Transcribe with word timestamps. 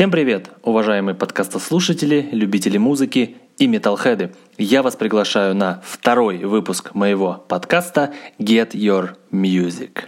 Всем 0.00 0.10
привет, 0.10 0.48
уважаемые 0.62 1.14
подкастослушатели, 1.14 2.26
любители 2.32 2.78
музыки 2.78 3.36
и 3.58 3.66
металлхеды. 3.66 4.32
Я 4.56 4.82
вас 4.82 4.96
приглашаю 4.96 5.54
на 5.54 5.82
второй 5.84 6.38
выпуск 6.38 6.94
моего 6.94 7.44
подкаста 7.46 8.14
Get 8.38 8.70
Your 8.70 9.18
Music. 9.30 10.04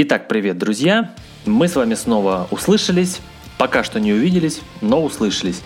Итак, 0.00 0.28
привет, 0.28 0.56
друзья! 0.58 1.10
Мы 1.44 1.66
с 1.66 1.74
вами 1.74 1.94
снова 1.94 2.46
услышались, 2.52 3.18
пока 3.58 3.82
что 3.82 3.98
не 3.98 4.12
увиделись, 4.12 4.60
но 4.80 5.02
услышались. 5.02 5.60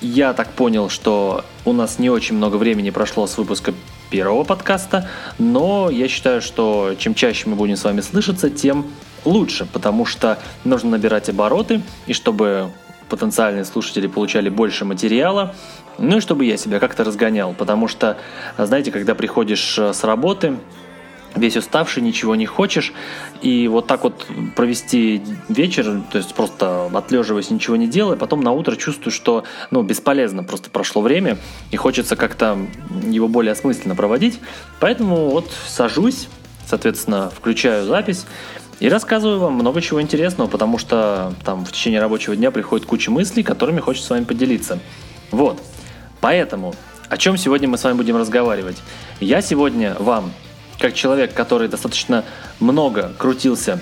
Я 0.00 0.32
так 0.32 0.50
понял, 0.54 0.88
что 0.88 1.44
у 1.64 1.72
нас 1.72 2.00
не 2.00 2.10
очень 2.10 2.34
много 2.34 2.56
времени 2.56 2.90
прошло 2.90 3.28
с 3.28 3.38
выпуска 3.38 3.72
первого 4.10 4.42
подкаста, 4.42 5.08
но 5.38 5.88
я 5.88 6.08
считаю, 6.08 6.42
что 6.42 6.96
чем 6.98 7.14
чаще 7.14 7.48
мы 7.48 7.54
будем 7.54 7.76
с 7.76 7.84
вами 7.84 8.00
слышаться, 8.00 8.50
тем 8.50 8.86
лучше, 9.24 9.68
потому 9.72 10.04
что 10.04 10.40
нужно 10.64 10.90
набирать 10.90 11.28
обороты, 11.28 11.80
и 12.08 12.12
чтобы 12.12 12.72
потенциальные 13.08 13.66
слушатели 13.66 14.08
получали 14.08 14.48
больше 14.48 14.84
материала, 14.84 15.54
ну 15.98 16.16
и 16.16 16.20
чтобы 16.20 16.44
я 16.44 16.56
себя 16.56 16.80
как-то 16.80 17.04
разгонял, 17.04 17.54
потому 17.54 17.86
что, 17.86 18.18
знаете, 18.58 18.90
когда 18.90 19.14
приходишь 19.14 19.78
с 19.78 20.02
работы, 20.02 20.56
весь 21.34 21.56
уставший, 21.56 22.02
ничего 22.02 22.34
не 22.34 22.46
хочешь, 22.46 22.92
и 23.42 23.68
вот 23.68 23.86
так 23.86 24.04
вот 24.04 24.26
провести 24.54 25.22
вечер, 25.48 26.02
то 26.10 26.18
есть 26.18 26.34
просто 26.34 26.90
отлеживаясь, 26.92 27.50
ничего 27.50 27.76
не 27.76 27.86
делая, 27.86 28.16
потом 28.16 28.40
на 28.40 28.52
утро 28.52 28.76
чувствую, 28.76 29.12
что 29.12 29.44
ну, 29.70 29.82
бесполезно, 29.82 30.44
просто 30.44 30.70
прошло 30.70 31.02
время, 31.02 31.38
и 31.70 31.76
хочется 31.76 32.16
как-то 32.16 32.58
его 33.04 33.28
более 33.28 33.52
осмысленно 33.52 33.94
проводить, 33.94 34.40
поэтому 34.80 35.30
вот 35.30 35.50
сажусь, 35.66 36.28
соответственно, 36.66 37.30
включаю 37.30 37.84
запись, 37.86 38.26
и 38.80 38.88
рассказываю 38.88 39.38
вам 39.38 39.54
много 39.54 39.80
чего 39.80 40.02
интересного, 40.02 40.48
потому 40.48 40.78
что 40.78 41.32
там 41.44 41.64
в 41.64 41.72
течение 41.72 42.00
рабочего 42.00 42.34
дня 42.34 42.50
приходит 42.50 42.86
куча 42.86 43.10
мыслей, 43.10 43.42
которыми 43.42 43.80
хочется 43.80 44.08
с 44.08 44.10
вами 44.10 44.24
поделиться. 44.24 44.80
Вот. 45.30 45.62
Поэтому, 46.20 46.74
о 47.08 47.16
чем 47.16 47.36
сегодня 47.36 47.68
мы 47.68 47.78
с 47.78 47.84
вами 47.84 47.96
будем 47.96 48.16
разговаривать? 48.16 48.76
Я 49.20 49.42
сегодня 49.42 49.94
вам 49.98 50.32
как 50.84 50.92
человек, 50.92 51.32
который 51.32 51.66
достаточно 51.68 52.26
много 52.60 53.10
крутился 53.16 53.80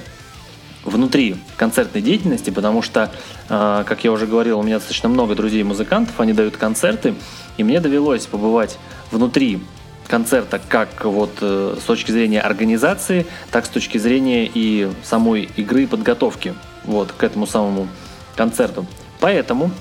внутри 0.85 1.35
концертной 1.57 2.01
деятельности, 2.01 2.51
потому 2.51 2.81
что, 2.81 3.11
э, 3.49 3.83
как 3.85 4.05
я 4.05 4.13
уже 4.13 4.29
говорил, 4.29 4.61
у 4.61 4.63
меня 4.63 4.77
достаточно 4.77 5.09
много 5.09 5.35
друзей-музыкантов, 5.35 6.21
они 6.21 6.33
дают 6.33 6.57
концерты, 6.57 7.17
и 7.57 7.65
мне 7.65 7.81
довелось 7.81 8.27
побывать 8.27 8.79
внутри 9.11 9.61
концерта 10.07 10.61
как 10.69 11.05
вот 11.05 11.39
э, 11.41 11.77
с 11.81 11.83
точки 11.83 12.13
зрения 12.13 12.41
организации, 12.41 13.27
так 13.51 13.67
с 13.67 13.69
точки 13.69 13.99
зрения 13.99 14.49
и 14.55 14.89
самой 15.03 15.51
игры 15.57 15.83
и 15.83 15.87
подготовки 15.87 16.55
вот 16.85 17.11
к 17.11 17.25
этому 17.25 17.49
самому 17.49 17.89
концерту. 18.37 18.87
Поэтому 19.19 19.73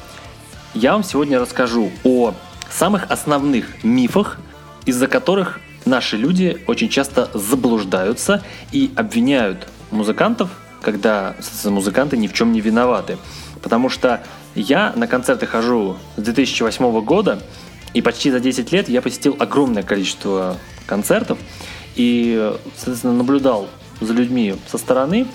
я 0.73 0.93
вам 0.93 1.03
сегодня 1.03 1.39
расскажу 1.39 1.91
о 2.03 2.33
самых 2.71 3.11
основных 3.11 3.83
мифах, 3.83 4.39
из-за 4.87 5.05
которых 5.05 5.59
наши 5.85 6.17
люди 6.17 6.61
очень 6.67 6.89
часто 6.89 7.29
заблуждаются 7.33 8.43
и 8.71 8.91
обвиняют 8.95 9.67
музыкантов, 9.91 10.49
когда 10.81 11.35
музыканты 11.65 12.17
ни 12.17 12.27
в 12.27 12.33
чем 12.33 12.51
не 12.51 12.61
виноваты. 12.61 13.17
Потому 13.61 13.89
что 13.89 14.23
я 14.55 14.93
на 14.95 15.07
концерты 15.07 15.45
хожу 15.45 15.97
с 16.17 16.21
2008 16.21 17.01
года, 17.01 17.41
и 17.93 18.01
почти 18.01 18.31
за 18.31 18.39
10 18.39 18.71
лет 18.71 18.89
я 18.89 19.01
посетил 19.01 19.35
огромное 19.39 19.83
количество 19.83 20.57
концертов 20.85 21.37
и, 21.95 22.53
соответственно, 22.75 23.13
наблюдал 23.13 23.67
за 23.99 24.13
людьми 24.13 24.55
со 24.67 24.77
стороны 24.77 25.27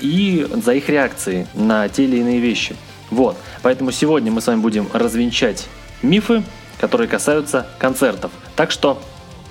и 0.00 0.46
за 0.62 0.74
их 0.74 0.88
реакцией 0.88 1.46
на 1.54 1.88
те 1.88 2.04
или 2.04 2.18
иные 2.18 2.40
вещи. 2.40 2.76
Вот. 3.10 3.36
Поэтому 3.62 3.92
сегодня 3.92 4.30
мы 4.30 4.40
с 4.40 4.46
вами 4.46 4.60
будем 4.60 4.88
развенчать 4.92 5.68
мифы, 6.02 6.42
которые 6.78 7.08
касаются 7.08 7.66
концертов. 7.78 8.30
Так 8.56 8.70
что 8.70 9.00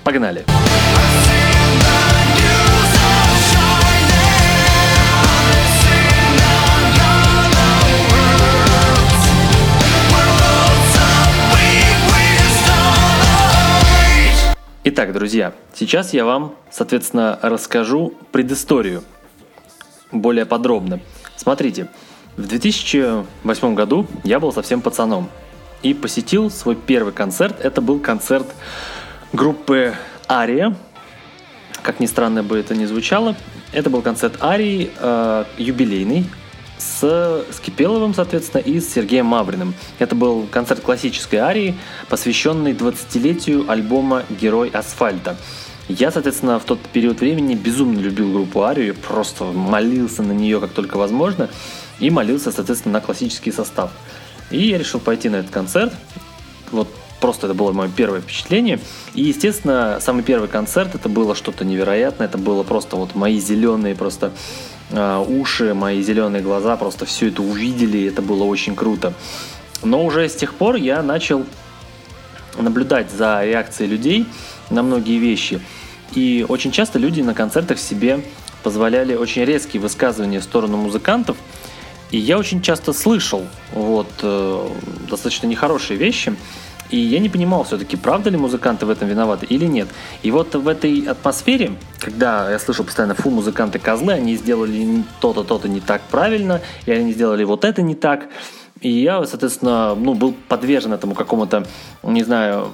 Погнали! 0.04 0.44
Итак, 14.84 15.12
друзья, 15.12 15.52
сейчас 15.72 16.12
я 16.12 16.24
вам, 16.24 16.56
соответственно, 16.72 17.38
расскажу 17.40 18.14
предысторию 18.32 19.04
более 20.10 20.44
подробно. 20.44 20.98
Смотрите, 21.36 21.88
в 22.36 22.48
2008 22.48 23.74
году 23.76 24.08
я 24.24 24.40
был 24.40 24.52
совсем 24.52 24.80
пацаном 24.80 25.28
и 25.82 25.94
посетил 25.94 26.50
свой 26.50 26.74
первый 26.74 27.12
концерт. 27.12 27.60
Это 27.60 27.80
был 27.80 28.00
концерт 28.00 28.46
группы 29.32 29.94
Ария. 30.28 30.76
Как 31.82 32.00
ни 32.00 32.06
странно 32.06 32.42
бы 32.42 32.58
это 32.58 32.74
ни 32.74 32.84
звучало, 32.84 33.34
это 33.72 33.90
был 33.90 34.02
концерт 34.02 34.42
Арии, 34.42 34.90
э, 34.96 35.44
юбилейный, 35.58 36.26
с 36.78 37.44
Скипеловым, 37.52 38.14
соответственно, 38.14 38.60
и 38.60 38.80
с 38.80 38.92
Сергеем 38.92 39.26
Мавриным. 39.26 39.74
Это 39.98 40.14
был 40.14 40.46
концерт 40.50 40.80
классической 40.80 41.36
арии, 41.36 41.76
посвященный 42.08 42.72
20-летию 42.72 43.70
альбома 43.70 44.24
«Герой 44.28 44.68
асфальта». 44.68 45.36
Я, 45.88 46.10
соответственно, 46.10 46.58
в 46.58 46.64
тот 46.64 46.80
период 46.80 47.20
времени 47.20 47.54
безумно 47.54 47.98
любил 47.98 48.32
группу 48.32 48.62
Арию, 48.62 48.94
просто 48.94 49.44
молился 49.44 50.22
на 50.22 50.32
нее 50.32 50.60
как 50.60 50.70
только 50.70 50.96
возможно, 50.96 51.50
и 51.98 52.08
молился, 52.08 52.52
соответственно, 52.52 52.94
на 52.94 53.00
классический 53.00 53.52
состав. 53.52 53.90
И 54.50 54.60
я 54.60 54.78
решил 54.78 55.00
пойти 55.00 55.28
на 55.28 55.36
этот 55.36 55.50
концерт. 55.50 55.92
Вот 56.70 56.88
просто 57.22 57.46
это 57.46 57.54
было 57.54 57.72
мое 57.72 57.88
первое 57.88 58.20
впечатление. 58.20 58.80
И, 59.14 59.22
естественно, 59.22 59.98
самый 60.00 60.24
первый 60.24 60.48
концерт 60.48 60.94
это 60.94 61.08
было 61.08 61.34
что-то 61.34 61.64
невероятное. 61.64 62.26
Это 62.26 62.36
было 62.36 62.64
просто 62.64 62.96
вот 62.96 63.14
мои 63.14 63.38
зеленые 63.38 63.94
просто 63.94 64.32
э, 64.90 65.24
уши, 65.26 65.72
мои 65.72 66.02
зеленые 66.02 66.42
глаза 66.42 66.76
просто 66.76 67.06
все 67.06 67.28
это 67.28 67.40
увидели. 67.40 67.98
И 67.98 68.04
это 68.06 68.20
было 68.20 68.42
очень 68.42 68.74
круто. 68.74 69.14
Но 69.84 70.04
уже 70.04 70.28
с 70.28 70.34
тех 70.34 70.54
пор 70.54 70.74
я 70.74 71.00
начал 71.02 71.46
наблюдать 72.58 73.10
за 73.10 73.44
реакцией 73.44 73.88
людей 73.88 74.26
на 74.68 74.82
многие 74.82 75.18
вещи. 75.18 75.60
И 76.14 76.44
очень 76.48 76.72
часто 76.72 76.98
люди 76.98 77.22
на 77.22 77.34
концертах 77.34 77.78
себе 77.78 78.24
позволяли 78.64 79.14
очень 79.14 79.44
резкие 79.44 79.80
высказывания 79.80 80.40
в 80.40 80.44
сторону 80.44 80.76
музыкантов. 80.76 81.36
И 82.10 82.18
я 82.18 82.36
очень 82.36 82.62
часто 82.62 82.92
слышал 82.92 83.46
вот, 83.72 84.10
э, 84.22 84.68
достаточно 85.08 85.46
нехорошие 85.46 85.96
вещи. 85.96 86.34
И 86.92 86.98
я 86.98 87.18
не 87.20 87.30
понимал 87.30 87.64
все-таки, 87.64 87.96
правда 87.96 88.28
ли 88.28 88.36
музыканты 88.36 88.84
в 88.84 88.90
этом 88.90 89.08
виноваты 89.08 89.46
или 89.46 89.64
нет. 89.64 89.88
И 90.22 90.30
вот 90.30 90.54
в 90.54 90.68
этой 90.68 91.00
атмосфере, 91.00 91.72
когда 91.98 92.50
я 92.50 92.58
слышу 92.58 92.84
постоянно, 92.84 93.14
фу, 93.14 93.30
музыканты 93.30 93.78
козлы, 93.78 94.12
они 94.12 94.36
сделали 94.36 95.02
то-то, 95.20 95.42
то-то 95.42 95.68
не 95.68 95.80
так 95.80 96.02
правильно, 96.02 96.60
и 96.84 96.92
они 96.92 97.12
сделали 97.12 97.44
вот 97.44 97.64
это 97.64 97.80
не 97.80 97.94
так, 97.94 98.28
и 98.82 98.90
я, 98.90 99.24
соответственно, 99.24 99.94
ну, 99.94 100.14
был 100.14 100.34
подвержен 100.48 100.92
этому 100.92 101.14
какому-то, 101.14 101.66
не 102.02 102.24
знаю, 102.24 102.70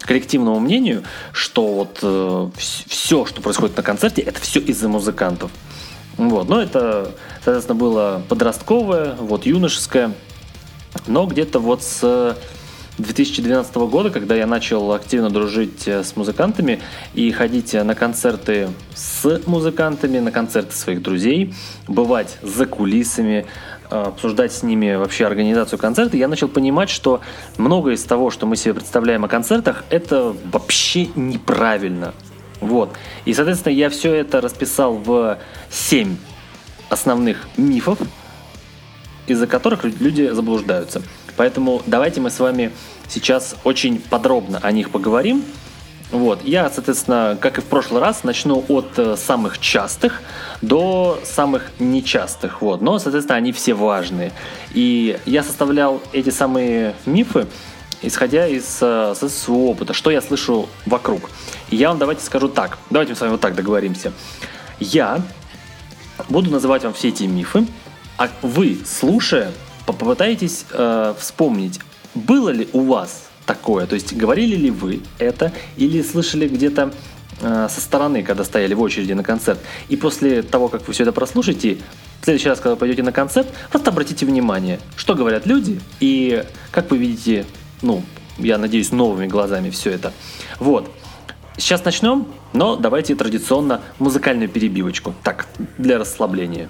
коллективному 0.00 0.58
мнению, 0.58 1.04
что 1.32 1.66
вот 1.68 2.00
э, 2.02 2.50
все, 2.56 3.24
что 3.24 3.40
происходит 3.40 3.76
на 3.76 3.84
концерте, 3.84 4.20
это 4.20 4.40
все 4.40 4.58
из-за 4.60 4.88
музыкантов. 4.88 5.52
Вот. 6.16 6.48
Но 6.48 6.60
это, 6.60 7.12
соответственно, 7.44 7.78
было 7.78 8.22
подростковое, 8.28 9.14
вот 9.14 9.46
юношеское. 9.46 10.12
Но 11.06 11.26
где-то 11.26 11.60
вот 11.60 11.84
с 11.84 12.36
2012 12.98 13.74
года, 13.76 14.10
когда 14.10 14.34
я 14.34 14.46
начал 14.46 14.92
активно 14.92 15.30
дружить 15.30 15.88
э, 15.88 16.04
с 16.04 16.14
музыкантами 16.14 16.80
и 17.14 17.30
ходить 17.30 17.72
на 17.72 17.94
концерты 17.94 18.68
с 18.94 19.40
музыкантами, 19.46 20.18
на 20.18 20.30
концерты 20.30 20.74
своих 20.74 21.02
друзей, 21.02 21.54
бывать 21.88 22.36
за 22.42 22.66
кулисами, 22.66 23.46
э, 23.90 24.02
обсуждать 24.02 24.52
с 24.52 24.62
ними 24.62 24.94
вообще 24.94 25.26
организацию 25.26 25.78
концерта, 25.78 26.16
я 26.16 26.28
начал 26.28 26.48
понимать, 26.48 26.90
что 26.90 27.22
многое 27.56 27.94
из 27.94 28.04
того, 28.04 28.30
что 28.30 28.46
мы 28.46 28.56
себе 28.56 28.74
представляем 28.74 29.24
о 29.24 29.28
концертах, 29.28 29.84
это 29.88 30.36
вообще 30.50 31.08
неправильно. 31.16 32.12
Вот. 32.60 32.92
И, 33.24 33.32
соответственно, 33.32 33.72
я 33.72 33.88
все 33.88 34.14
это 34.14 34.40
расписал 34.40 34.94
в 34.94 35.38
7 35.70 36.16
основных 36.90 37.48
мифов, 37.56 37.98
из-за 39.26 39.46
которых 39.46 39.84
люди 39.84 40.28
заблуждаются. 40.28 41.02
Поэтому 41.36 41.82
давайте 41.86 42.20
мы 42.20 42.30
с 42.30 42.38
вами 42.38 42.72
сейчас 43.08 43.56
очень 43.64 44.00
подробно 44.00 44.58
о 44.62 44.72
них 44.72 44.90
поговорим. 44.90 45.44
Вот. 46.12 46.44
Я, 46.44 46.68
соответственно, 46.70 47.38
как 47.40 47.58
и 47.58 47.60
в 47.62 47.64
прошлый 47.64 48.02
раз, 48.02 48.22
начну 48.22 48.62
от 48.68 48.98
э, 48.98 49.16
самых 49.16 49.58
частых 49.58 50.20
до 50.60 51.18
самых 51.24 51.70
нечастых. 51.78 52.60
Вот. 52.60 52.82
Но, 52.82 52.98
соответственно, 52.98 53.38
они 53.38 53.50
все 53.52 53.72
важные. 53.72 54.30
И 54.74 55.18
я 55.24 55.42
составлял 55.42 56.02
эти 56.12 56.28
самые 56.28 56.94
мифы, 57.06 57.46
исходя 58.02 58.46
из 58.46 58.78
э, 58.82 59.14
своего 59.14 59.70
опыта, 59.70 59.94
что 59.94 60.10
я 60.10 60.20
слышу 60.20 60.68
вокруг. 60.84 61.30
И 61.70 61.76
я 61.76 61.88
вам 61.88 61.98
давайте 61.98 62.22
скажу 62.22 62.48
так. 62.48 62.76
Давайте 62.90 63.12
мы 63.12 63.16
с 63.16 63.20
вами 63.20 63.30
вот 63.30 63.40
так 63.40 63.54
договоримся. 63.54 64.12
Я 64.80 65.22
буду 66.28 66.50
называть 66.50 66.84
вам 66.84 66.92
все 66.92 67.08
эти 67.08 67.24
мифы, 67.24 67.66
а 68.18 68.28
вы, 68.42 68.78
слушая, 68.84 69.50
попытаетесь 69.86 70.66
э, 70.72 71.14
вспомнить, 71.18 71.80
было 72.14 72.50
ли 72.50 72.68
у 72.72 72.82
вас 72.82 73.24
такое, 73.46 73.86
то 73.86 73.94
есть 73.94 74.14
говорили 74.14 74.56
ли 74.56 74.70
вы 74.70 75.02
это 75.18 75.52
или 75.76 76.02
слышали 76.02 76.46
где-то 76.46 76.92
э, 77.40 77.68
со 77.70 77.80
стороны, 77.80 78.22
когда 78.22 78.44
стояли 78.44 78.74
в 78.74 78.80
очереди 78.80 79.12
на 79.12 79.24
концерт. 79.24 79.58
И 79.88 79.96
после 79.96 80.42
того, 80.42 80.68
как 80.68 80.86
вы 80.86 80.92
все 80.92 81.02
это 81.02 81.12
прослушаете, 81.12 81.78
в 82.20 82.24
следующий 82.24 82.48
раз, 82.48 82.60
когда 82.60 82.76
пойдете 82.76 83.02
на 83.02 83.12
концерт, 83.12 83.48
просто 83.70 83.90
обратите 83.90 84.24
внимание, 84.26 84.78
что 84.96 85.14
говорят 85.14 85.46
люди 85.46 85.80
и 86.00 86.44
как 86.70 86.90
вы 86.90 86.98
видите, 86.98 87.46
ну, 87.82 88.02
я 88.38 88.58
надеюсь, 88.58 88.92
новыми 88.92 89.26
глазами 89.26 89.70
все 89.70 89.90
это. 89.90 90.12
Вот. 90.58 90.90
Сейчас 91.58 91.84
начнем, 91.84 92.26
но 92.52 92.76
давайте 92.76 93.14
традиционно 93.14 93.82
музыкальную 93.98 94.48
перебивочку. 94.48 95.14
Так, 95.22 95.48
для 95.78 95.98
расслабления. 95.98 96.68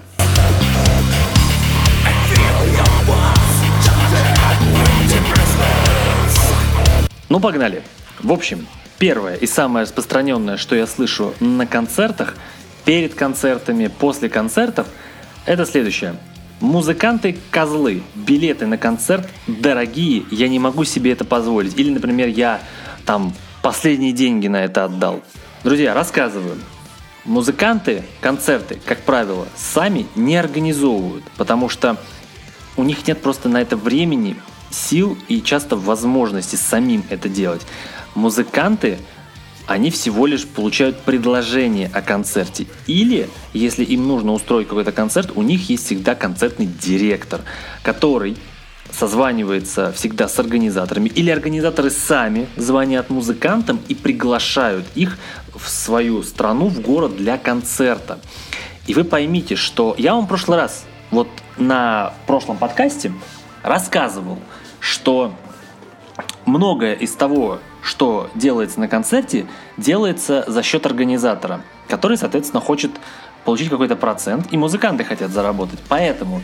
Ну, 7.33 7.39
погнали. 7.39 7.81
В 8.19 8.31
общем, 8.31 8.67
первое 8.99 9.33
и 9.33 9.47
самое 9.47 9.85
распространенное, 9.85 10.55
что 10.55 10.75
я 10.75 10.85
слышу 10.85 11.33
на 11.39 11.65
концертах, 11.65 12.35
перед 12.85 13.15
концертами, 13.15 13.87
после 13.87 14.29
концертов, 14.29 14.85
это 15.47 15.65
следующее. 15.65 16.15
Музыканты 16.59 17.35
козлы, 17.49 18.03
билеты 18.13 18.67
на 18.67 18.77
концерт 18.77 19.27
дорогие, 19.47 20.25
я 20.29 20.47
не 20.47 20.59
могу 20.59 20.83
себе 20.83 21.11
это 21.11 21.25
позволить. 21.25 21.75
Или, 21.75 21.89
например, 21.89 22.27
я 22.27 22.61
там 23.03 23.33
последние 23.63 24.11
деньги 24.11 24.45
на 24.45 24.63
это 24.63 24.83
отдал. 24.83 25.23
Друзья, 25.63 25.95
рассказываю. 25.95 26.59
Музыканты 27.25 28.03
концерты, 28.21 28.79
как 28.85 28.99
правило, 28.99 29.47
сами 29.55 30.05
не 30.15 30.37
организовывают, 30.37 31.23
потому 31.37 31.67
что 31.67 31.97
у 32.77 32.83
них 32.83 33.07
нет 33.07 33.23
просто 33.23 33.49
на 33.49 33.59
это 33.59 33.75
времени, 33.75 34.35
сил 34.73 35.17
и 35.27 35.41
часто 35.41 35.75
возможности 35.75 36.55
самим 36.55 37.03
это 37.09 37.29
делать. 37.29 37.61
Музыканты, 38.15 38.97
они 39.65 39.91
всего 39.91 40.25
лишь 40.25 40.45
получают 40.45 40.99
предложение 40.99 41.89
о 41.93 42.01
концерте. 42.01 42.67
Или, 42.87 43.29
если 43.53 43.83
им 43.83 44.07
нужно 44.07 44.33
устроить 44.33 44.67
какой-то 44.67 44.91
концерт, 44.91 45.31
у 45.35 45.41
них 45.41 45.69
есть 45.69 45.85
всегда 45.85 46.15
концертный 46.15 46.65
директор, 46.65 47.41
который 47.81 48.37
созванивается 48.91 49.91
всегда 49.91 50.27
с 50.27 50.37
организаторами, 50.39 51.09
или 51.09 51.31
организаторы 51.31 51.89
сами 51.89 52.47
звонят 52.57 53.09
музыкантам 53.09 53.79
и 53.87 53.95
приглашают 53.95 54.85
их 54.95 55.17
в 55.55 55.67
свою 55.69 56.23
страну, 56.23 56.67
в 56.67 56.79
город 56.81 57.17
для 57.17 57.37
концерта. 57.37 58.19
И 58.85 58.93
вы 58.93 59.03
поймите, 59.03 59.55
что 59.55 59.95
я 59.97 60.13
вам 60.13 60.25
в 60.25 60.27
прошлый 60.27 60.57
раз, 60.57 60.85
вот 61.09 61.27
на 61.57 62.13
прошлом 62.27 62.57
подкасте, 62.57 63.13
рассказывал, 63.63 64.39
что 64.83 65.33
многое 66.45 66.93
из 66.93 67.13
того, 67.13 67.59
что 67.81 68.29
делается 68.35 68.81
на 68.81 68.89
концерте, 68.89 69.47
делается 69.77 70.43
за 70.45 70.61
счет 70.61 70.85
организатора, 70.85 71.61
который, 71.87 72.17
соответственно, 72.17 72.59
хочет 72.59 72.91
получить 73.45 73.69
какой-то 73.69 73.95
процент, 73.95 74.51
и 74.51 74.57
музыканты 74.57 75.05
хотят 75.05 75.31
заработать. 75.31 75.79
Поэтому 75.87 76.43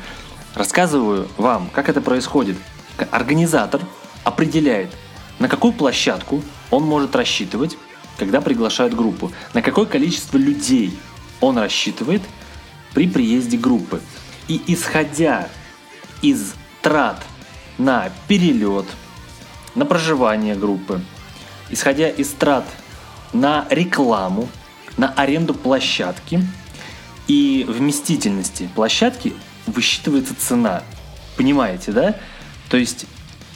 рассказываю 0.56 1.28
вам, 1.36 1.70
как 1.74 1.90
это 1.90 2.00
происходит. 2.00 2.56
Организатор 3.12 3.82
определяет, 4.24 4.96
на 5.40 5.50
какую 5.50 5.74
площадку 5.74 6.42
он 6.72 6.84
может 6.84 7.18
рассчитывать, 7.18 7.78
когда 8.18 8.40
приглашают 8.40 8.94
группу, 8.94 9.34
на 9.54 9.62
какое 9.62 9.86
количество 9.86 10.38
людей 10.38 10.98
он 11.42 11.58
рассчитывает 11.58 12.22
при 12.94 13.06
приезде 13.06 13.58
группы. 13.58 14.00
И 14.48 14.62
исходя 14.68 15.50
из 16.22 16.54
трат 16.82 17.22
на 17.80 18.12
перелет, 18.28 18.86
на 19.74 19.86
проживание 19.86 20.54
группы, 20.56 21.02
исходя 21.72 22.10
из 22.10 22.30
трат 22.30 22.66
на 23.34 23.66
рекламу, 23.70 24.48
на 24.98 25.12
аренду 25.14 25.54
площадки 25.54 26.46
и 27.28 27.66
вместительности 27.68 28.70
площадки 28.76 29.34
высчитывается 29.66 30.36
цена. 30.38 30.84
Понимаете, 31.38 31.92
да? 31.92 32.16
То 32.70 32.78
есть 32.78 33.06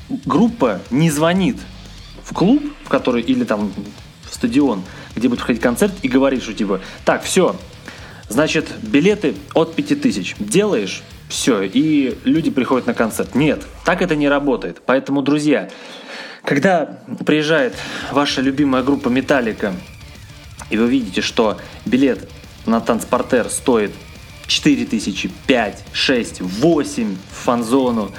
группа 0.10 0.82
не 0.90 1.10
звонит 1.10 1.58
в 2.24 2.34
клуб, 2.34 2.64
в 2.86 2.90
который 2.90 3.22
или 3.22 3.44
там 3.44 3.74
в 4.30 4.34
стадион, 4.34 4.84
где 5.16 5.28
будет 5.28 5.40
проходить 5.40 5.62
концерт, 5.62 5.94
и 6.02 6.08
говорит, 6.08 6.44
что 6.44 6.54
типа, 6.54 6.82
так, 7.04 7.24
все, 7.24 7.56
значит, 8.30 8.70
билеты 8.82 9.36
от 9.54 9.76
5000. 9.76 10.36
Делаешь, 10.40 11.04
все, 11.34 11.64
и 11.64 12.16
люди 12.26 12.52
приходят 12.52 12.86
на 12.86 12.94
концерт. 12.94 13.34
Нет, 13.34 13.64
так 13.84 14.04
это 14.04 14.16
не 14.16 14.30
работает. 14.30 14.84
Поэтому, 14.86 15.24
друзья, 15.24 15.68
когда 16.46 17.00
приезжает 17.26 17.74
ваша 18.12 18.42
любимая 18.42 18.84
группа 18.84 19.10
Металлика, 19.10 19.74
и 20.70 20.78
вы 20.78 20.88
видите, 20.88 21.22
что 21.22 21.58
билет 21.86 22.30
на 22.68 22.80
танцпортер 22.80 23.50
стоит 23.50 23.92
4 24.46 24.86
тысячи, 24.86 25.32
5, 25.48 25.84
6, 25.92 26.42
8 26.42 27.16
в 27.16 27.46
фан-зону, 27.46 28.12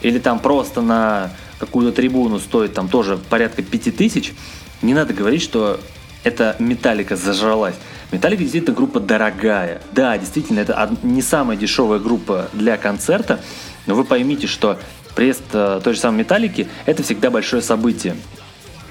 или 0.00 0.20
там 0.20 0.38
просто 0.38 0.80
на 0.80 1.32
какую-то 1.58 1.90
трибуну 1.96 2.38
стоит 2.38 2.72
там 2.72 2.88
тоже 2.88 3.18
порядка 3.18 3.62
5 3.62 3.96
тысяч, 3.96 4.32
не 4.80 4.94
надо 4.94 5.12
говорить, 5.12 5.42
что 5.42 5.80
эта 6.22 6.54
металлика 6.60 7.16
зажралась. 7.16 7.74
Металлика 8.12 8.42
действительно 8.42 8.74
группа 8.74 8.98
дорогая. 9.00 9.80
Да, 9.92 10.18
действительно, 10.18 10.60
это 10.60 10.90
не 11.02 11.22
самая 11.22 11.56
дешевая 11.56 11.98
группа 11.98 12.48
для 12.52 12.76
концерта, 12.76 13.40
но 13.86 13.94
вы 13.94 14.04
поймите, 14.04 14.46
что 14.46 14.78
приезд 15.14 15.42
э, 15.52 15.80
той 15.82 15.94
же 15.94 16.00
самой 16.00 16.18
Металлики– 16.18 16.68
это 16.86 17.02
всегда 17.02 17.30
большое 17.30 17.62
событие. 17.62 18.16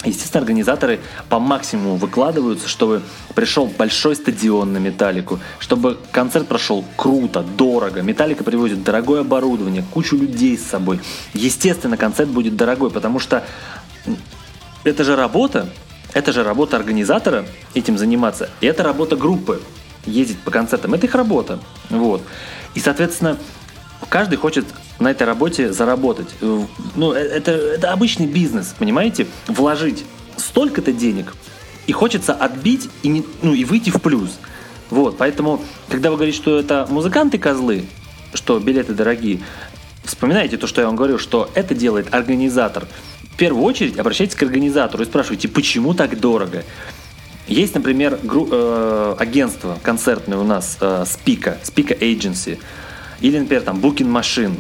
Естественно, 0.06 0.40
организаторы 0.42 1.02
по 1.28 1.40
максимуму 1.40 1.98
выкладываются, 1.98 2.70
чтобы 2.70 3.02
пришел 3.36 3.68
большой 3.68 4.16
стадион 4.16 4.72
на 4.72 4.78
Металлику, 4.78 5.40
чтобы 5.60 5.98
концерт 6.14 6.48
прошел 6.48 6.86
круто, 6.96 7.42
дорого. 7.42 8.02
Металлика 8.02 8.46
привозит 8.46 8.82
дорогое 8.84 9.22
оборудование, 9.22 9.84
кучу 9.92 10.16
людей 10.16 10.58
с 10.58 10.66
собой. 10.66 11.02
Естественно, 11.34 11.98
концерт 11.98 12.30
будет 12.30 12.56
дорогой, 12.56 12.92
потому 12.92 13.20
что 13.20 13.44
это 14.86 15.04
же 15.04 15.18
работа, 15.18 15.68
это 16.14 16.32
же 16.34 16.44
работа 16.44 16.76
организатора 16.76 17.46
этим 17.74 17.98
заниматься, 17.98 18.50
и 18.62 18.68
это 18.68 18.84
работа 18.84 19.16
группы 19.16 19.62
ездить 20.06 20.40
по 20.40 20.52
концертам. 20.52 20.94
Это 20.94 21.06
их 21.06 21.16
работа. 21.16 21.60
Вот. 21.90 22.22
И, 22.74 22.80
соответственно, 22.80 23.38
каждый 24.10 24.38
хочет 24.38 24.66
на 25.00 25.12
этой 25.12 25.24
работе 25.24 25.72
заработать. 25.72 26.30
Ну, 26.42 27.14
э, 27.14 27.20
это, 27.20 27.52
это 27.52 27.92
обычный 27.92 28.28
бизнес, 28.28 28.76
понимаете? 28.78 29.28
Вложить 29.48 30.06
столько-то 30.38 30.92
денег, 30.92 31.34
и 31.88 31.92
хочется 31.92 32.34
отбить 32.34 32.90
и, 33.04 33.08
не, 33.08 33.26
ну, 33.42 33.54
и 33.54 33.66
выйти 33.66 33.90
в 33.90 34.02
плюс. 34.02 34.40
Вот, 34.90 35.18
поэтому, 35.18 35.62
когда 35.90 36.10
вы 36.10 36.16
говорите, 36.16 36.38
что 36.38 36.60
это 36.60 36.88
музыканты 36.90 37.38
козлы, 37.38 37.86
что 38.34 38.60
билеты 38.60 38.94
дорогие, 38.94 39.42
вспоминайте 40.04 40.58
то, 40.58 40.66
что 40.66 40.82
я 40.82 40.88
вам 40.88 40.96
говорю, 40.96 41.18
что 41.18 41.50
это 41.54 41.76
делает 41.76 42.14
организатор 42.14 42.88
первую 43.40 43.64
очередь 43.64 43.98
обращайтесь 43.98 44.36
к 44.36 44.44
организатору 44.44 45.02
и 45.02 45.06
спрашивайте, 45.06 45.48
почему 45.48 45.94
так 45.94 46.20
дорого. 46.20 46.64
Есть, 47.48 47.74
например, 47.74 48.20
гру- 48.22 48.50
э, 48.52 49.16
агентство 49.18 49.80
концертное 49.82 50.38
у 50.38 50.44
нас, 50.44 50.78
э, 50.82 51.06
Spika 51.06 51.98
Agency, 51.98 52.60
или, 53.22 53.40
например, 53.40 53.64
там 53.64 53.80
Booking 53.80 54.12
Machine. 54.12 54.60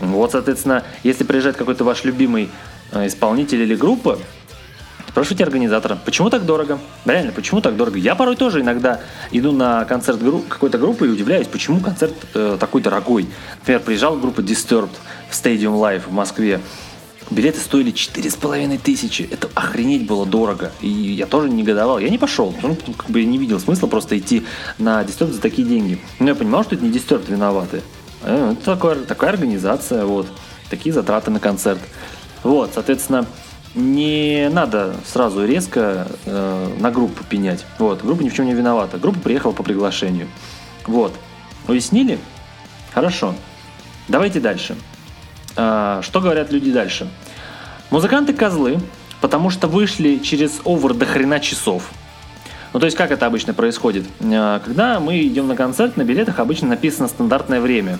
Вот, 0.00 0.32
соответственно, 0.32 0.82
если 1.04 1.24
приезжает 1.24 1.56
какой-то 1.56 1.84
ваш 1.84 2.04
любимый 2.04 2.48
э, 2.92 3.06
исполнитель 3.06 3.60
или 3.62 3.76
группа, 3.76 4.18
Спрашивайте 5.10 5.42
организатора, 5.42 5.98
почему 6.04 6.30
так 6.30 6.46
дорого? 6.46 6.78
Реально, 7.04 7.32
почему 7.32 7.60
так 7.60 7.76
дорого? 7.76 7.98
Я 7.98 8.14
порой 8.14 8.36
тоже 8.36 8.60
иногда 8.60 9.00
иду 9.32 9.50
на 9.50 9.84
концерт 9.84 10.22
групп, 10.22 10.46
какой-то 10.46 10.78
группы 10.78 11.08
и 11.08 11.10
удивляюсь, 11.10 11.48
почему 11.48 11.80
концерт 11.80 12.14
э, 12.32 12.56
такой 12.60 12.80
дорогой. 12.80 13.26
Например, 13.58 13.80
приезжала 13.80 14.16
группа 14.16 14.38
Disturbed 14.38 14.92
в 15.28 15.32
Stadium 15.32 15.80
Live 15.80 16.02
в 16.06 16.12
Москве 16.12 16.60
Билеты 17.30 17.60
стоили 17.60 17.92
четыре 17.92 18.28
с 18.28 18.34
половиной 18.34 18.78
тысячи. 18.78 19.22
Это 19.22 19.48
охренеть 19.54 20.04
было 20.04 20.26
дорого. 20.26 20.72
И 20.80 20.88
я 20.88 21.26
тоже 21.26 21.48
негодовал. 21.48 22.00
Я 22.00 22.08
не 22.08 22.18
пошел. 22.18 22.52
Ну, 22.60 22.74
как 22.96 23.08
бы 23.08 23.20
я 23.20 23.26
не 23.26 23.38
видел 23.38 23.60
смысла 23.60 23.86
просто 23.86 24.18
идти 24.18 24.44
на 24.78 25.04
дистерб 25.04 25.30
за 25.30 25.40
такие 25.40 25.66
деньги. 25.66 26.00
Но 26.18 26.28
я 26.28 26.34
понимал, 26.34 26.64
что 26.64 26.74
это 26.74 26.84
не 26.84 26.90
дистерб 26.90 27.28
виноваты. 27.28 27.82
Э, 28.22 28.52
это 28.52 28.64
такое, 28.64 28.96
такая 28.96 29.30
организация, 29.30 30.04
вот. 30.04 30.26
Такие 30.70 30.92
затраты 30.92 31.30
на 31.30 31.38
концерт. 31.38 31.80
Вот, 32.42 32.72
соответственно, 32.74 33.26
не 33.76 34.48
надо 34.52 34.96
сразу 35.06 35.46
резко 35.46 36.08
э, 36.24 36.74
на 36.80 36.90
группу 36.90 37.22
пенять. 37.22 37.64
Вот, 37.78 38.02
группа 38.02 38.22
ни 38.22 38.28
в 38.28 38.34
чем 38.34 38.46
не 38.46 38.54
виновата. 38.54 38.98
Группа 38.98 39.20
приехала 39.20 39.52
по 39.52 39.62
приглашению. 39.62 40.26
Вот. 40.86 41.14
Уяснили? 41.68 42.18
Хорошо. 42.92 43.36
Давайте 44.08 44.40
дальше. 44.40 44.76
А, 45.56 46.00
что 46.02 46.20
говорят 46.20 46.52
люди 46.52 46.72
дальше? 46.72 47.08
Музыканты 47.90 48.32
козлы, 48.32 48.78
потому 49.20 49.50
что 49.50 49.66
вышли 49.66 50.18
через 50.18 50.60
овер 50.64 50.94
до 50.94 51.06
хрена 51.06 51.40
часов. 51.40 51.90
Ну, 52.72 52.78
то 52.78 52.86
есть, 52.86 52.96
как 52.96 53.10
это 53.10 53.26
обычно 53.26 53.52
происходит? 53.52 54.06
А, 54.20 54.60
когда 54.60 55.00
мы 55.00 55.20
идем 55.22 55.48
на 55.48 55.56
концерт, 55.56 55.96
на 55.96 56.02
билетах 56.02 56.38
обычно 56.38 56.68
написано 56.68 57.08
стандартное 57.08 57.60
время, 57.60 57.98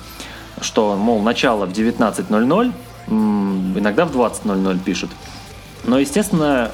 что, 0.60 0.96
мол, 0.96 1.22
начало 1.22 1.66
в 1.66 1.72
19.00, 1.72 2.72
иногда 3.08 4.04
в 4.04 4.16
20.00 4.16 4.78
пишут. 4.84 5.10
Но, 5.84 5.98
естественно, 5.98 6.70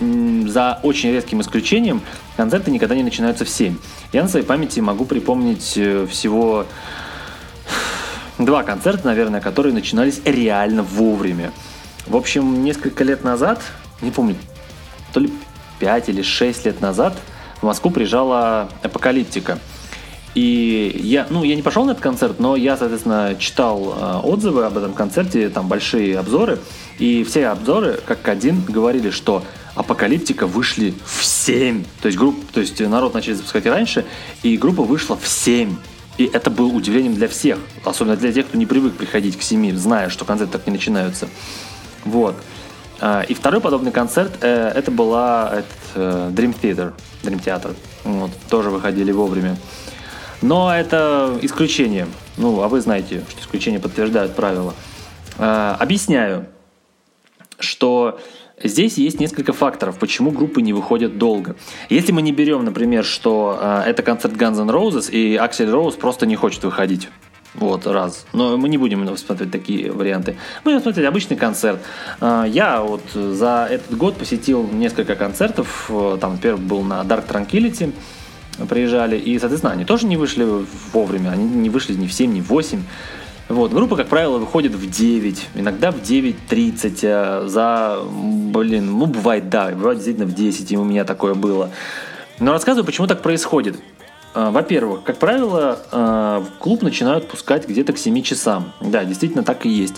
за 0.00 0.80
очень 0.82 1.12
редким 1.12 1.40
исключением, 1.40 2.02
концерты 2.36 2.70
никогда 2.70 2.94
не 2.94 3.02
начинаются 3.02 3.44
в 3.44 3.48
7. 3.48 3.76
Я 4.12 4.22
на 4.22 4.28
своей 4.28 4.44
памяти 4.44 4.80
могу 4.80 5.04
припомнить 5.04 5.74
э, 5.76 6.06
всего 6.10 6.66
два 8.44 8.62
концерта, 8.62 9.06
наверное, 9.06 9.40
которые 9.40 9.72
начинались 9.72 10.20
реально 10.24 10.82
вовремя. 10.82 11.52
В 12.06 12.16
общем, 12.16 12.64
несколько 12.64 13.04
лет 13.04 13.24
назад, 13.24 13.60
не 14.00 14.10
помню, 14.10 14.36
то 15.12 15.20
ли 15.20 15.32
5 15.78 16.08
или 16.08 16.22
6 16.22 16.66
лет 16.66 16.80
назад 16.80 17.16
в 17.60 17.66
Москву 17.66 17.90
приезжала 17.90 18.68
Апокалиптика. 18.82 19.58
И 20.34 20.98
я, 21.02 21.26
ну, 21.28 21.44
я 21.44 21.54
не 21.54 21.62
пошел 21.62 21.84
на 21.84 21.90
этот 21.90 22.02
концерт, 22.02 22.40
но 22.40 22.56
я, 22.56 22.76
соответственно, 22.76 23.36
читал 23.38 23.94
э, 23.94 24.20
отзывы 24.22 24.64
об 24.64 24.78
этом 24.78 24.94
концерте, 24.94 25.50
там 25.50 25.68
большие 25.68 26.18
обзоры, 26.18 26.58
и 26.98 27.22
все 27.24 27.48
обзоры, 27.48 28.00
как 28.06 28.26
один, 28.28 28.64
говорили, 28.64 29.10
что 29.10 29.44
Апокалиптика 29.74 30.46
вышли 30.46 30.94
в 31.04 31.24
7. 31.24 31.84
То 32.00 32.06
есть, 32.06 32.18
групп, 32.18 32.36
то 32.52 32.60
есть 32.60 32.80
народ 32.80 33.14
начали 33.14 33.34
запускать 33.34 33.66
раньше, 33.66 34.06
и 34.42 34.56
группа 34.56 34.82
вышла 34.82 35.16
в 35.16 35.26
7. 35.28 35.76
И 36.18 36.24
это 36.26 36.50
было 36.50 36.66
удивлением 36.72 37.14
для 37.14 37.28
всех, 37.28 37.58
особенно 37.84 38.16
для 38.16 38.32
тех, 38.32 38.46
кто 38.46 38.58
не 38.58 38.66
привык 38.66 38.94
приходить 38.94 39.38
к 39.38 39.42
семи, 39.42 39.72
зная, 39.72 40.08
что 40.08 40.24
концерты 40.24 40.52
так 40.52 40.66
не 40.66 40.72
начинаются. 40.72 41.28
Вот. 42.04 42.36
А, 43.00 43.22
и 43.22 43.34
второй 43.34 43.60
подобный 43.60 43.92
концерт, 43.92 44.32
э, 44.42 44.72
это 44.74 44.90
была 44.90 45.50
этот, 45.52 45.78
э, 45.94 46.30
Dream 46.32 46.54
Theater, 46.60 46.92
Dream 47.22 47.42
Theater. 47.42 47.74
Вот, 48.04 48.30
тоже 48.48 48.70
выходили 48.70 49.10
вовремя. 49.10 49.56
Но 50.42 50.74
это 50.74 51.38
исключение. 51.42 52.06
Ну, 52.36 52.62
а 52.62 52.68
вы 52.68 52.80
знаете, 52.80 53.24
что 53.28 53.40
исключения 53.40 53.78
подтверждают 53.78 54.36
правила. 54.36 54.74
А, 55.38 55.76
объясняю, 55.80 56.46
что 57.58 58.20
Здесь 58.62 58.98
есть 58.98 59.20
несколько 59.20 59.52
факторов, 59.52 59.98
почему 59.98 60.30
группы 60.30 60.62
не 60.62 60.72
выходят 60.72 61.18
долго. 61.18 61.56
Если 61.88 62.12
мы 62.12 62.22
не 62.22 62.32
берем, 62.32 62.64
например, 62.64 63.04
что 63.04 63.58
э, 63.60 63.82
это 63.86 64.02
концерт 64.02 64.34
Guns 64.34 64.60
N' 64.60 64.70
Roses 64.70 65.10
и 65.10 65.36
Аксель 65.36 65.70
Роуз 65.70 65.94
просто 65.94 66.26
не 66.26 66.36
хочет 66.36 66.62
выходить. 66.64 67.08
Вот, 67.54 67.86
раз. 67.86 68.26
Но 68.32 68.56
мы 68.56 68.68
не 68.68 68.78
будем 68.78 69.14
смотреть 69.16 69.50
такие 69.50 69.92
варианты. 69.92 70.36
Будем 70.64 70.80
смотреть 70.80 71.06
обычный 71.06 71.36
концерт. 71.36 71.80
А, 72.20 72.44
я 72.44 72.80
вот 72.80 73.02
за 73.12 73.68
этот 73.70 73.96
год 73.96 74.16
посетил 74.16 74.66
несколько 74.72 75.16
концертов. 75.16 75.90
Там 76.20 76.38
первый 76.38 76.62
был 76.62 76.82
на 76.82 77.02
Dark 77.02 77.28
Tranquility. 77.28 77.92
Приезжали. 78.68 79.18
И, 79.18 79.38
соответственно, 79.38 79.74
они 79.74 79.84
тоже 79.84 80.06
не 80.06 80.16
вышли 80.16 80.46
вовремя. 80.92 81.30
Они 81.30 81.44
не 81.44 81.68
вышли 81.68 81.94
ни 81.94 82.06
в 82.06 82.12
7, 82.12 82.32
ни 82.32 82.40
в 82.40 82.48
8. 82.48 82.82
Вот, 83.48 83.72
группа, 83.72 83.96
как 83.96 84.08
правило, 84.08 84.38
выходит 84.38 84.72
в 84.72 84.90
9, 84.90 85.48
иногда 85.56 85.90
в 85.90 85.96
9.30 85.96 86.98
э, 87.02 87.48
за, 87.48 87.98
блин, 88.10 88.98
ну 88.98 89.06
бывает, 89.06 89.48
да, 89.50 89.70
бывает 89.70 89.98
действительно 89.98 90.26
в 90.26 90.34
10, 90.34 90.72
и 90.72 90.76
у 90.76 90.84
меня 90.84 91.04
такое 91.04 91.34
было. 91.34 91.70
Но 92.38 92.52
рассказываю, 92.52 92.86
почему 92.86 93.06
так 93.06 93.20
происходит. 93.20 93.76
Э, 94.34 94.50
во-первых, 94.50 95.02
как 95.02 95.18
правило, 95.18 95.78
э, 95.90 96.42
в 96.46 96.58
клуб 96.60 96.82
начинают 96.82 97.28
пускать 97.28 97.68
где-то 97.68 97.92
к 97.92 97.98
7 97.98 98.22
часам. 98.22 98.72
Да, 98.80 99.04
действительно 99.04 99.42
так 99.42 99.66
и 99.66 99.68
есть. 99.68 99.96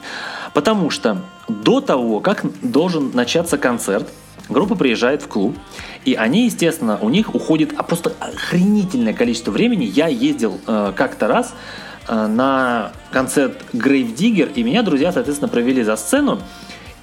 Потому 0.55 0.91
что 0.91 1.19
до 1.49 1.81
того, 1.81 2.21
как 2.21 2.45
должен 2.63 3.11
начаться 3.13 3.59
концерт, 3.59 4.09
группа 4.49 4.75
приезжает 4.75 5.23
в 5.23 5.29
клуб, 5.29 5.57
и 6.05 6.15
они, 6.15 6.47
естественно, 6.47 6.99
у 7.01 7.11
них 7.11 7.35
уходит 7.35 7.73
а 7.77 7.83
просто 7.83 8.13
охренительное 8.19 9.13
количество 9.13 9.51
времени. 9.51 9.85
Я 9.85 10.09
ездил 10.09 10.59
как-то 10.67 11.29
раз 11.29 11.55
Э, 11.55 11.94
на 12.09 12.93
концерт 13.13 13.63
Grave 13.73 14.15
Digger, 14.15 14.53
и 14.53 14.63
меня 14.63 14.83
друзья, 14.83 15.13
соответственно, 15.13 15.49
провели 15.49 15.83
за 15.83 15.97
сцену. 15.97 16.41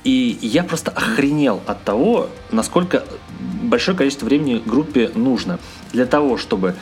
И 0.03 0.39
я 0.41 0.63
просто 0.63 0.91
охренел 0.91 1.61
от 1.67 1.83
того, 1.83 2.29
насколько 2.51 3.03
большое 3.63 3.95
количество 3.95 4.25
времени 4.25 4.61
группе 4.65 5.11
нужно 5.13 5.59
для 5.93 6.05
того, 6.05 6.37
чтобы 6.37 6.75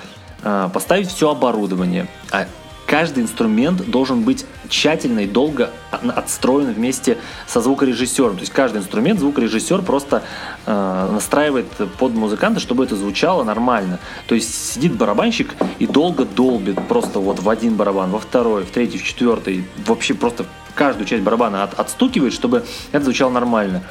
э, 0.44 0.70
поставить 0.74 1.10
все 1.10 1.30
оборудование. 1.30 2.08
А 2.32 2.46
каждый 2.90 3.22
инструмент 3.22 3.88
должен 3.88 4.24
быть 4.24 4.48
тщательно 4.68 5.20
и 5.20 5.28
долго 5.28 5.70
отстроен 5.92 6.74
вместе 6.74 7.20
со 7.46 7.62
звукорежиссером. 7.62 8.34
То 8.34 8.42
есть 8.42 8.52
каждый 8.52 8.80
инструмент 8.80 9.20
звукорежиссер 9.20 9.84
просто 9.84 10.24
э, 10.66 11.10
настраивает 11.12 11.68
под 12.00 12.14
музыканта, 12.14 12.60
чтобы 12.60 12.84
это 12.84 12.96
звучало 12.96 13.44
нормально. 13.44 14.00
То 14.28 14.34
есть 14.34 14.74
сидит 14.74 14.96
барабанщик 14.96 15.54
и 15.78 15.86
долго 15.86 16.26
долбит 16.26 16.80
просто 16.88 17.20
вот 17.20 17.40
в 17.40 17.48
один 17.48 17.76
барабан, 17.76 18.10
во 18.10 18.20
второй, 18.20 18.64
в 18.64 18.72
третий, 18.72 18.98
в 18.98 19.04
четвертый. 19.04 19.66
Вообще 19.86 20.16
просто 20.16 20.46
каждую 20.74 21.06
часть 21.06 21.24
барабана 21.24 21.64
от, 21.64 21.80
отстукивает, 21.80 22.34
чтобы 22.34 22.66
это 22.92 23.04
звучало 23.06 23.30
нормально. 23.30 23.84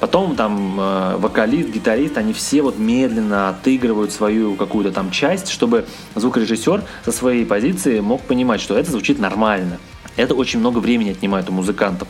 Потом 0.00 0.36
там 0.36 0.78
э, 0.80 1.16
вокалист, 1.16 1.70
гитарист, 1.70 2.18
они 2.18 2.32
все 2.32 2.62
вот 2.62 2.78
медленно 2.78 3.48
отыгрывают 3.48 4.12
свою 4.12 4.54
какую-то 4.54 4.92
там 4.92 5.10
часть, 5.10 5.48
чтобы 5.48 5.86
звукорежиссер 6.14 6.84
со 7.04 7.12
своей 7.12 7.44
позиции 7.44 7.98
мог 7.98 8.22
понимать, 8.22 8.60
что 8.60 8.78
это 8.78 8.92
звучит 8.92 9.18
нормально. 9.18 9.78
Это 10.16 10.34
очень 10.34 10.60
много 10.60 10.78
времени 10.78 11.10
отнимает 11.10 11.48
у 11.48 11.52
музыкантов. 11.52 12.06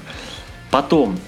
Потом 0.71 1.19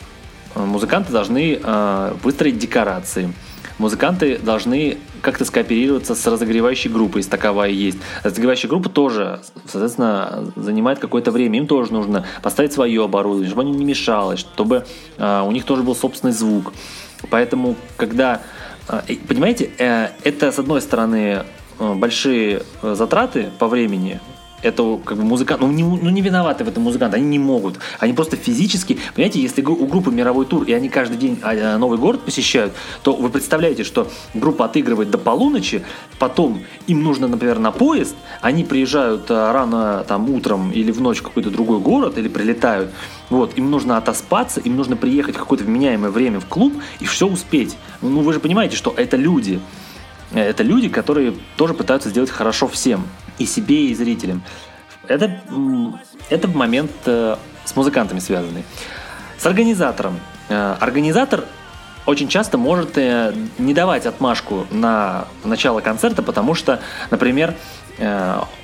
э, 0.54 0.62
музыканты 0.62 1.12
должны 1.12 1.58
э, 1.62 2.14
выстроить 2.22 2.58
декорации 2.58 3.32
музыканты 3.80 4.38
должны 4.38 4.98
как-то 5.22 5.44
скооперироваться 5.44 6.14
с 6.14 6.26
разогревающей 6.26 6.90
группой, 6.90 7.18
если 7.18 7.30
таковая 7.30 7.70
есть. 7.70 7.98
Разогревающая 8.22 8.68
группа 8.68 8.88
тоже, 8.88 9.40
соответственно, 9.66 10.52
занимает 10.54 10.98
какое-то 10.98 11.30
время. 11.30 11.58
Им 11.58 11.66
тоже 11.66 11.92
нужно 11.92 12.24
поставить 12.42 12.72
свое 12.72 13.04
оборудование, 13.04 13.48
чтобы 13.48 13.62
они 13.62 13.72
не 13.72 13.84
мешалось, 13.84 14.40
чтобы 14.40 14.84
э, 15.16 15.42
у 15.44 15.50
них 15.50 15.64
тоже 15.64 15.82
был 15.82 15.96
собственный 15.96 16.32
звук. 16.32 16.72
Поэтому, 17.30 17.76
когда... 17.96 18.42
Э, 18.88 19.00
понимаете, 19.26 19.70
э, 19.78 20.08
это, 20.24 20.52
с 20.52 20.58
одной 20.58 20.80
стороны, 20.80 21.44
э, 21.78 21.94
большие 21.94 22.62
затраты 22.82 23.50
по 23.58 23.66
времени, 23.66 24.20
это 24.62 24.98
как 25.04 25.16
бы 25.16 25.24
музыкант, 25.24 25.60
ну 25.60 25.70
не, 25.70 25.82
ну 25.82 26.10
не 26.10 26.20
виноваты 26.20 26.64
в 26.64 26.68
этом 26.68 26.82
музыканты, 26.82 27.16
они 27.16 27.26
не 27.26 27.38
могут. 27.38 27.78
Они 27.98 28.12
просто 28.12 28.36
физически, 28.36 28.98
понимаете, 29.14 29.40
если 29.40 29.62
у 29.62 29.86
группы 29.86 30.10
мировой 30.10 30.46
тур, 30.46 30.64
и 30.64 30.72
они 30.72 30.88
каждый 30.88 31.16
день 31.16 31.38
а, 31.42 31.52
а, 31.52 31.78
новый 31.78 31.98
город 31.98 32.22
посещают, 32.22 32.72
то 33.02 33.14
вы 33.14 33.30
представляете, 33.30 33.84
что 33.84 34.10
группа 34.34 34.64
отыгрывает 34.64 35.10
до 35.10 35.18
полуночи, 35.18 35.82
потом 36.18 36.62
им 36.86 37.02
нужно, 37.02 37.28
например, 37.28 37.58
на 37.58 37.70
поезд, 37.72 38.14
они 38.40 38.64
приезжают 38.64 39.26
а, 39.30 39.52
рано 39.52 40.04
там 40.06 40.30
утром 40.30 40.70
или 40.70 40.90
в 40.90 41.00
ночь 41.00 41.18
в 41.18 41.22
какой-то 41.22 41.50
другой 41.50 41.80
город, 41.80 42.18
или 42.18 42.28
прилетают, 42.28 42.90
вот, 43.30 43.56
им 43.56 43.70
нужно 43.70 43.96
отоспаться, 43.96 44.60
им 44.60 44.76
нужно 44.76 44.96
приехать 44.96 45.36
в 45.36 45.38
какое-то 45.38 45.64
вменяемое 45.64 46.10
время 46.10 46.40
в 46.40 46.46
клуб 46.46 46.74
и 46.98 47.04
все 47.04 47.26
успеть. 47.26 47.76
Ну 48.02 48.20
вы 48.20 48.32
же 48.32 48.40
понимаете, 48.40 48.76
что 48.76 48.92
это 48.96 49.16
люди. 49.16 49.60
Это 50.32 50.62
люди, 50.62 50.88
которые 50.88 51.34
тоже 51.56 51.74
пытаются 51.74 52.08
сделать 52.08 52.30
хорошо 52.30 52.68
всем 52.68 53.04
и 53.40 53.46
себе, 53.46 53.86
и 53.86 53.94
зрителям. 53.94 54.42
Это, 55.08 55.40
это 56.28 56.46
момент 56.46 56.92
э, 57.06 57.36
с 57.64 57.74
музыкантами 57.74 58.20
связанный. 58.20 58.64
С 59.38 59.46
организатором. 59.46 60.20
Э, 60.48 60.76
организатор 60.78 61.44
очень 62.06 62.28
часто 62.28 62.58
может 62.58 62.96
э, 62.98 63.34
не 63.58 63.74
давать 63.74 64.06
отмашку 64.06 64.66
на 64.70 65.24
начало 65.42 65.80
концерта, 65.80 66.22
потому 66.22 66.54
что, 66.54 66.80
например, 67.10 67.54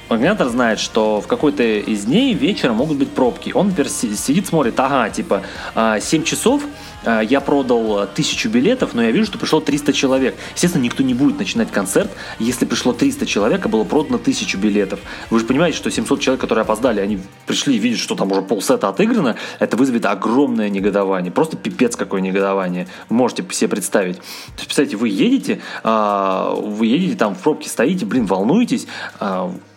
Организатор 0.09 0.49
знает, 0.49 0.79
что 0.79 1.21
в 1.21 1.27
какой-то 1.27 1.65
из 1.65 2.05
дней 2.05 2.33
вечером 2.33 2.77
могут 2.77 2.97
быть 2.97 3.11
пробки. 3.11 3.51
Он, 3.55 3.69
например, 3.69 3.91
сидит, 3.91 4.47
смотрит, 4.47 4.79
ага, 4.79 5.11
типа, 5.11 5.43
7 5.75 5.75
а, 5.75 6.25
часов, 6.25 6.63
а, 7.05 7.21
я 7.21 7.41
продал 7.41 8.07
тысячу 8.15 8.49
билетов, 8.49 8.95
но 8.95 9.03
я 9.03 9.11
вижу, 9.11 9.27
что 9.27 9.39
пришло 9.39 9.59
300 9.61 9.93
человек. 9.93 10.37
Естественно, 10.55 10.83
никто 10.83 11.03
не 11.03 11.15
будет 11.15 11.39
начинать 11.39 11.73
концерт, 11.73 12.09
если 12.39 12.67
пришло 12.67 12.93
300 12.93 13.27
человек, 13.27 13.67
а 13.67 13.69
было 13.69 13.83
продано 13.83 14.19
тысячу 14.19 14.59
билетов. 14.59 15.01
Вы 15.31 15.41
же 15.41 15.45
понимаете, 15.45 15.77
что 15.77 15.91
700 15.91 16.21
человек, 16.21 16.41
которые 16.41 16.63
опоздали, 16.63 17.01
они 17.01 17.19
пришли 17.47 17.75
и 17.75 17.79
видят, 17.79 17.99
что 17.99 18.15
там 18.15 18.31
уже 18.31 18.43
полсета 18.43 18.89
отыграно, 18.89 19.35
это 19.59 19.77
вызовет 19.77 20.07
огромное 20.07 20.69
негодование. 20.69 21.33
Просто 21.33 21.57
пипец 21.57 21.97
какое 21.97 22.21
негодование. 22.21 22.87
Можете 23.09 23.45
себе 23.51 23.69
представить. 23.69 24.19
То 24.19 24.23
есть, 24.59 24.67
представьте, 24.67 24.97
вы 24.97 25.09
едете, 25.09 25.61
а, 25.83 26.55
вы 26.55 26.87
едете 26.87 27.17
там 27.17 27.35
в 27.35 27.39
пробке 27.39 27.69
стоите, 27.69 28.07
блин, 28.07 28.27
волнуетесь, 28.27 28.87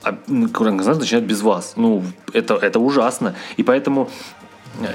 а 0.03 0.17
организация 0.37 1.01
начинает 1.01 1.25
без 1.25 1.41
вас. 1.41 1.73
Ну, 1.75 2.03
это, 2.33 2.55
это 2.55 2.79
ужасно. 2.79 3.35
И 3.57 3.63
поэтому, 3.63 4.09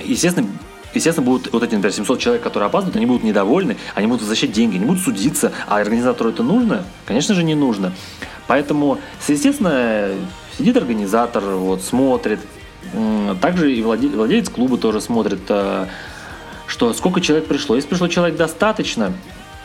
естественно, 0.04 0.49
естественно, 0.94 1.26
будут 1.26 1.52
вот 1.52 1.62
эти, 1.62 1.75
например, 1.75 1.92
700 1.92 2.18
человек, 2.18 2.42
которые 2.42 2.68
опаздывают, 2.68 2.96
они 2.96 3.06
будут 3.06 3.23
недовольны, 3.25 3.76
они 3.94 4.06
будут 4.06 4.23
возвращать 4.23 4.52
деньги, 4.52 4.76
они 4.76 4.87
будут 4.87 5.02
судиться, 5.02 5.52
а 5.66 5.76
организатору 5.76 6.30
это 6.30 6.42
нужно? 6.42 6.84
Конечно 7.06 7.34
же, 7.34 7.42
не 7.42 7.54
нужно. 7.54 7.92
Поэтому, 8.46 8.99
естественно, 9.26 10.08
сидит 10.56 10.76
организатор, 10.76 11.42
вот, 11.42 11.82
смотрит. 11.82 12.40
Также 13.40 13.75
и 13.75 13.82
владелец 13.82 14.49
клуба 14.49 14.76
тоже 14.76 15.00
смотрит, 15.00 15.40
э, 15.49 15.87
что 16.66 16.92
сколько 16.92 17.20
человек 17.20 17.46
пришло. 17.46 17.76
Если 17.76 17.88
пришло 17.88 18.08
человек 18.08 18.37
достаточно, 18.37 19.12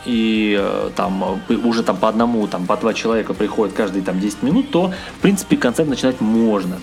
и 0.06 0.56
э, 0.58 0.90
там 0.96 1.42
э, 1.48 1.54
уже 1.54 1.82
там 1.82 1.96
по 1.96 2.08
одному, 2.08 2.46
там 2.46 2.66
по 2.66 2.76
два 2.76 2.94
человека 2.94 3.34
приходят 3.34 3.74
каждые 3.74 4.02
там 4.02 4.20
10 4.20 4.42
минут, 4.42 4.70
то 4.70 4.92
в 5.18 5.20
принципе 5.20 5.56
концерт 5.56 5.88
начинать 5.88 6.20
можно. 6.20 6.78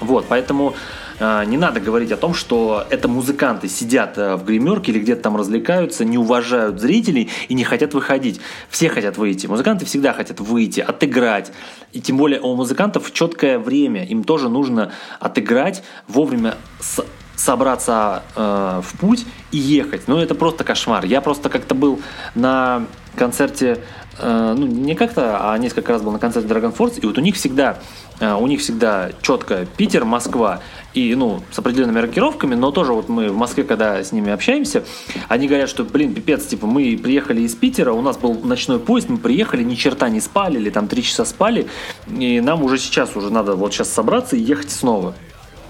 Вот, 0.00 0.26
поэтому 0.28 0.74
э, 1.18 1.44
не 1.46 1.56
надо 1.56 1.80
говорить 1.80 2.12
о 2.12 2.16
том, 2.16 2.34
что 2.34 2.84
это 2.90 3.08
музыканты 3.08 3.68
сидят 3.68 4.18
э, 4.18 4.36
в 4.36 4.44
гримерке 4.44 4.92
или 4.92 4.98
где-то 4.98 5.22
там 5.22 5.36
развлекаются, 5.36 6.04
не 6.04 6.18
уважают 6.18 6.80
зрителей 6.80 7.30
и 7.48 7.54
не 7.54 7.64
хотят 7.64 7.94
выходить. 7.94 8.40
Все 8.68 8.88
хотят 8.88 9.16
выйти. 9.16 9.46
Музыканты 9.46 9.84
всегда 9.86 10.12
хотят 10.12 10.40
выйти, 10.40 10.80
отыграть. 10.80 11.52
И 11.92 12.00
тем 12.00 12.16
более 12.16 12.40
у 12.40 12.54
музыкантов 12.56 13.12
четкое 13.12 13.58
время. 13.58 14.04
Им 14.04 14.24
тоже 14.24 14.48
нужно 14.48 14.92
отыграть 15.20 15.82
вовремя 16.08 16.56
с 16.80 17.02
собраться 17.36 18.22
э, 18.34 18.80
в 18.82 18.98
путь 18.98 19.26
и 19.52 19.58
ехать. 19.58 20.08
Ну, 20.08 20.18
это 20.18 20.34
просто 20.34 20.64
кошмар. 20.64 21.04
Я 21.04 21.20
просто 21.20 21.48
как-то 21.48 21.74
был 21.74 22.00
на 22.34 22.86
концерте, 23.14 23.78
э, 24.18 24.54
ну, 24.56 24.66
не 24.66 24.94
как-то, 24.94 25.52
а 25.52 25.58
несколько 25.58 25.92
раз 25.92 26.02
был 26.02 26.12
на 26.12 26.18
концерте 26.18 26.48
Dragon 26.48 26.74
Force, 26.74 26.98
и 27.00 27.06
вот 27.06 27.18
у 27.18 27.20
них 27.20 27.34
всегда, 27.34 27.78
э, 28.20 28.32
у 28.34 28.46
них 28.46 28.60
всегда 28.60 29.10
четко 29.22 29.66
Питер, 29.76 30.04
Москва, 30.04 30.60
и, 30.94 31.14
ну, 31.14 31.42
с 31.50 31.58
определенными 31.58 31.98
рокировками, 31.98 32.54
но 32.54 32.70
тоже 32.70 32.92
вот 32.92 33.08
мы 33.08 33.28
в 33.28 33.36
Москве, 33.36 33.64
когда 33.64 34.02
с 34.02 34.12
ними 34.12 34.32
общаемся, 34.32 34.84
они 35.28 35.46
говорят, 35.46 35.68
что, 35.68 35.84
блин, 35.84 36.14
пипец, 36.14 36.46
типа, 36.46 36.66
мы 36.66 36.98
приехали 37.02 37.42
из 37.42 37.54
Питера, 37.54 37.92
у 37.92 38.02
нас 38.02 38.16
был 38.16 38.34
ночной 38.34 38.78
поезд, 38.78 39.08
мы 39.08 39.18
приехали, 39.18 39.62
ни 39.62 39.74
черта 39.74 40.08
не 40.08 40.20
спали, 40.20 40.56
или 40.58 40.70
там 40.70 40.88
три 40.88 41.02
часа 41.02 41.24
спали, 41.24 41.66
и 42.08 42.40
нам 42.40 42.62
уже 42.62 42.78
сейчас 42.78 43.16
уже 43.16 43.30
надо 43.30 43.56
вот 43.56 43.72
сейчас 43.72 43.92
собраться 43.92 44.36
и 44.36 44.40
ехать 44.40 44.70
снова. 44.70 45.14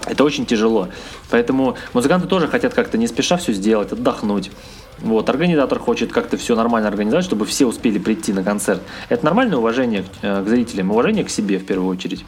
Это 0.09 0.23
очень 0.23 0.45
тяжело. 0.45 0.89
Поэтому 1.29 1.77
музыканты 1.93 2.27
тоже 2.27 2.47
хотят 2.47 2.73
как-то 2.73 2.97
не 2.97 3.07
спеша 3.07 3.37
все 3.37 3.53
сделать, 3.53 3.91
отдохнуть. 3.91 4.51
Вот, 4.99 5.29
организатор 5.29 5.77
хочет 5.79 6.11
как-то 6.11 6.37
все 6.37 6.55
нормально 6.55 6.87
организовать, 6.87 7.25
чтобы 7.25 7.45
все 7.45 7.65
успели 7.65 7.99
прийти 7.99 8.33
на 8.33 8.43
концерт. 8.43 8.81
Это 9.09 9.25
нормальное 9.25 9.57
уважение 9.57 10.03
к, 10.03 10.05
э, 10.23 10.43
к 10.43 10.47
зрителям, 10.47 10.91
уважение 10.91 11.23
к 11.23 11.29
себе 11.29 11.59
в 11.59 11.65
первую 11.65 11.89
очередь. 11.89 12.25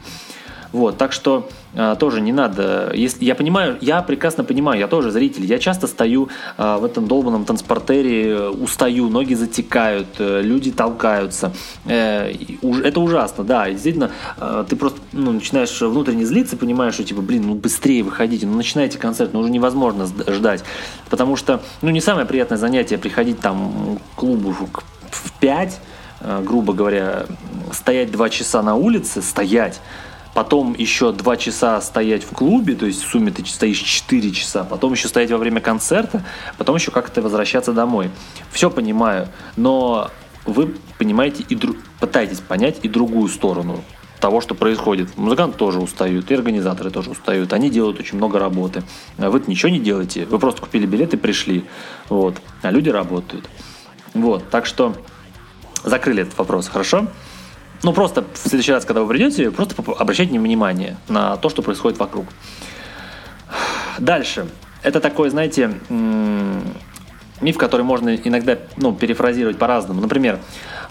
Вот, 0.72 0.98
так 0.98 1.12
что 1.12 1.48
а, 1.74 1.94
тоже 1.94 2.20
не 2.20 2.32
надо. 2.32 2.92
Если, 2.94 3.24
я 3.24 3.34
понимаю, 3.34 3.78
я 3.80 4.02
прекрасно 4.02 4.44
понимаю, 4.44 4.80
я 4.80 4.88
тоже 4.88 5.10
зритель. 5.10 5.44
Я 5.44 5.58
часто 5.58 5.86
стою 5.86 6.28
а, 6.56 6.78
в 6.78 6.84
этом 6.84 7.06
долбанном 7.06 7.44
транспортере, 7.44 8.48
устаю, 8.48 9.08
ноги 9.08 9.34
затекают, 9.34 10.08
э, 10.18 10.42
люди 10.42 10.70
толкаются. 10.72 11.52
Э, 11.86 12.32
это 12.84 13.00
ужасно, 13.00 13.44
да. 13.44 13.70
действительно, 13.70 14.10
э, 14.36 14.64
ты 14.68 14.76
просто 14.76 15.00
ну, 15.12 15.32
начинаешь 15.32 15.80
внутренне 15.80 16.24
злиться, 16.24 16.56
понимаешь, 16.56 16.94
что 16.94 17.04
типа, 17.04 17.22
блин, 17.22 17.44
ну 17.46 17.54
быстрее 17.54 18.02
выходите, 18.02 18.46
ну 18.46 18.56
начинайте 18.56 18.98
концерт, 18.98 19.32
ну 19.32 19.40
уже 19.40 19.50
невозможно 19.50 20.06
ждать. 20.06 20.64
Потому 21.08 21.36
что, 21.36 21.60
ну 21.82 21.90
не 21.90 22.00
самое 22.00 22.26
приятное 22.26 22.58
занятие 22.58 22.98
приходить 22.98 23.40
там 23.40 23.98
к 24.14 24.18
клубу 24.18 24.52
в 24.52 25.32
5, 25.40 25.80
грубо 26.42 26.72
говоря, 26.72 27.26
стоять 27.72 28.10
два 28.10 28.28
часа 28.28 28.62
на 28.62 28.74
улице, 28.74 29.22
стоять, 29.22 29.80
потом 30.34 30.74
еще 30.74 31.12
два 31.12 31.36
часа 31.36 31.80
стоять 31.80 32.24
в 32.24 32.30
клубе, 32.30 32.74
то 32.74 32.86
есть 32.86 33.02
в 33.02 33.10
сумме 33.10 33.30
ты 33.30 33.44
стоишь 33.44 33.78
4 33.78 34.30
часа, 34.32 34.64
потом 34.64 34.92
еще 34.92 35.08
стоять 35.08 35.30
во 35.30 35.38
время 35.38 35.60
концерта, 35.60 36.24
потом 36.58 36.76
еще 36.76 36.90
как-то 36.90 37.22
возвращаться 37.22 37.72
домой. 37.72 38.10
Все 38.50 38.70
понимаю, 38.70 39.28
но 39.56 40.10
вы 40.46 40.74
понимаете 40.98 41.44
и 41.48 41.54
дру... 41.54 41.74
пытаетесь 41.98 42.40
понять 42.40 42.78
и 42.82 42.88
другую 42.88 43.28
сторону 43.28 43.82
того, 44.20 44.40
что 44.40 44.54
происходит. 44.54 45.16
Музыканты 45.16 45.56
тоже 45.56 45.80
устают, 45.80 46.30
и 46.30 46.34
организаторы 46.34 46.90
тоже 46.90 47.10
устают. 47.10 47.52
Они 47.52 47.70
делают 47.70 47.98
очень 47.98 48.18
много 48.18 48.38
работы. 48.38 48.82
А 49.16 49.30
вы 49.30 49.42
ничего 49.46 49.70
не 49.70 49.80
делаете. 49.80 50.26
Вы 50.26 50.38
просто 50.38 50.60
купили 50.60 50.86
билет 50.86 51.14
и 51.14 51.16
пришли. 51.16 51.64
Вот. 52.10 52.36
А 52.62 52.70
люди 52.70 52.90
работают. 52.90 53.48
Вот. 54.12 54.48
Так 54.50 54.66
что 54.66 54.94
закрыли 55.82 56.22
этот 56.22 56.36
вопрос, 56.36 56.68
хорошо? 56.68 57.06
Ну, 57.82 57.92
просто 57.92 58.24
в 58.34 58.48
следующий 58.48 58.72
раз, 58.72 58.84
когда 58.84 59.02
вы 59.02 59.08
придете, 59.08 59.50
просто 59.50 59.74
обращайте 59.98 60.38
внимание 60.38 60.96
на 61.08 61.36
то, 61.36 61.48
что 61.48 61.62
происходит 61.62 61.98
вокруг. 61.98 62.26
Дальше. 63.98 64.46
Это 64.82 65.00
такой, 65.00 65.30
знаете, 65.30 65.72
миф, 67.40 67.56
который 67.56 67.82
можно 67.82 68.14
иногда 68.16 68.58
ну, 68.76 68.94
перефразировать 68.94 69.58
по-разному. 69.58 70.00
Например, 70.00 70.38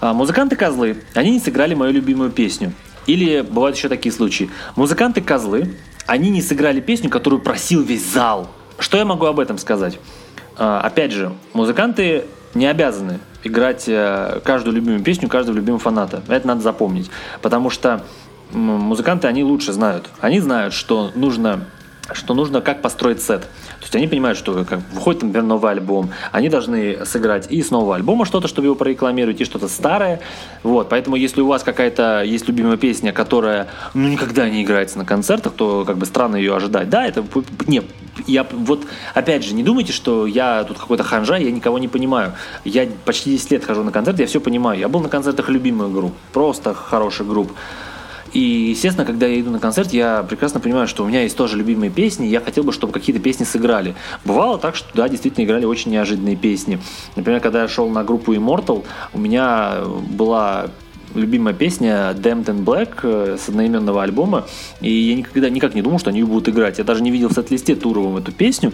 а, 0.02 0.14
музыканты-козлы, 0.14 1.04
они 1.14 1.32
не 1.32 1.40
сыграли 1.40 1.74
мою 1.74 1.94
любимую 1.94 2.32
песню. 2.32 2.74
Или 3.06 3.42
бывают 3.42 3.76
еще 3.78 3.90
такие 3.90 4.12
случаи. 4.12 4.50
Музыканты-козлы, 4.76 5.76
они 6.06 6.30
не 6.30 6.42
сыграли 6.42 6.80
песню, 6.80 7.10
которую 7.10 7.42
просил 7.42 7.82
весь 7.82 8.06
зал. 8.06 8.50
Что 8.78 8.98
я 8.98 9.06
могу 9.06 9.26
об 9.26 9.40
этом 9.40 9.58
сказать? 9.58 10.00
А, 10.58 10.82
опять 10.82 11.12
же, 11.12 11.34
музыканты 11.54 12.26
не 12.54 12.66
обязаны 12.66 13.20
играть 13.44 13.86
э, 13.88 14.42
каждую 14.44 14.76
любимую 14.76 15.04
песню 15.04 15.30
каждого 15.30 15.56
любимого 15.56 15.80
фаната. 15.80 16.22
Это 16.28 16.48
надо 16.48 16.62
запомнить. 16.62 17.10
Потому 17.42 17.70
что 17.70 18.04
музыканты, 18.52 19.28
они 19.28 19.44
лучше 19.44 19.74
знают. 19.74 20.10
Они 20.20 20.40
знают, 20.40 20.74
что 20.74 21.12
нужно 21.16 21.66
что 22.14 22.34
нужно 22.34 22.62
как 22.62 22.82
построить 22.82 23.22
сет. 23.22 23.42
То 23.42 23.84
есть 23.84 23.96
они 23.96 24.08
понимают, 24.08 24.38
что 24.38 24.66
как 24.66 24.80
выходит, 24.94 25.24
например, 25.24 25.44
новый 25.44 25.72
альбом, 25.72 26.10
они 26.32 26.50
должны 26.50 27.06
сыграть 27.06 27.52
и 27.52 27.62
с 27.62 27.72
нового 27.72 27.96
альбома 27.96 28.26
что-то, 28.26 28.48
чтобы 28.48 28.68
его 28.68 28.76
прорекламировать, 28.76 29.42
и 29.42 29.46
что-то 29.46 29.68
старое. 29.68 30.20
Вот, 30.64 30.90
поэтому 30.90 31.16
если 31.16 31.42
у 31.42 31.48
вас 31.48 31.64
какая-то 31.64 32.24
есть 32.24 32.48
любимая 32.48 32.78
песня, 32.78 33.14
которая 33.14 33.68
ну 33.94 34.08
никогда 34.08 34.50
не 34.50 34.64
играется 34.64 34.98
на 34.98 35.06
концертах, 35.06 35.54
то 35.54 35.86
как 35.86 35.98
бы 35.98 36.06
странно 36.06 36.36
ее 36.36 36.56
ожидать. 36.56 36.90
Да, 36.90 37.06
это 37.06 37.24
не, 37.68 37.84
я 38.28 38.46
вот 38.52 38.86
опять 39.14 39.44
же 39.44 39.54
не 39.54 39.64
думайте, 39.64 39.94
что 39.94 40.26
я 40.26 40.64
тут 40.64 40.78
какой-то 40.78 41.04
ханжа, 41.04 41.38
я 41.38 41.52
никого 41.52 41.80
не 41.80 41.88
понимаю. 41.88 42.34
Я 42.66 42.88
почти 43.06 43.32
10 43.32 43.52
лет 43.52 43.66
хожу 43.66 43.84
на 43.84 43.92
концерты, 43.92 44.24
я 44.24 44.28
все 44.28 44.40
понимаю. 44.40 44.80
Я 44.80 44.88
был 44.88 45.00
на 45.00 45.10
концертах 45.10 45.50
любимых 45.50 45.92
групп, 45.92 46.14
просто 46.34 46.74
хороших 46.74 47.28
групп. 47.28 47.52
И, 48.34 48.70
естественно, 48.72 49.06
когда 49.06 49.26
я 49.26 49.40
иду 49.40 49.50
на 49.50 49.60
концерт, 49.60 49.92
я 49.92 50.24
прекрасно 50.24 50.60
понимаю, 50.60 50.88
что 50.88 51.04
у 51.04 51.08
меня 51.08 51.24
есть 51.24 51.36
тоже 51.36 51.58
любимые 51.58 51.90
песни, 51.90 52.28
и 52.28 52.30
я 52.30 52.42
хотел 52.42 52.64
бы, 52.64 52.72
чтобы 52.72 52.94
какие-то 52.94 53.22
песни 53.22 53.44
сыграли. 53.44 53.96
Бывало 54.24 54.60
так, 54.60 54.76
что, 54.76 54.88
да, 54.94 55.10
действительно 55.10 55.46
играли 55.46 55.66
очень 55.66 55.92
неожиданные 55.92 56.36
песни. 56.36 56.80
Например, 57.16 57.40
когда 57.42 57.64
я 57.64 57.68
шел 57.68 57.90
на 57.90 58.04
группу 58.04 58.34
Immortal, 58.34 58.86
у 59.14 59.20
меня 59.20 59.80
была 60.12 60.68
любимая 61.16 61.54
песня 61.54 62.12
Damned 62.12 62.46
in 62.46 62.64
Black 62.64 63.00
э, 63.04 63.38
с 63.38 63.50
одноименного 63.50 64.04
альбома, 64.04 64.46
и 64.82 64.92
я 64.92 65.16
никогда 65.16 65.50
никак 65.50 65.76
не 65.76 65.82
думал, 65.82 66.00
что 66.00 66.10
они 66.10 66.20
ее 66.20 66.26
будут 66.26 66.50
играть. 66.50 66.78
Я 66.78 66.84
даже 66.84 67.02
не 67.02 67.12
видел 67.12 67.30
в 67.30 67.34
сет-листе 67.34 67.76
туровым 67.76 68.18
эту 68.18 68.32
песню, 68.32 68.74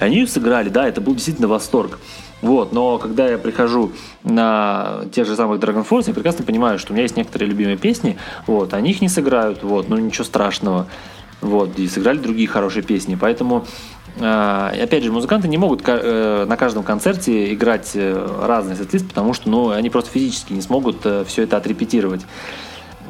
и 0.00 0.04
они 0.04 0.16
ее 0.16 0.26
сыграли, 0.26 0.68
да, 0.68 0.88
это 0.88 1.00
был 1.00 1.14
действительно 1.14 1.48
восторг. 1.48 1.98
Вот, 2.42 2.72
но 2.72 2.98
когда 2.98 3.28
я 3.28 3.38
прихожу 3.38 3.92
на 4.22 5.04
тех 5.12 5.26
же 5.26 5.34
самых 5.34 5.60
Dragon 5.60 5.86
Force, 5.88 6.04
я 6.08 6.14
прекрасно 6.14 6.44
понимаю, 6.44 6.78
что 6.78 6.92
у 6.92 6.94
меня 6.94 7.04
есть 7.04 7.16
некоторые 7.16 7.48
любимые 7.48 7.78
песни, 7.78 8.18
вот, 8.46 8.74
они 8.74 8.90
их 8.90 9.00
не 9.00 9.08
сыграют, 9.08 9.62
вот, 9.62 9.88
ну 9.88 9.96
ничего 9.96 10.24
страшного. 10.24 10.86
Вот, 11.40 11.78
и 11.78 11.86
сыграли 11.88 12.18
другие 12.18 12.48
хорошие 12.48 12.82
песни. 12.82 13.18
Поэтому, 13.20 13.66
опять 14.16 15.02
же, 15.02 15.10
музыканты 15.10 15.48
не 15.48 15.58
могут 15.58 15.82
э, 15.86 16.44
на 16.48 16.56
каждом 16.56 16.84
концерте 16.84 17.52
играть 17.52 17.92
э, 17.94 18.38
разный 18.42 18.76
сет 18.76 19.08
потому 19.08 19.34
что 19.34 19.48
ну, 19.48 19.70
они 19.70 19.90
просто 19.90 20.10
физически 20.10 20.52
не 20.52 20.62
смогут 20.62 20.98
э, 21.04 21.24
все 21.26 21.42
это 21.42 21.56
отрепетировать. 21.56 22.22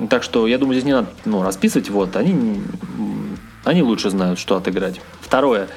Так 0.08 0.22
что 0.22 0.46
я 0.46 0.58
думаю, 0.58 0.74
здесь 0.74 0.86
не 0.86 0.92
надо 0.92 1.08
ну, 1.24 1.42
расписывать. 1.42 1.90
Вот, 1.90 2.16
они, 2.16 2.62
они 3.64 3.82
лучше 3.82 4.10
знают, 4.10 4.38
что 4.38 4.56
отыграть. 4.56 5.00
Второе 5.20 5.68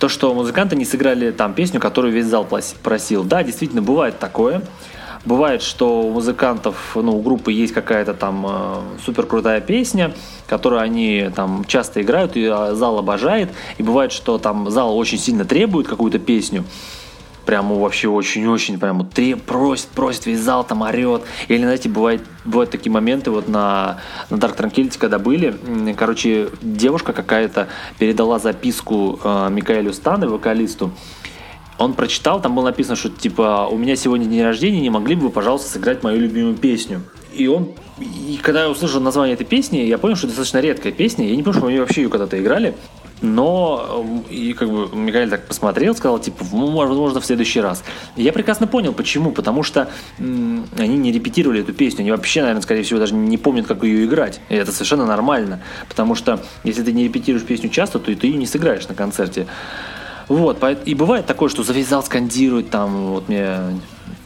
то, 0.00 0.08
что 0.08 0.32
музыканты 0.32 0.76
не 0.76 0.86
сыграли 0.86 1.30
там 1.30 1.52
песню, 1.52 1.78
которую 1.78 2.14
весь 2.14 2.24
зал 2.24 2.48
просил. 2.82 3.22
Да, 3.22 3.42
действительно, 3.42 3.82
бывает 3.82 4.18
такое. 4.18 4.62
Бывает, 5.24 5.62
что 5.62 6.02
у 6.02 6.10
музыкантов, 6.10 6.92
ну, 6.94 7.16
у 7.16 7.22
группы 7.22 7.52
есть 7.52 7.72
какая-то 7.72 8.14
там 8.14 8.46
э, 8.48 8.80
супер 9.04 9.26
крутая 9.26 9.60
песня, 9.60 10.12
которую 10.46 10.80
они 10.80 11.30
там 11.34 11.64
часто 11.66 12.02
играют, 12.02 12.36
и 12.36 12.46
а, 12.46 12.74
зал 12.74 12.98
обожает. 12.98 13.50
И 13.78 13.82
бывает, 13.82 14.12
что 14.12 14.38
там 14.38 14.70
зал 14.70 14.96
очень 14.96 15.18
сильно 15.18 15.44
требует 15.44 15.86
какую-то 15.86 16.18
песню, 16.18 16.64
прямо 17.46 17.74
вообще 17.74 18.08
очень-очень 18.08 18.78
прямо 18.78 19.04
треб, 19.04 19.42
просит, 19.42 19.88
просит, 19.88 20.26
весь 20.26 20.40
зал 20.40 20.64
там 20.64 20.82
орет. 20.82 21.22
Или, 21.48 21.62
знаете, 21.62 21.88
бывает, 21.88 22.22
бывают 22.44 22.70
такие 22.70 22.92
моменты 22.92 23.30
вот 23.30 23.48
на, 23.48 23.98
на 24.30 24.36
Dark 24.36 24.56
Tranquility, 24.56 24.98
когда 24.98 25.18
были, 25.18 25.56
короче, 25.96 26.50
девушка 26.62 27.12
какая-то 27.12 27.68
передала 27.98 28.38
записку 28.38 29.18
э, 29.22 29.48
Микаэлю 29.50 29.92
Станы, 29.92 30.28
вокалисту, 30.28 30.92
он 31.80 31.94
прочитал, 31.94 32.40
там 32.42 32.54
было 32.54 32.64
написано, 32.64 32.94
что 32.94 33.08
типа 33.08 33.66
у 33.70 33.78
меня 33.78 33.96
сегодня 33.96 34.26
день 34.26 34.42
рождения, 34.42 34.80
не 34.80 34.90
могли 34.90 35.14
бы 35.14 35.22
вы, 35.22 35.30
пожалуйста, 35.30 35.70
сыграть 35.70 36.02
мою 36.02 36.20
любимую 36.20 36.54
песню. 36.54 37.02
И 37.32 37.46
он, 37.46 37.70
и 37.98 38.38
когда 38.42 38.64
я 38.64 38.70
услышал 38.70 39.00
название 39.00 39.34
этой 39.34 39.46
песни, 39.46 39.78
я 39.78 39.96
понял, 39.96 40.14
что 40.14 40.26
это 40.26 40.36
достаточно 40.36 40.58
редкая 40.58 40.92
песня. 40.92 41.26
Я 41.26 41.36
не 41.36 41.42
помню, 41.42 41.58
что 41.58 41.68
они 41.68 41.78
вообще 41.78 42.02
ее 42.02 42.10
когда-то 42.10 42.38
играли. 42.38 42.74
Но 43.22 44.04
и 44.30 44.52
как 44.54 44.70
бы 44.70 44.88
Михаил 44.94 45.28
так 45.30 45.46
посмотрел, 45.46 45.94
сказал, 45.94 46.18
типа, 46.18 46.44
ну, 46.52 46.70
возможно, 46.70 47.20
в 47.20 47.24
следующий 47.24 47.60
раз. 47.60 47.84
И 48.16 48.22
я 48.22 48.32
прекрасно 48.32 48.66
понял, 48.66 48.92
почему. 48.92 49.30
Потому 49.30 49.62
что 49.62 49.90
м- 50.18 50.66
они 50.78 50.96
не 50.96 51.12
репетировали 51.12 51.60
эту 51.60 51.72
песню. 51.72 52.00
Они 52.00 52.10
вообще, 52.10 52.40
наверное, 52.40 52.62
скорее 52.62 52.82
всего, 52.82 52.98
даже 52.98 53.14
не 53.14 53.36
помнят, 53.36 53.66
как 53.66 53.84
ее 53.84 54.06
играть. 54.06 54.40
И 54.48 54.54
это 54.54 54.72
совершенно 54.72 55.06
нормально. 55.06 55.60
Потому 55.88 56.14
что 56.14 56.40
если 56.64 56.82
ты 56.82 56.92
не 56.92 57.04
репетируешь 57.04 57.44
песню 57.44 57.68
часто, 57.68 57.98
то 57.98 58.10
и 58.10 58.14
ты 58.14 58.26
ее 58.26 58.36
не 58.38 58.46
сыграешь 58.46 58.88
на 58.88 58.94
концерте. 58.94 59.46
Вот, 60.30 60.62
и 60.86 60.94
бывает 60.94 61.26
такое, 61.26 61.48
что 61.48 61.64
за 61.64 61.72
весь 61.72 61.88
зал 61.88 62.04
скандирует, 62.04 62.70
там, 62.70 63.08
вот 63.08 63.28
мне 63.28 63.58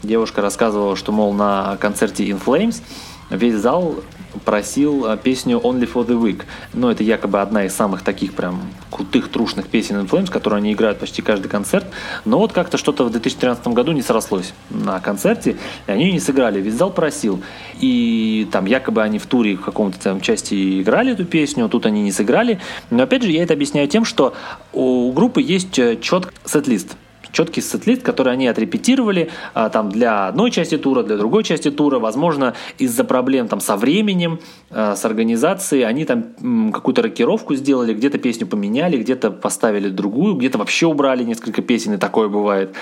девушка 0.03 0.39
рассказывала, 0.43 0.95
что, 0.95 1.11
мол, 1.11 1.33
на 1.33 1.77
концерте 1.77 2.29
In 2.29 2.39
Flames 2.39 2.83
весь 3.29 3.55
зал 3.55 4.03
просил 4.43 5.05
а, 5.05 5.17
песню 5.17 5.59
Only 5.59 5.91
for 5.91 6.05
the 6.05 6.21
Week. 6.21 6.43
Но 6.73 6.91
это 6.91 7.03
якобы 7.03 7.41
одна 7.41 7.65
из 7.65 7.73
самых 7.73 8.01
таких 8.01 8.33
прям 8.33 8.61
крутых, 8.91 9.29
трушных 9.29 9.67
песен 9.67 9.95
In 9.97 10.09
Flames, 10.09 10.29
которую 10.29 10.57
они 10.57 10.73
играют 10.73 10.99
почти 10.99 11.21
каждый 11.21 11.47
концерт. 11.47 11.85
Но 12.25 12.39
вот 12.39 12.51
как-то 12.51 12.77
что-то 12.77 13.05
в 13.05 13.11
2013 13.11 13.67
году 13.69 13.91
не 13.91 14.01
срослось 14.01 14.53
на 14.69 14.99
концерте, 14.99 15.57
и 15.87 15.91
они 15.91 16.11
не 16.11 16.19
сыграли. 16.19 16.59
Весь 16.59 16.73
зал 16.73 16.91
просил. 16.91 17.41
И 17.79 18.47
там 18.51 18.65
якобы 18.65 19.01
они 19.01 19.19
в 19.19 19.25
туре 19.25 19.55
в 19.55 19.61
каком-то 19.61 19.99
там 19.99 20.21
части 20.21 20.81
играли 20.81 21.13
эту 21.13 21.25
песню, 21.25 21.69
тут 21.69 21.85
они 21.85 22.01
не 22.01 22.11
сыграли. 22.11 22.59
Но 22.89 23.03
опять 23.03 23.23
же, 23.23 23.31
я 23.31 23.43
это 23.43 23.53
объясняю 23.53 23.87
тем, 23.87 24.05
что 24.05 24.33
у 24.73 25.11
группы 25.11 25.41
есть 25.41 25.77
э, 25.79 25.97
четкий 26.01 26.35
сет-лист 26.45 26.95
четкий 27.35 27.61
сет-лист, 27.61 28.01
который 28.01 28.33
они 28.33 28.47
отрепетировали 28.47 29.29
а, 29.53 29.69
там 29.69 29.89
для 29.89 30.27
одной 30.27 30.51
части 30.51 30.77
тура, 30.77 31.03
для 31.03 31.17
другой 31.17 31.43
части 31.43 31.69
тура. 31.69 31.99
Возможно, 31.99 32.55
из-за 32.77 33.03
проблем 33.03 33.47
там 33.47 33.59
со 33.59 33.75
временем, 33.75 34.39
а, 34.71 34.95
с 34.95 35.05
организацией, 35.05 35.83
они 35.83 36.05
там 36.05 36.71
какую-то 36.71 37.01
рокировку 37.01 37.55
сделали, 37.55 37.93
где-то 37.93 38.17
песню 38.17 38.47
поменяли, 38.47 38.97
где-то 38.97 39.31
поставили 39.31 39.89
другую, 39.89 40.35
где-то 40.35 40.57
вообще 40.57 40.87
убрали 40.87 41.23
несколько 41.23 41.61
песен, 41.61 41.93
и 41.93 41.97
такое 41.97 42.29
бывает. 42.29 42.73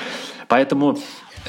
Поэтому 0.48 0.98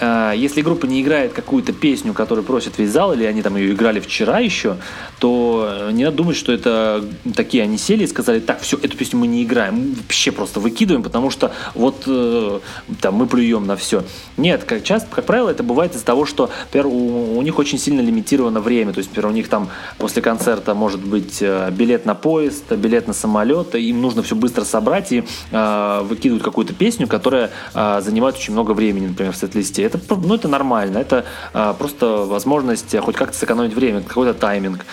если 0.00 0.62
группа 0.62 0.86
не 0.86 1.02
играет 1.02 1.32
какую-то 1.32 1.72
песню, 1.72 2.12
которую 2.14 2.44
просит 2.44 2.78
весь 2.78 2.90
зал, 2.90 3.12
или 3.12 3.24
они 3.24 3.42
там 3.42 3.56
ее 3.56 3.72
играли 3.72 4.00
вчера 4.00 4.40
еще, 4.40 4.76
то 5.18 5.88
не 5.92 6.04
надо 6.04 6.16
думать, 6.16 6.36
что 6.36 6.52
это 6.52 7.04
такие 7.34 7.62
они 7.62 7.78
сели 7.78 8.04
и 8.04 8.06
сказали, 8.06 8.40
так, 8.40 8.60
все, 8.60 8.76
эту 8.76 8.96
песню 8.96 9.18
мы 9.18 9.26
не 9.26 9.42
играем, 9.42 9.94
вообще 9.94 10.32
просто 10.32 10.60
выкидываем, 10.60 11.02
потому 11.02 11.30
что 11.30 11.52
вот 11.74 12.04
э, 12.06 12.60
там 13.00 13.14
мы 13.14 13.26
плюем 13.26 13.66
на 13.66 13.76
все. 13.76 14.04
Нет, 14.36 14.64
как 14.64 14.82
часто, 14.82 15.08
как 15.14 15.24
правило, 15.24 15.50
это 15.50 15.62
бывает 15.62 15.94
из-за 15.94 16.04
того, 16.04 16.26
что, 16.26 16.50
например, 16.66 16.86
у, 16.86 17.38
у 17.38 17.42
них 17.42 17.58
очень 17.58 17.78
сильно 17.78 18.00
лимитировано 18.00 18.60
время, 18.60 18.92
то 18.92 18.98
есть, 18.98 19.10
например, 19.10 19.30
у 19.30 19.34
них 19.34 19.48
там 19.48 19.68
после 19.98 20.22
концерта 20.22 20.74
может 20.74 21.00
быть 21.00 21.38
э, 21.40 21.70
билет 21.70 22.06
на 22.06 22.14
поезд, 22.14 22.72
билет 22.72 23.06
на 23.06 23.14
самолет, 23.14 23.74
им 23.74 24.00
нужно 24.00 24.22
все 24.22 24.36
быстро 24.36 24.64
собрать 24.64 25.12
и 25.12 25.24
э, 25.50 26.00
выкидывают 26.02 26.42
какую-то 26.42 26.74
песню, 26.74 27.06
которая 27.06 27.50
э, 27.74 28.00
занимает 28.02 28.36
очень 28.36 28.52
много 28.52 28.72
времени, 28.72 29.08
например, 29.08 29.32
в 29.32 29.36
сет-листе. 29.36 29.83
Это, 29.86 30.00
ну, 30.08 30.34
это 30.34 30.48
нормально, 30.48 30.98
это 30.98 31.24
э, 31.52 31.74
просто 31.78 32.06
возможность 32.26 32.96
хоть 32.98 33.16
как-то 33.16 33.36
сэкономить 33.36 33.74
время, 33.74 34.02
какой-то 34.02 34.34
тайминг. 34.34 34.84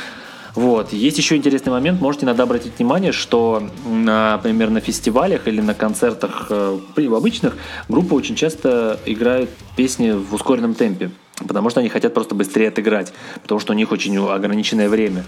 Вот. 0.55 0.91
Есть 0.91 1.17
еще 1.17 1.35
интересный 1.37 1.71
момент, 1.71 2.01
можете 2.01 2.25
иногда 2.25 2.43
обратить 2.43 2.77
внимание, 2.77 3.11
что, 3.11 3.63
например, 3.85 4.69
на 4.69 4.81
фестивалях 4.81 5.47
или 5.47 5.61
на 5.61 5.73
концертах 5.73 6.47
э, 6.49 6.79
в 6.95 7.15
обычных 7.15 7.55
группы 7.87 8.15
очень 8.15 8.35
часто 8.35 8.99
играют 9.05 9.49
песни 9.75 10.11
в 10.11 10.33
ускоренном 10.33 10.73
темпе, 10.73 11.11
потому 11.47 11.69
что 11.69 11.79
они 11.79 11.89
хотят 11.89 12.13
просто 12.13 12.35
быстрее 12.35 12.69
отыграть, 12.69 13.13
потому 13.41 13.59
что 13.59 13.73
у 13.73 13.75
них 13.75 13.91
очень 13.91 14.17
ограниченное 14.17 14.89
время. 14.89 15.23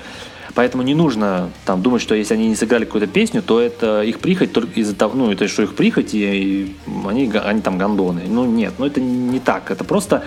Поэтому 0.55 0.83
не 0.83 0.93
нужно 0.93 1.49
там 1.65 1.81
думать, 1.81 2.01
что 2.01 2.13
если 2.13 2.35
они 2.35 2.47
не 2.47 2.55
сыграли 2.55 2.85
какую-то 2.85 3.07
песню, 3.07 3.41
то 3.41 3.59
это 3.59 4.03
их 4.03 4.19
прихоть 4.19 4.53
только 4.53 4.79
из-за 4.79 4.95
того, 4.95 5.15
ну, 5.15 5.31
это 5.31 5.47
что 5.47 5.63
их 5.63 5.73
прихоть, 5.73 6.13
и, 6.13 6.75
они, 7.07 7.31
они 7.43 7.61
там 7.61 7.77
гондоны. 7.77 8.23
Ну, 8.27 8.45
нет, 8.45 8.73
ну 8.77 8.85
это 8.85 9.01
не 9.01 9.39
так. 9.39 9.71
Это 9.71 9.83
просто, 9.83 10.23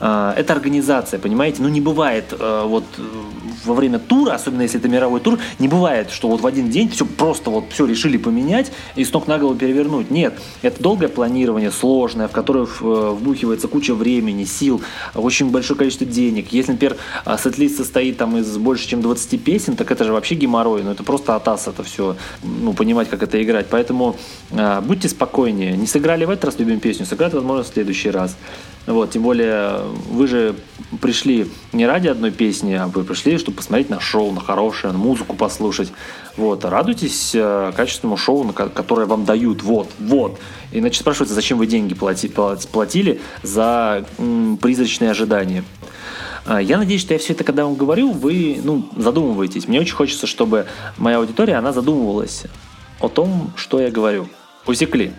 э, 0.00 0.32
это 0.36 0.52
организация, 0.54 1.20
понимаете? 1.20 1.62
Ну, 1.62 1.68
не 1.68 1.82
бывает 1.82 2.32
э, 2.38 2.62
вот 2.64 2.84
во 3.66 3.74
время 3.74 3.98
тура, 3.98 4.32
особенно 4.32 4.62
если 4.62 4.78
это 4.78 4.88
мировой 4.88 5.20
тур, 5.20 5.38
не 5.58 5.68
бывает, 5.68 6.10
что 6.10 6.28
вот 6.28 6.40
в 6.40 6.46
один 6.46 6.70
день 6.70 6.88
все 6.88 7.04
просто 7.04 7.50
вот 7.50 7.64
все 7.70 7.84
решили 7.84 8.16
поменять 8.16 8.72
и 8.94 9.04
с 9.04 9.12
ног 9.12 9.26
на 9.26 9.38
голову 9.38 9.56
перевернуть. 9.56 10.10
Нет, 10.10 10.38
это 10.62 10.82
долгое 10.82 11.08
планирование, 11.08 11.70
сложное, 11.70 12.28
в 12.28 12.32
которое 12.32 12.64
э, 12.64 13.10
вбухивается 13.12 13.68
куча 13.68 13.94
времени, 13.94 14.44
сил, 14.44 14.80
очень 15.26 15.50
большое 15.50 15.76
количество 15.78 16.06
денег. 16.06 16.52
Если, 16.52 16.72
например, 16.72 16.96
а, 17.24 17.36
сет-лист 17.36 17.76
состоит 17.76 18.16
там 18.16 18.36
из 18.38 18.56
больше, 18.56 18.88
чем 18.88 19.02
20 19.02 19.42
песен, 19.42 19.76
так 19.76 19.90
это 19.90 20.04
же 20.04 20.12
вообще 20.12 20.34
геморрой, 20.34 20.82
ну 20.82 20.92
это 20.92 21.02
просто 21.02 21.34
атас 21.34 21.68
это 21.68 21.82
все, 21.82 22.16
ну 22.42 22.72
понимать, 22.72 23.10
как 23.10 23.22
это 23.22 23.42
играть. 23.42 23.66
Поэтому 23.70 24.16
э, 24.50 24.80
будьте 24.80 25.08
спокойнее. 25.08 25.76
Не 25.76 25.86
сыграли 25.86 26.24
в 26.24 26.30
этот 26.30 26.44
раз 26.44 26.58
любимую 26.58 26.80
песню, 26.80 27.06
сыграть, 27.06 27.34
возможно, 27.34 27.64
в 27.64 27.68
следующий 27.68 28.10
раз. 28.10 28.36
Вот, 28.86 29.10
тем 29.10 29.22
более, 29.22 29.80
вы 30.10 30.28
же 30.28 30.54
пришли 31.00 31.50
не 31.72 31.86
ради 31.86 32.06
одной 32.06 32.30
песни, 32.30 32.74
а 32.74 32.86
вы 32.86 33.02
пришли, 33.02 33.36
чтобы 33.36 33.56
посмотреть 33.56 33.90
на 33.90 33.98
шоу, 33.98 34.32
на 34.32 34.40
хорошее, 34.40 34.92
на 34.92 34.98
музыку 34.98 35.34
послушать. 35.34 35.92
Вот, 36.36 36.64
радуйтесь 36.64 37.32
э, 37.34 37.72
качественному 37.76 38.16
шоу, 38.16 38.46
которое 38.52 39.06
вам 39.06 39.24
дают. 39.24 39.62
Вот, 39.62 39.90
вот. 39.98 40.38
Иначе 40.70 41.00
спрашивается, 41.00 41.34
зачем 41.34 41.58
вы 41.58 41.66
деньги 41.66 41.94
плати, 41.94 42.28
платили 42.28 43.20
за 43.42 44.04
м, 44.18 44.56
призрачные 44.56 45.10
ожидания. 45.10 45.64
А, 46.44 46.62
я 46.62 46.78
надеюсь, 46.78 47.00
что 47.00 47.12
я 47.14 47.18
все 47.18 47.32
это, 47.32 47.42
когда 47.42 47.64
вам 47.64 47.74
говорю, 47.74 48.12
вы 48.12 48.60
ну, 48.62 48.88
задумываетесь. 48.96 49.66
Мне 49.66 49.80
очень 49.80 49.94
хочется, 49.94 50.28
чтобы 50.28 50.66
моя 50.96 51.18
аудитория, 51.18 51.56
она 51.56 51.72
задумывалась 51.72 52.44
о 53.00 53.08
том, 53.08 53.52
что 53.56 53.80
я 53.80 53.90
говорю. 53.90 54.28
Усекли. 54.64 55.12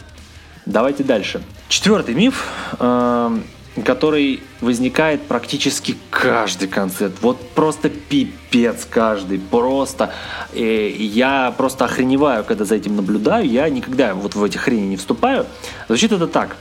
Давайте 0.65 1.03
дальше. 1.03 1.41
Четвертый 1.67 2.15
миф, 2.15 2.49
э, 2.79 3.39
который 3.83 4.41
возникает 4.61 5.23
практически 5.23 5.95
каждый 6.09 6.67
концерт. 6.67 7.13
Вот 7.21 7.49
просто 7.49 7.89
пипец 7.89 8.87
каждый. 8.89 9.39
Просто. 9.39 10.13
И 10.53 11.09
я 11.13 11.53
просто 11.57 11.85
охреневаю, 11.85 12.43
когда 12.43 12.65
за 12.65 12.75
этим 12.75 12.95
наблюдаю. 12.95 13.47
Я 13.47 13.69
никогда 13.69 14.13
вот 14.13 14.35
в 14.35 14.43
эти 14.43 14.57
хрени 14.57 14.87
не 14.87 14.97
вступаю. 14.97 15.45
Звучит 15.87 16.11
это 16.11 16.27
так. 16.27 16.57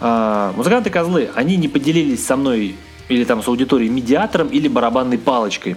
Э, 0.00 0.52
музыканты 0.56 0.90
козлы, 0.90 1.30
они 1.34 1.56
не 1.56 1.68
поделились 1.68 2.24
со 2.24 2.36
мной 2.36 2.76
или 3.08 3.24
там 3.24 3.42
с 3.42 3.48
аудиторией 3.48 3.90
медиатором 3.90 4.48
или 4.48 4.68
барабанной 4.68 5.18
палочкой. 5.18 5.76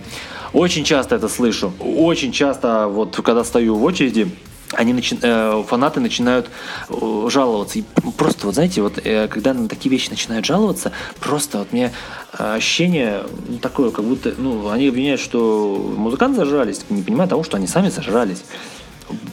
Очень 0.54 0.84
часто 0.84 1.16
это 1.16 1.28
слышу. 1.28 1.74
Очень 1.80 2.32
часто, 2.32 2.88
вот 2.88 3.16
когда 3.24 3.44
стою 3.44 3.76
в 3.76 3.84
очереди, 3.84 4.32
они 4.74 4.94
начи... 4.94 5.18
э, 5.22 5.64
фанаты 5.68 6.00
начинают 6.00 6.50
э, 6.90 7.28
жаловаться. 7.30 7.80
И 7.80 7.84
просто, 8.18 8.46
вот 8.46 8.56
знаете, 8.56 8.82
вот 8.82 9.00
э, 9.04 9.28
когда 9.28 9.54
на 9.54 9.68
такие 9.68 9.92
вещи 9.92 10.10
начинают 10.10 10.46
жаловаться, 10.46 10.92
просто 11.20 11.60
вот 11.60 11.74
мне 11.74 11.94
ощущение 12.34 13.24
такое, 13.62 13.92
как 13.92 14.06
будто, 14.06 14.34
ну, 14.38 14.70
они 14.70 14.88
обвиняют, 14.88 15.22
что 15.22 15.94
музыканты 15.98 16.38
зажрались, 16.38 16.82
не 16.90 17.04
понимая 17.04 17.28
того, 17.28 17.44
что 17.44 17.58
они 17.58 17.68
сами 17.68 17.90
зажрались. 17.90 18.44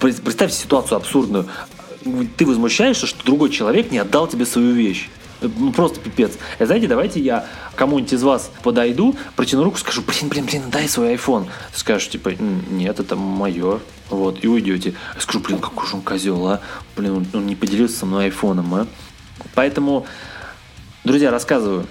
Представьте 0.01 0.57
ситуацию 0.57 0.97
абсурдную. 0.97 1.47
Ты 2.37 2.47
возмущаешься, 2.47 3.07
что 3.07 3.25
другой 3.25 3.51
человек 3.51 3.90
не 3.90 3.99
отдал 3.99 4.27
тебе 4.29 4.47
свою 4.47 4.73
вещь. 4.73 5.09
Ну, 5.48 5.72
просто 5.72 6.00
пипец. 6.00 6.33
И 6.59 6.64
знаете, 6.64 6.87
давайте 6.87 7.20
я 7.20 7.46
кому-нибудь 7.76 8.12
из 8.12 8.22
вас 8.22 8.50
подойду, 8.62 9.14
протяну 9.37 9.64
руку, 9.64 9.78
скажу, 9.78 10.02
блин, 10.02 10.28
блин, 10.28 10.44
блин, 10.46 10.62
дай 10.70 10.88
свой 10.88 11.14
iPhone. 11.14 11.48
Скажешь, 11.72 12.09
типа, 12.09 12.30
нет, 12.38 13.00
это 13.00 13.16
мое. 13.16 13.80
Вот, 14.11 14.44
и 14.44 14.48
уйдете. 14.48 14.94
Я 15.14 15.20
скажу, 15.20 15.40
блин, 15.40 15.59
какой 15.59 15.87
же 15.88 15.96
он 15.96 16.02
козел, 16.02 16.46
а? 16.46 16.61
Блин, 16.96 17.26
он 17.33 17.46
не 17.46 17.57
поделился 17.57 17.98
со 17.98 18.07
мной 18.07 18.26
айфоном, 18.26 18.74
а? 18.74 18.87
Поэтому, 19.54 20.07
друзья, 21.04 21.30
рассказываю. 21.30 21.87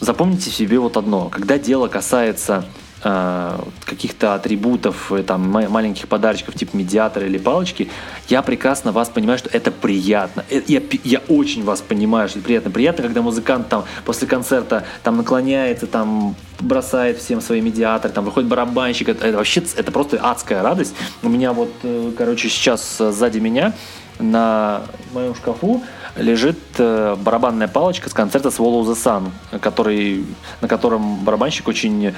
Запомните 0.00 0.50
себе 0.50 0.78
вот 0.78 0.96
одно. 0.96 1.28
Когда 1.28 1.58
дело 1.58 1.86
касается 1.86 2.64
э, 2.64 2.91
каких-то 3.02 4.34
атрибутов, 4.34 5.10
э, 5.12 5.22
там, 5.22 5.50
маленьких 5.50 6.06
подарочков 6.06 6.54
типа 6.54 6.76
медиатора 6.76 7.26
или 7.26 7.38
палочки, 7.38 7.90
я 8.28 8.42
прекрасно 8.42 8.92
вас 8.92 9.08
понимаю, 9.08 9.38
что 9.38 9.48
это 9.48 9.72
приятно. 9.72 10.44
Э, 10.50 10.62
я, 10.66 10.80
я 11.02 11.20
очень 11.28 11.64
вас 11.64 11.80
понимаю, 11.80 12.28
что 12.28 12.38
это 12.38 12.46
приятно. 12.46 12.70
Приятно, 12.70 13.02
когда 13.02 13.22
музыкант 13.22 13.68
там 13.68 13.84
после 14.04 14.28
концерта 14.28 14.84
там 15.02 15.16
наклоняется, 15.16 15.86
там 15.86 16.36
бросает 16.60 17.18
всем 17.18 17.40
свои 17.40 17.60
медиаторы, 17.60 18.14
там 18.14 18.24
выходит 18.24 18.48
барабанщик, 18.48 19.08
это, 19.08 19.26
это 19.26 19.36
вообще 19.36 19.62
это 19.76 19.90
просто 19.90 20.18
адская 20.18 20.62
радость. 20.62 20.94
У 21.22 21.28
меня 21.28 21.52
вот, 21.52 21.72
короче, 22.16 22.48
сейчас 22.48 22.98
сзади 22.98 23.38
меня 23.38 23.72
на 24.18 24.82
моем 25.12 25.34
шкафу 25.34 25.82
лежит 26.16 26.58
э, 26.78 27.16
барабанная 27.18 27.68
палочка 27.68 28.08
с 28.10 28.12
концерта 28.12 28.50
Swallow 28.50 28.84
the 28.84 28.94
Sun, 28.94 29.58
который, 29.60 30.24
на 30.60 30.68
котором 30.68 31.16
барабанщик 31.24 31.68
очень 31.68 32.06
э, 32.06 32.14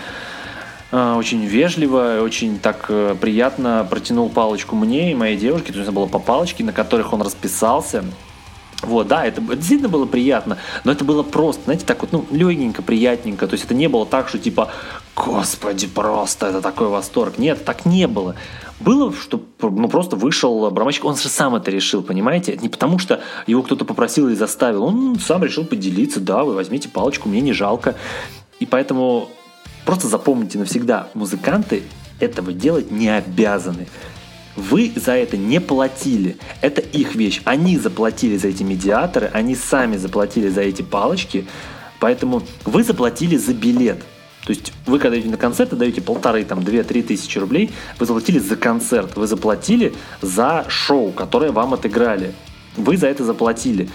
очень 0.95 1.45
вежливо, 1.45 2.21
очень 2.23 2.61
так 2.61 2.87
э, 2.89 3.17
приятно 3.21 3.85
протянул 3.89 4.29
палочку 4.29 4.77
мне 4.77 5.11
и 5.11 5.15
моей 5.15 5.37
девушке, 5.37 5.73
то 5.73 5.79
есть 5.79 5.89
это 5.89 5.93
было 5.93 6.07
по 6.07 6.21
палочке, 6.21 6.63
на 6.63 6.73
которых 6.73 7.13
он 7.13 7.23
расписался. 7.23 8.05
Вот, 8.83 9.09
да, 9.09 9.25
это, 9.25 9.41
это 9.41 9.57
действительно 9.57 9.89
было 9.89 10.07
приятно, 10.07 10.59
но 10.85 10.93
это 10.93 11.05
было 11.05 11.23
просто, 11.23 11.65
знаете, 11.65 11.85
так 11.85 12.03
вот, 12.03 12.13
ну, 12.13 12.27
легенько, 12.31 12.83
приятненько. 12.83 13.49
То 13.49 13.55
есть 13.55 13.65
это 13.65 13.75
не 13.75 13.89
было 13.89 14.07
так, 14.07 14.29
что 14.29 14.39
типа, 14.39 14.71
господи, 15.17 15.89
просто 15.89 16.47
это 16.47 16.61
такой 16.61 16.89
восторг. 16.89 17.39
Нет, 17.39 17.65
так 17.65 17.87
не 17.87 18.07
было. 18.07 18.37
Было, 18.79 19.13
что 19.13 19.41
ну, 19.63 19.89
просто 19.89 20.17
вышел 20.17 20.71
барабанщик, 20.71 21.05
он 21.05 21.17
же 21.17 21.29
сам 21.29 21.55
это 21.57 21.71
решил, 21.71 22.03
понимаете? 22.03 22.57
Не 22.61 22.69
потому 22.69 22.99
что 22.99 23.21
его 23.47 23.63
кто-то 23.63 23.85
попросил 23.85 24.29
или 24.29 24.35
заставил, 24.35 24.85
он 24.85 25.19
сам 25.19 25.43
решил 25.43 25.65
поделиться, 25.65 26.21
да, 26.21 26.45
вы 26.45 26.55
возьмите 26.55 26.89
палочку, 26.89 27.29
мне 27.29 27.41
не 27.41 27.53
жалко. 27.53 27.95
И 28.61 28.67
поэтому 28.67 29.31
просто 29.85 30.09
запомните 30.09 30.59
навсегда, 30.59 31.09
музыканты 31.15 31.83
этого 32.21 32.53
делать 32.53 32.91
не 32.91 33.09
обязаны. 33.09 33.87
Вы 34.57 34.93
за 34.95 35.13
это 35.13 35.37
не 35.37 35.61
платили. 35.61 36.37
Это 36.61 36.81
их 36.81 37.17
вещь. 37.17 37.43
Они 37.45 37.77
заплатили 37.77 38.37
за 38.37 38.49
эти 38.49 38.63
медиаторы, 38.63 39.31
они 39.33 39.57
сами 39.57 39.97
заплатили 39.97 40.49
за 40.49 40.61
эти 40.61 40.83
палочки. 40.83 41.47
Поэтому 41.99 42.43
вы 42.65 42.85
заплатили 42.85 43.37
за 43.37 43.53
билет. 43.53 44.03
То 44.45 44.51
есть 44.51 44.73
вы, 44.87 44.99
когда 44.99 45.17
идете 45.17 45.31
на 45.31 45.39
концерт 45.39 45.73
и 45.73 45.77
даете 45.77 46.03
полторы, 46.03 46.45
там, 46.45 46.63
две-три 46.63 47.03
тысячи 47.03 47.39
рублей, 47.39 47.73
вы 47.99 48.07
заплатили 48.07 48.39
за 48.39 48.57
концерт, 48.57 49.17
вы 49.17 49.27
заплатили 49.27 49.95
за 50.21 50.67
шоу, 50.69 51.13
которое 51.13 51.51
вам 51.51 51.75
отыграли. 51.75 52.35
Вы 52.77 52.97
за 52.97 53.09
это 53.09 53.25
заплатили. 53.25 53.89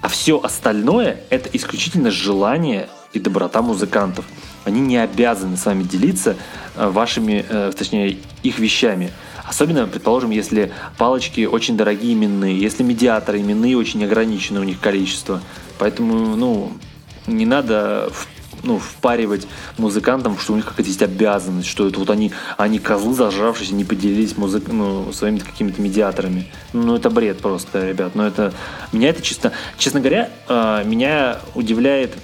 А 0.00 0.08
все 0.08 0.40
остальное– 0.40 1.20
это 1.30 1.48
исключительно 1.52 2.10
желание 2.10 2.88
и 3.12 3.18
доброта 3.18 3.62
музыкантов. 3.62 4.24
Они 4.66 4.80
не 4.80 4.96
обязаны 4.96 5.56
с 5.56 5.64
вами 5.64 5.84
делиться 5.84 6.36
э, 6.74 6.88
вашими, 6.88 7.46
э, 7.48 7.72
точнее, 7.78 8.18
их 8.42 8.58
вещами. 8.58 9.12
Особенно, 9.44 9.86
предположим, 9.86 10.30
если 10.30 10.72
палочки 10.98 11.44
очень 11.44 11.76
дорогие 11.76 12.14
именные, 12.14 12.58
если 12.58 12.82
медиаторы 12.82 13.40
именные 13.40 13.76
очень 13.76 14.04
ограничены 14.04 14.58
у 14.58 14.64
них 14.64 14.80
количество. 14.80 15.40
Поэтому, 15.78 16.34
ну, 16.34 16.72
не 17.28 17.46
надо 17.46 18.10
ну, 18.64 18.80
впаривать 18.80 19.46
музыкантам, 19.78 20.36
что 20.36 20.54
у 20.54 20.56
них 20.56 20.64
какая-то 20.64 20.88
есть 20.88 21.02
обязанность, 21.02 21.68
что 21.68 21.86
это 21.86 22.00
вот 22.00 22.10
они, 22.10 22.32
они 22.56 22.80
козлы 22.80 23.14
зажравшись, 23.14 23.70
не 23.70 23.84
поделились 23.84 24.36
музык, 24.36 24.64
ну, 24.66 25.12
своими 25.12 25.38
какими-то 25.38 25.80
медиаторами. 25.80 26.50
Ну, 26.72 26.96
это 26.96 27.08
бред 27.08 27.38
просто, 27.38 27.88
ребят. 27.88 28.16
Но 28.16 28.26
это, 28.26 28.52
меня 28.90 29.10
это 29.10 29.22
честно, 29.22 29.52
честно 29.78 30.00
говоря, 30.00 30.28
э, 30.48 30.82
меня 30.84 31.38
удивляет 31.54 32.14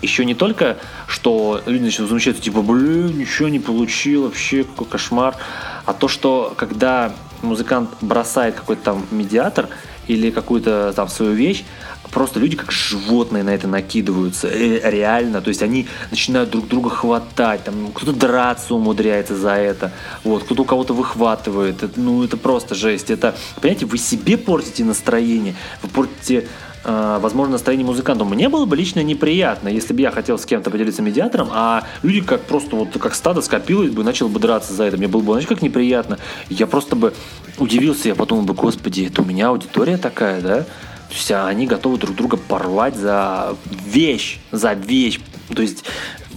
еще 0.00 0.24
не 0.24 0.34
только, 0.34 0.78
что 1.06 1.60
люди 1.66 1.84
начнут 1.84 2.08
замечаться, 2.08 2.42
типа, 2.42 2.62
блин, 2.62 3.18
ничего 3.18 3.48
не 3.48 3.58
получил, 3.58 4.24
вообще 4.24 4.64
какой 4.64 4.86
кошмар, 4.86 5.36
а 5.84 5.92
то, 5.92 6.08
что 6.08 6.54
когда 6.56 7.12
музыкант 7.42 7.90
бросает 8.00 8.54
какой-то 8.54 8.82
там 8.82 9.06
медиатор 9.10 9.68
или 10.06 10.30
какую-то 10.30 10.92
там 10.94 11.08
свою 11.08 11.32
вещь, 11.32 11.64
просто 12.10 12.38
люди 12.38 12.56
как 12.56 12.70
животные 12.70 13.42
на 13.42 13.50
это 13.50 13.66
накидываются, 13.66 14.48
э, 14.48 14.90
реально, 14.90 15.40
то 15.40 15.48
есть 15.48 15.62
они 15.62 15.88
начинают 16.10 16.50
друг 16.50 16.68
друга 16.68 16.90
хватать, 16.90 17.64
там 17.64 17.90
кто-то 17.92 18.12
драться 18.12 18.74
умудряется 18.74 19.36
за 19.36 19.52
это, 19.52 19.92
вот, 20.22 20.44
кто-то 20.44 20.62
у 20.62 20.64
кого-то 20.64 20.94
выхватывает, 20.94 21.82
это, 21.82 21.98
ну 21.98 22.22
это 22.22 22.36
просто 22.36 22.74
жесть, 22.74 23.10
это, 23.10 23.34
понимаете, 23.60 23.86
вы 23.86 23.98
себе 23.98 24.36
портите 24.36 24.84
настроение, 24.84 25.54
вы 25.82 25.88
портите 25.88 26.48
возможно, 26.84 27.52
настроение 27.52 27.86
музыканта. 27.86 28.24
Мне 28.24 28.48
было 28.48 28.66
бы 28.66 28.76
лично 28.76 29.02
неприятно, 29.02 29.68
если 29.68 29.92
бы 29.92 30.00
я 30.00 30.10
хотел 30.10 30.38
с 30.38 30.44
кем-то 30.44 30.70
поделиться 30.70 31.02
медиатором, 31.02 31.48
а 31.52 31.84
люди 32.02 32.20
как 32.20 32.42
просто 32.42 32.76
вот 32.76 32.88
как 32.98 33.14
стадо 33.14 33.40
скопилось 33.42 33.90
бы, 33.90 34.04
начал 34.04 34.28
бы 34.28 34.40
драться 34.40 34.72
за 34.72 34.84
это. 34.84 34.96
Мне 34.96 35.08
было 35.08 35.20
бы, 35.20 35.32
знаешь, 35.32 35.46
как 35.46 35.62
неприятно. 35.62 36.18
Я 36.48 36.66
просто 36.66 36.96
бы 36.96 37.14
удивился, 37.58 38.08
я 38.08 38.14
подумал 38.14 38.44
бы, 38.44 38.54
господи, 38.54 39.06
это 39.06 39.22
у 39.22 39.24
меня 39.24 39.48
аудитория 39.48 39.96
такая, 39.96 40.40
да? 40.40 40.62
То 40.62 41.14
есть 41.16 41.30
они 41.30 41.66
готовы 41.66 41.98
друг 41.98 42.16
друга 42.16 42.36
порвать 42.36 42.96
за 42.96 43.54
вещь, 43.66 44.40
за 44.50 44.72
вещь. 44.72 45.20
То 45.54 45.60
есть 45.60 45.84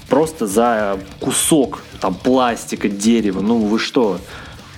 просто 0.10 0.47
за 0.47 0.99
кусок 1.21 1.81
там 2.01 2.13
пластика, 2.13 2.89
дерева. 2.89 3.39
Ну 3.39 3.60
вы 3.60 3.79
что? 3.79 4.19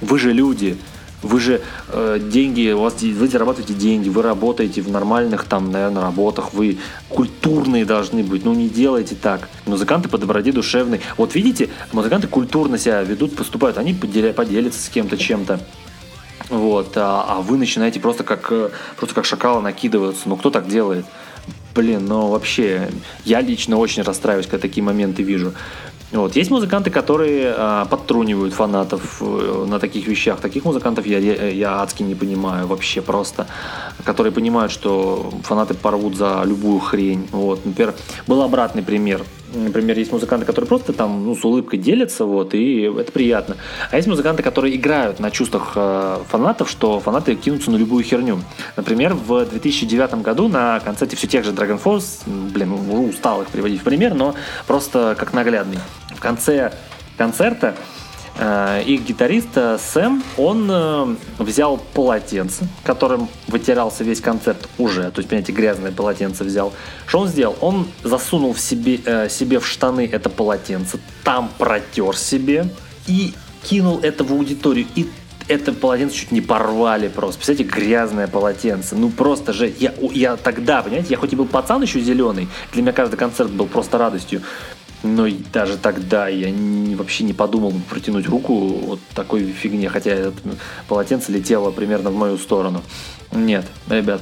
Вы 0.02 0.20
же 0.20 0.32
люди. 0.34 0.78
Вы 1.24 1.40
же 1.40 1.62
э, 1.90 2.20
деньги, 2.22 2.72
у 2.72 2.82
вас 2.82 3.02
вы 3.02 3.28
зарабатываете 3.28 3.74
деньги, 3.74 4.08
вы 4.08 4.22
работаете 4.22 4.82
в 4.82 4.92
нормальных 4.92 5.46
там, 5.46 5.72
наверное, 5.72 6.04
работах, 6.04 6.54
вы 6.54 6.78
культурные 7.10 7.86
должны 7.86 8.24
быть, 8.24 8.46
ну 8.46 8.54
не 8.54 8.70
делайте 8.70 9.16
так. 9.16 9.50
Музыканты 9.66 10.10
по 10.10 10.20
доброте 10.20 10.52
душевной. 10.52 11.02
Вот 11.18 11.34
видите, 11.34 11.70
музыканты 11.92 12.28
культурно 12.28 12.78
себя 12.78 13.02
ведут, 13.02 13.36
поступают, 13.36 13.80
они 13.80 13.94
поделятся 13.94 14.80
с 14.80 14.90
кем-то 14.90 15.18
чем-то. 15.18 15.60
Вот, 16.50 16.96
а, 16.96 17.26
а 17.28 17.42
вы 17.42 17.58
начинаете 17.58 18.00
просто 18.00 18.24
как, 18.24 18.52
э, 18.52 18.70
просто 18.96 19.16
как 19.16 19.26
шакалы 19.26 19.62
накидываться. 19.62 20.30
Ну, 20.30 20.38
кто 20.38 20.50
так 20.50 20.68
делает? 20.68 21.06
Блин, 21.76 22.06
ну 22.06 22.30
вообще, 22.30 22.90
я 23.26 23.42
лично 23.42 23.78
очень 23.78 24.02
расстраиваюсь, 24.02 24.48
когда 24.48 24.62
такие 24.62 24.84
моменты 24.84 25.24
вижу. 25.24 25.54
Вот. 26.12 26.36
Есть 26.38 26.52
музыканты, 26.52 26.90
которые 26.90 27.54
а, 27.58 27.86
подтрунивают 27.86 28.54
фанатов 28.54 29.22
э, 29.22 29.66
на 29.68 29.78
таких 29.78 30.08
вещах. 30.08 30.40
Таких 30.40 30.64
музыкантов 30.64 31.06
я, 31.06 31.20
я, 31.20 31.50
я 31.50 31.82
адски 31.82 32.04
не 32.04 32.16
понимаю 32.16 32.66
вообще 32.68 33.02
просто. 33.02 33.46
Которые 34.06 34.32
понимают, 34.32 34.72
что 34.72 35.30
фанаты 35.44 35.74
порвут 35.74 36.16
за 36.16 36.44
любую 36.46 36.80
хрень. 36.80 37.28
Вот. 37.32 37.66
Например, 37.66 37.94
был 38.26 38.42
обратный 38.42 38.84
пример. 38.84 39.24
Например, 39.54 39.98
есть 39.98 40.12
музыканты, 40.12 40.46
которые 40.46 40.68
просто 40.68 40.94
там 40.94 41.26
ну, 41.26 41.36
с 41.36 41.44
улыбкой 41.46 41.80
делятся, 41.80 42.26
вот, 42.26 42.54
и 42.54 42.82
это 42.82 43.12
приятно. 43.12 43.56
А 43.90 43.96
есть 43.96 44.08
музыканты, 44.08 44.44
которые 44.44 44.76
играют 44.76 45.20
на 45.20 45.32
чувствах 45.32 45.74
э, 45.76 46.18
фанатов, 46.28 46.70
что 46.70 47.00
фанаты 47.00 47.36
кинутся 47.36 47.72
на 47.72 47.78
любую 47.78 48.04
херню. 48.04 48.40
Например, 48.76 49.14
в 49.14 49.46
2009 49.46 50.22
году 50.22 50.48
на 50.50 50.80
концерте 50.82 51.16
все 51.16 51.28
тех 51.28 51.46
же 51.46 51.52
Dragon 51.52 51.82
Force, 51.82 52.28
блин, 52.28 52.74
устал 52.90 53.42
их 53.42 53.48
приводить 53.48 53.82
в 53.82 53.84
пример, 53.84 54.14
но 54.14 54.36
просто 54.68 55.16
как 55.18 55.34
наглядный. 55.34 55.80
В 56.14 56.20
конце 56.20 56.74
концерта 57.18 57.76
их 58.86 59.04
гитарист 59.04 59.50
э, 59.56 59.78
Сэм, 59.80 60.24
он 60.38 60.70
э, 60.70 61.16
взял 61.40 61.78
полотенце, 61.78 62.68
которым 62.84 63.30
вытирался 63.48 64.04
весь 64.04 64.22
концерт 64.22 64.70
уже, 64.78 65.10
то 65.12 65.20
есть, 65.20 65.30
понимаете, 65.30 65.52
грязное 65.52 65.92
полотенце 65.92 66.44
взял. 66.44 66.74
Что 67.08 67.20
он 67.20 67.28
сделал? 67.28 67.56
Он 67.62 67.88
засунул 68.04 68.54
в 68.54 68.60
себе, 68.60 69.30
себе 69.30 69.60
в 69.60 69.68
штаны 69.68 70.08
это 70.12 70.30
полотенце, 70.30 71.00
там 71.24 71.50
протер 71.58 72.16
себе 72.16 72.70
и 73.08 73.34
кинул 73.64 74.00
это 74.02 74.24
в 74.24 74.32
аудиторию. 74.32 74.86
И 74.96 75.10
это 75.48 75.72
полотенце 75.72 76.16
чуть 76.16 76.32
не 76.32 76.42
порвали 76.42 77.08
просто. 77.08 77.40
Представляете, 77.40 77.76
грязное 77.76 78.28
полотенце. 78.28 78.96
Ну 78.96 79.10
просто 79.10 79.54
же, 79.54 79.72
я, 79.80 79.94
я 80.12 80.36
тогда, 80.36 80.82
понимаете, 80.82 81.10
я 81.12 81.18
хоть 81.18 81.34
и 81.34 81.36
был 81.36 81.46
пацан 81.46 81.82
еще 81.82 82.00
зеленый, 82.00 82.48
для 82.74 82.82
меня 82.82 82.92
каждый 82.92 83.16
концерт 83.16 83.50
был 83.50 83.68
просто 83.68 83.98
радостью. 83.98 84.42
Но 85.04 85.28
даже 85.54 85.78
тогда 85.78 86.28
я 86.28 86.50
не, 86.50 86.96
вообще 86.96 87.24
не 87.24 87.34
подумал 87.34 87.74
протянуть 87.90 88.28
руку 88.28 88.56
вот 88.56 89.00
такой 89.14 89.44
фигне, 89.46 89.90
хотя 89.90 90.12
это 90.12 90.34
полотенце 90.88 91.32
летело 91.32 91.72
примерно 91.72 92.10
в 92.10 92.16
мою 92.16 92.38
сторону. 92.38 92.82
Нет, 93.32 93.66
ребят, 93.90 94.22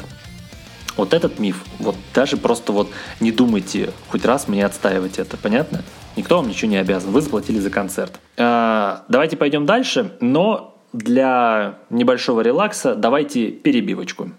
вот 0.97 1.13
этот 1.13 1.39
миф, 1.39 1.63
вот 1.79 1.95
даже 2.13 2.37
просто 2.37 2.71
вот 2.71 2.89
не 3.19 3.31
думайте 3.31 3.91
хоть 4.09 4.25
раз 4.25 4.47
мне 4.47 4.65
отстаивать 4.65 5.19
это, 5.19 5.37
понятно? 5.37 5.83
Никто 6.15 6.37
вам 6.37 6.47
ничего 6.47 6.71
не 6.71 6.77
обязан, 6.77 7.11
вы 7.11 7.21
заплатили 7.21 7.59
за 7.59 7.69
концерт. 7.69 8.19
А, 8.37 9.03
давайте 9.09 9.37
пойдем 9.37 9.65
дальше, 9.65 10.13
но 10.21 10.77
для 10.93 11.79
небольшого 11.89 12.41
релакса 12.41 12.95
давайте 12.95 13.51
перебивочку. 13.51 14.31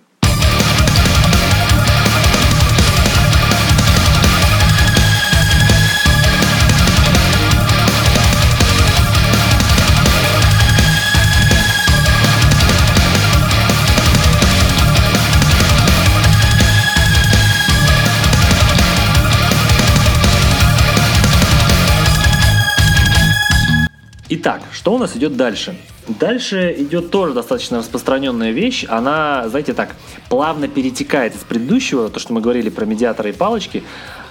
Итак, 24.46 24.62
что 24.70 24.94
у 24.94 24.98
нас 24.98 25.16
идет 25.16 25.37
дальше? 25.37 25.76
Дальше 26.06 26.72
идет 26.78 27.11
тоже 27.11 27.35
достаточно 27.35 27.78
распространенная 27.78 28.52
вещь. 28.52 28.87
Она, 28.88 29.48
знаете, 29.48 29.74
так, 29.74 29.96
плавно 30.28 30.68
перетекает 30.68 31.35
из 31.35 31.40
предыдущего, 31.40 32.09
то, 32.11 32.20
что 32.20 32.32
мы 32.32 32.40
говорили 32.40 32.68
про 32.68 32.85
медиаторы 32.85 33.30
и 33.30 33.32
палочки. 33.32 33.82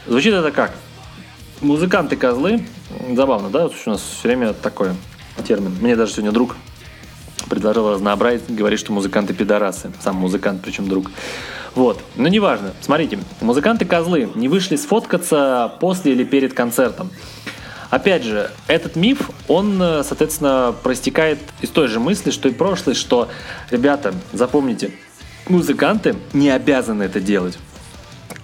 Звучит 0.07 0.33
это 0.33 0.51
как? 0.51 0.71
Музыканты 1.59 2.15
козлы. 2.15 2.65
Забавно, 3.13 3.49
да? 3.49 3.67
У 3.67 3.89
нас 3.89 4.01
все 4.01 4.29
время 4.29 4.53
такой 4.53 4.91
термин. 5.45 5.75
Мне 5.81 5.97
даже 5.97 6.13
сегодня 6.13 6.31
друг 6.31 6.55
предложил 7.49 7.91
разнообразить, 7.91 8.43
говорит, 8.47 8.79
что 8.79 8.93
музыканты 8.93 9.33
пидорасы. 9.33 9.91
Сам 10.01 10.15
музыкант, 10.15 10.61
причем 10.63 10.87
друг. 10.87 11.11
Вот. 11.75 11.99
Но 12.15 12.29
неважно. 12.29 12.71
Смотрите, 12.79 13.19
музыканты 13.41 13.83
козлы 13.83 14.29
не 14.33 14.47
вышли 14.47 14.77
сфоткаться 14.77 15.73
после 15.81 16.13
или 16.13 16.23
перед 16.23 16.53
концертом. 16.53 17.09
Опять 17.95 18.25
же, 18.25 18.51
этот 18.67 18.97
миф, 18.97 19.29
он, 19.47 19.77
соответственно, 20.03 20.75
проистекает 20.83 21.39
из 21.61 21.69
той 21.69 21.87
же 21.87 22.01
мысли, 22.01 22.29
что 22.29 22.49
и 22.49 22.51
прошлое, 22.51 22.93
что, 22.93 23.29
ребята, 23.71 24.13
запомните, 24.33 24.91
музыканты 25.47 26.17
не 26.33 26.49
обязаны 26.49 27.03
это 27.03 27.21
делать. 27.21 27.57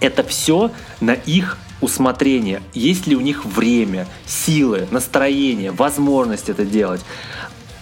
Это 0.00 0.22
все 0.22 0.70
на 1.02 1.12
их 1.12 1.58
усмотрение. 1.82 2.62
Есть 2.72 3.06
ли 3.06 3.14
у 3.14 3.20
них 3.20 3.44
время, 3.44 4.06
силы, 4.24 4.88
настроение, 4.90 5.70
возможность 5.70 6.48
это 6.48 6.64
делать. 6.64 7.02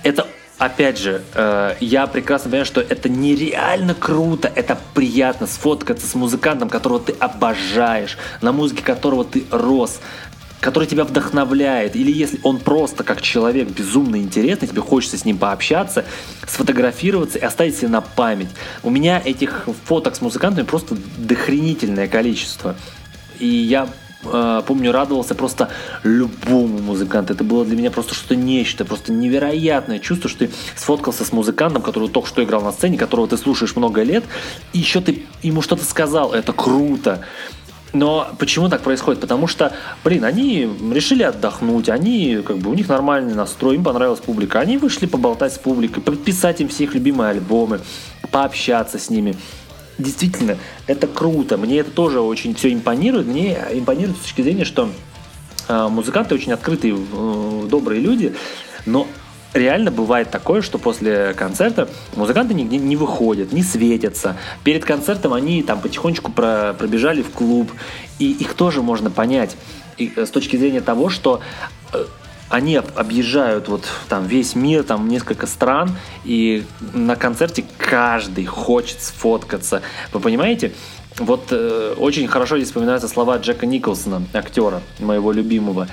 Это 0.03 0.27
опять 0.59 0.99
же, 0.99 1.23
э, 1.35 1.77
я 1.79 2.07
прекрасно 2.07 2.51
понимаю, 2.51 2.67
что 2.67 2.81
это 2.81 3.09
нереально 3.09 3.95
круто, 3.95 4.53
это 4.55 4.77
приятно 4.93 5.47
сфоткаться 5.47 6.07
с 6.07 6.15
музыкантом, 6.15 6.69
которого 6.69 6.99
ты 7.01 7.13
обожаешь, 7.13 8.19
на 8.43 8.51
музыке 8.51 8.83
которого 8.83 9.25
ты 9.25 9.45
рос, 9.51 10.01
который 10.61 10.87
тебя 10.87 11.05
вдохновляет, 11.05 11.97
или 11.97 12.13
если 12.13 12.39
он 12.43 12.59
просто 12.59 13.03
как 13.03 13.23
человек 13.23 13.69
безумно 13.69 14.17
интересный, 14.17 14.69
тебе 14.69 14.83
хочется 14.83 15.17
с 15.17 15.25
ним 15.25 15.39
пообщаться, 15.39 16.05
сфотографироваться 16.47 17.39
и 17.39 17.43
оставить 17.43 17.77
себе 17.77 17.89
на 17.89 18.03
память. 18.03 18.51
У 18.83 18.91
меня 18.91 19.21
этих 19.25 19.69
фоток 19.87 20.15
с 20.15 20.21
музыкантами 20.21 20.65
просто 20.65 20.97
дохренительное 21.17 22.09
количество. 22.09 22.77
И 23.39 23.47
я 23.47 23.89
э, 24.23 24.63
помню, 24.67 24.93
радовался 24.93 25.35
просто 25.35 25.71
любому 26.03 26.79
музыканту. 26.79 27.33
Это 27.33 27.43
было 27.43 27.65
для 27.65 27.77
меня 27.77 27.91
просто 27.91 28.15
что-то 28.15 28.37
нечто, 28.37 28.85
просто 28.85 29.13
невероятное 29.13 29.99
чувство, 29.99 30.29
что 30.29 30.41
ты 30.41 30.51
сфоткался 30.77 31.25
с 31.25 31.33
музыкантом, 31.33 31.83
который 31.83 32.11
только 32.11 32.29
что 32.29 32.45
играл 32.45 32.61
на 32.61 32.73
сцене, 32.73 32.99
которого 32.99 33.27
ты 33.29 33.39
слушаешь 33.39 33.77
много 33.77 34.03
лет, 34.03 34.25
и 34.75 34.79
еще 34.79 35.01
ты 35.01 35.25
ему 35.43 35.63
что-то 35.63 35.85
сказал. 35.85 36.35
Это 36.35 36.53
круто. 36.53 37.25
Но 37.93 38.29
почему 38.39 38.69
так 38.69 38.83
происходит? 38.83 39.21
Потому 39.21 39.47
что, 39.47 39.73
блин, 40.05 40.25
они 40.25 40.69
решили 40.93 41.23
отдохнуть, 41.23 41.89
они, 41.89 42.41
как 42.45 42.59
бы, 42.59 42.71
у 42.71 42.75
них 42.75 42.89
нормальный 42.89 43.35
настрой, 43.35 43.75
им 43.77 43.85
понравилась 43.85 44.21
публика. 44.21 44.61
Они 44.61 44.79
вышли 44.79 45.07
поболтать 45.07 45.55
с 45.55 45.59
публикой, 45.59 46.03
подписать 46.03 46.61
им 46.61 46.69
все 46.69 46.85
их 46.85 46.95
любимые 46.95 47.31
альбомы, 47.31 47.81
пообщаться 48.31 48.99
с 48.99 49.11
ними. 49.11 49.37
Действительно, 49.99 50.57
это 50.87 51.07
круто. 51.07 51.57
Мне 51.57 51.79
это 51.79 51.91
тоже 51.91 52.21
очень 52.21 52.55
все 52.55 52.73
импонирует. 52.73 53.27
Мне 53.27 53.59
импонирует 53.73 54.17
с 54.17 54.21
точки 54.21 54.43
зрения, 54.43 54.65
что 54.65 54.89
э, 55.69 55.89
музыканты 55.89 56.35
очень 56.35 56.53
открытые, 56.53 56.97
э, 56.97 57.67
добрые 57.69 58.01
люди, 58.01 58.35
но 58.87 59.07
реально 59.55 59.91
бывает 59.91 60.31
такое, 60.31 60.63
что 60.63 60.79
после 60.79 61.35
концерта 61.35 61.89
музыканты 62.15 62.55
нигде 62.55 62.79
не 62.79 62.97
выходят, 62.97 63.53
не 63.53 63.63
светятся. 63.63 64.37
Перед 64.65 64.85
концертом 64.85 65.33
они 65.33 65.63
там 65.63 65.81
потихонечку 65.81 66.31
про, 66.31 66.75
пробежали 66.79 67.23
в 67.23 67.31
клуб, 67.31 67.71
и 68.19 68.31
их 68.31 68.55
тоже 68.55 68.83
можно 68.83 69.11
понять. 69.11 69.57
И, 69.99 70.13
э, 70.15 70.27
с 70.27 70.31
точки 70.31 70.57
зрения 70.57 70.81
того, 70.81 71.09
что 71.09 71.41
э, 71.93 72.05
они 72.49 72.77
объезжают 72.77 73.69
вот 73.69 73.85
там 74.09 74.27
весь 74.27 74.55
мир, 74.55 74.83
там 74.83 75.09
несколько 75.09 75.47
стран, 75.47 75.97
и 76.25 76.65
на 76.93 77.17
концерте 77.17 77.65
каждый 77.79 78.45
хочет 78.45 79.01
сфоткаться. 79.01 79.83
Вы 80.13 80.21
понимаете? 80.21 80.73
Вот 81.19 81.49
э, 81.51 81.95
очень 81.99 82.27
хорошо 82.29 82.57
здесь 82.57 82.69
вспоминаются 82.69 83.09
слова 83.09 83.37
Джека 83.39 83.67
Николсона, 83.67 84.23
актера 84.33 84.81
моего 84.99 85.33
любимого. 85.33 85.89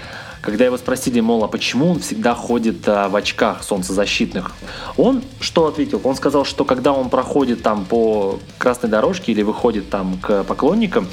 Когда 0.48 0.64
его 0.64 0.78
спросили, 0.78 1.20
мол, 1.20 1.44
а 1.44 1.50
почему 1.50 1.92
он 1.92 2.00
всегда 2.00 2.34
ходит 2.34 2.88
а, 2.88 3.10
в 3.10 3.18
очках 3.18 3.64
солнцезащитных, 3.64 4.54
он 4.96 5.22
что 5.42 5.68
ответил? 5.68 6.00
Он 6.06 6.16
сказал, 6.16 6.46
что 6.46 6.64
когда 6.64 6.94
он 6.94 7.10
проходит 7.10 7.64
там 7.64 7.84
по 7.84 8.40
красной 8.58 8.90
дорожке 8.90 9.34
или 9.34 9.42
выходит 9.42 9.90
там 9.90 10.18
к 10.18 10.46
поклонникам, 10.46 11.10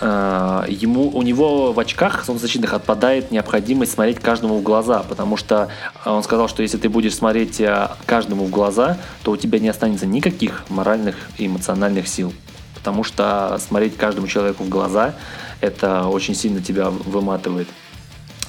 а, 0.00 0.64
ему, 0.68 1.08
у 1.08 1.22
него 1.22 1.72
в 1.72 1.80
очках 1.80 2.24
солнцезащитных 2.24 2.72
отпадает 2.72 3.32
необходимость 3.32 3.94
смотреть 3.94 4.20
каждому 4.20 4.58
в 4.58 4.62
глаза, 4.62 5.02
потому 5.08 5.36
что 5.36 5.68
он 6.04 6.22
сказал, 6.22 6.48
что 6.48 6.62
если 6.62 6.78
ты 6.78 6.88
будешь 6.88 7.16
смотреть 7.16 7.60
а, 7.60 7.96
каждому 8.06 8.44
в 8.44 8.50
глаза, 8.50 8.96
то 9.24 9.32
у 9.32 9.36
тебя 9.36 9.58
не 9.58 9.70
останется 9.70 10.06
никаких 10.06 10.62
моральных 10.68 11.16
и 11.36 11.48
эмоциональных 11.48 12.06
сил, 12.06 12.32
потому 12.76 13.02
что 13.02 13.58
смотреть 13.58 13.96
каждому 13.96 14.28
человеку 14.28 14.62
в 14.62 14.68
глаза 14.68 15.16
это 15.60 16.06
очень 16.06 16.36
сильно 16.36 16.62
тебя 16.62 16.90
выматывает. 16.90 17.66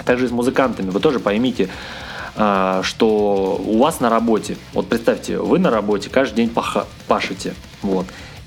Также 0.04 0.26
и 0.26 0.28
с 0.28 0.30
музыкантами. 0.30 0.90
Вы 0.90 1.00
тоже 1.00 1.20
поймите, 1.20 1.68
а, 2.36 2.82
что 2.84 3.60
у 3.64 3.78
вас 3.78 4.00
на 4.00 4.10
работе, 4.10 4.56
вот 4.72 4.88
представьте, 4.88 5.38
вы 5.38 5.58
на 5.58 5.70
работе 5.70 6.08
каждый 6.08 6.36
день 6.36 6.54
пашете, 7.08 7.54
вот, 7.82 8.06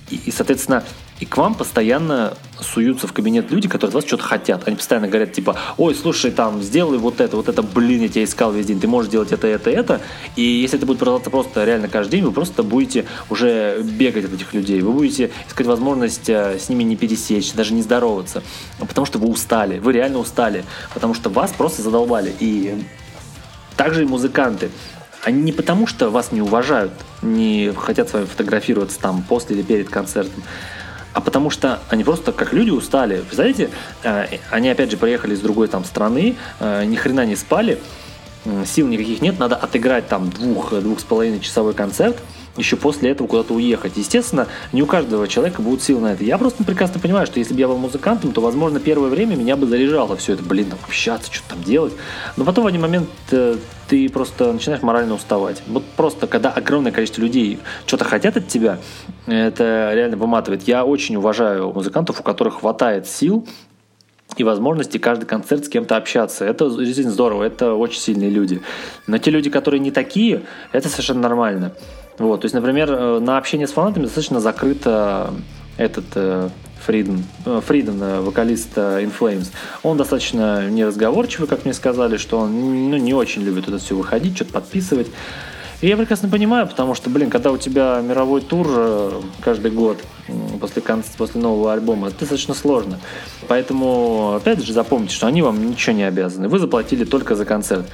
и, 0.09 0.31
соответственно, 0.31 0.83
и 1.21 1.25
к 1.25 1.37
вам 1.37 1.53
постоянно 1.53 2.33
суются 2.59 3.05
в 3.05 3.13
кабинет 3.13 3.51
люди, 3.51 3.69
которые 3.69 3.89
от 3.89 3.93
вас 3.93 4.05
что-то 4.05 4.23
хотят. 4.23 4.67
Они 4.67 4.75
постоянно 4.75 5.07
говорят, 5.07 5.31
типа, 5.33 5.55
ой, 5.77 5.93
слушай, 5.93 6.31
там, 6.31 6.63
сделай 6.63 6.97
вот 6.97 7.21
это, 7.21 7.37
вот 7.37 7.47
это, 7.47 7.61
блин, 7.61 8.01
я 8.01 8.09
тебя 8.09 8.23
искал 8.23 8.51
весь 8.51 8.65
день, 8.65 8.79
ты 8.79 8.87
можешь 8.87 9.11
делать 9.11 9.31
это, 9.31 9.45
это, 9.45 9.69
это. 9.69 10.01
И 10.35 10.41
если 10.41 10.77
это 10.77 10.87
будет 10.87 10.97
продолжаться 10.97 11.29
просто 11.29 11.63
реально 11.63 11.89
каждый 11.89 12.13
день, 12.13 12.23
вы 12.23 12.31
просто 12.31 12.63
будете 12.63 13.05
уже 13.29 13.83
бегать 13.83 14.25
от 14.25 14.33
этих 14.33 14.51
людей. 14.55 14.81
Вы 14.81 14.93
будете 14.93 15.29
искать 15.47 15.67
возможность 15.67 16.27
э, 16.27 16.57
с 16.57 16.69
ними 16.69 16.81
не 16.81 16.95
пересечь, 16.95 17.53
даже 17.53 17.75
не 17.75 17.83
здороваться. 17.83 18.41
Потому 18.79 19.05
что 19.05 19.19
вы 19.19 19.27
устали, 19.27 19.77
вы 19.77 19.93
реально 19.93 20.17
устали. 20.17 20.65
Потому 20.95 21.13
что 21.13 21.29
вас 21.29 21.51
просто 21.51 21.83
задолбали. 21.83 22.33
И 22.39 22.83
также 23.77 24.01
и 24.01 24.05
музыканты. 24.07 24.71
Они 25.23 25.43
не 25.43 25.51
потому, 25.51 25.85
что 25.85 26.09
вас 26.09 26.31
не 26.31 26.41
уважают, 26.41 26.93
не 27.21 27.71
хотят 27.77 28.09
с 28.09 28.13
вами 28.13 28.25
фотографироваться 28.25 28.99
там 28.99 29.21
после 29.21 29.55
или 29.55 29.61
перед 29.61 29.87
концертом, 29.87 30.41
а 31.13 31.21
потому 31.21 31.49
что 31.49 31.79
они 31.89 32.03
просто 32.03 32.31
как 32.31 32.53
люди 32.53 32.69
устали. 32.69 33.17
Представляете, 33.17 33.69
э, 34.03 34.37
они 34.49 34.69
опять 34.69 34.91
же 34.91 34.97
приехали 34.97 35.33
из 35.33 35.41
другой 35.41 35.67
там 35.67 35.83
страны, 35.83 36.35
э, 36.59 36.85
ни 36.85 36.95
хрена 36.95 37.25
не 37.25 37.35
спали, 37.35 37.79
сил 38.65 38.87
никаких 38.87 39.21
нет, 39.21 39.37
надо 39.37 39.55
отыграть 39.55 40.07
там 40.07 40.29
двух, 40.31 40.73
двух 40.73 40.99
с 40.99 41.03
половиной 41.03 41.41
часовой 41.41 41.75
концерт, 41.75 42.17
еще 42.57 42.75
после 42.75 43.11
этого 43.11 43.27
куда-то 43.27 43.53
уехать. 43.53 43.93
Естественно, 43.95 44.47
не 44.73 44.81
у 44.81 44.85
каждого 44.85 45.27
человека 45.27 45.61
будут 45.61 45.81
силы 45.81 46.01
на 46.01 46.13
это. 46.13 46.23
Я 46.23 46.37
просто 46.37 46.63
прекрасно 46.63 46.99
понимаю, 46.99 47.25
что 47.25 47.39
если 47.39 47.53
бы 47.53 47.59
я 47.59 47.67
был 47.67 47.77
музыкантом, 47.77 48.31
то, 48.33 48.41
возможно, 48.41 48.79
первое 48.79 49.09
время 49.09 49.35
меня 49.35 49.55
бы 49.55 49.67
заряжало 49.67 50.15
все 50.17 50.33
это, 50.33 50.43
блин, 50.43 50.69
там 50.69 50.79
общаться, 50.83 51.31
что-то 51.31 51.55
там 51.55 51.63
делать. 51.63 51.93
Но 52.37 52.43
потом 52.43 52.65
в 52.65 52.67
один 52.67 52.81
момент 52.81 53.09
э, 53.31 53.57
ты 53.87 54.09
просто 54.09 54.51
начинаешь 54.51 54.81
морально 54.81 55.13
уставать. 55.13 55.61
Вот 55.67 55.83
просто, 55.95 56.27
когда 56.27 56.49
огромное 56.49 56.91
количество 56.91 57.21
людей 57.21 57.59
что-то 57.85 58.05
хотят 58.05 58.37
от 58.37 58.47
тебя, 58.47 58.79
это 59.27 59.91
реально 59.93 60.17
выматывает. 60.17 60.63
Я 60.63 60.85
очень 60.85 61.15
уважаю 61.15 61.71
музыкантов, 61.71 62.19
у 62.19 62.23
которых 62.23 62.59
хватает 62.59 63.07
сил 63.07 63.47
и 64.37 64.43
возможности 64.43 64.97
каждый 64.97 65.25
концерт 65.25 65.65
с 65.65 65.69
кем-то 65.69 65.97
общаться. 65.97 66.45
Это 66.45 66.69
действительно 66.69 67.11
здорово, 67.11 67.43
это 67.43 67.73
очень 67.73 67.99
сильные 67.99 68.29
люди. 68.29 68.61
Но 69.07 69.17
те 69.17 69.31
люди, 69.31 69.49
которые 69.49 69.79
не 69.79 69.91
такие, 69.91 70.43
это 70.71 70.89
совершенно 70.89 71.21
нормально. 71.21 71.73
Вот, 72.21 72.41
то 72.41 72.45
есть, 72.45 72.53
например, 72.53 72.91
э, 72.91 73.19
на 73.19 73.37
общение 73.37 73.67
с 73.67 73.71
фанатами 73.71 74.03
достаточно 74.03 74.39
закрыто 74.39 75.33
этот 75.77 76.05
э, 76.13 76.49
Фриден, 76.85 77.23
э, 77.45 77.61
Фриден, 77.65 78.23
вокалист 78.23 78.77
In 78.77 79.11
Flames. 79.17 79.51
Он 79.81 79.97
достаточно 79.97 80.69
неразговорчивый, 80.69 81.47
как 81.47 81.65
мне 81.65 81.73
сказали, 81.73 82.17
что 82.17 82.37
он 82.37 82.91
ну, 82.91 82.97
не 82.97 83.15
очень 83.15 83.41
любит 83.41 83.67
это 83.67 83.79
все 83.79 83.95
выходить, 83.95 84.35
что-то 84.35 84.53
подписывать. 84.53 85.07
И 85.81 85.87
я 85.87 85.97
прекрасно 85.97 86.29
понимаю, 86.29 86.67
потому 86.67 86.93
что, 86.93 87.09
блин, 87.09 87.31
когда 87.31 87.51
у 87.51 87.57
тебя 87.57 87.99
мировой 88.07 88.41
тур 88.41 89.23
каждый 89.41 89.71
год 89.71 89.97
после, 90.59 90.83
после 91.17 91.41
нового 91.41 91.73
альбома, 91.73 92.09
это 92.09 92.19
достаточно 92.19 92.53
сложно. 92.53 92.99
Поэтому, 93.47 94.35
опять 94.35 94.63
же, 94.63 94.73
запомните, 94.73 95.15
что 95.15 95.25
они 95.25 95.41
вам 95.41 95.71
ничего 95.71 95.95
не 95.95 96.03
обязаны. 96.03 96.49
Вы 96.49 96.59
заплатили 96.59 97.03
только 97.03 97.33
за 97.33 97.45
концерт. 97.45 97.87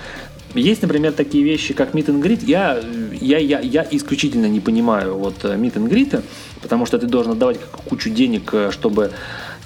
Есть, 0.57 0.81
например, 0.81 1.13
такие 1.13 1.43
вещи, 1.43 1.73
как 1.73 1.93
meet 1.93 2.07
and 2.07 2.21
greet. 2.21 2.43
Я, 2.45 2.79
я, 3.21 3.37
я, 3.37 3.59
я 3.59 3.87
исключительно 3.91 4.47
не 4.47 4.59
понимаю 4.59 5.15
вот 5.15 5.43
э, 5.43 5.55
meet 5.55 5.73
and 5.73 5.89
greet, 5.89 6.23
потому 6.61 6.85
что 6.85 6.97
ты 6.99 7.07
должен 7.07 7.33
отдавать 7.33 7.59
кучу 7.89 8.09
денег, 8.09 8.53
э, 8.53 8.71
чтобы 8.71 9.11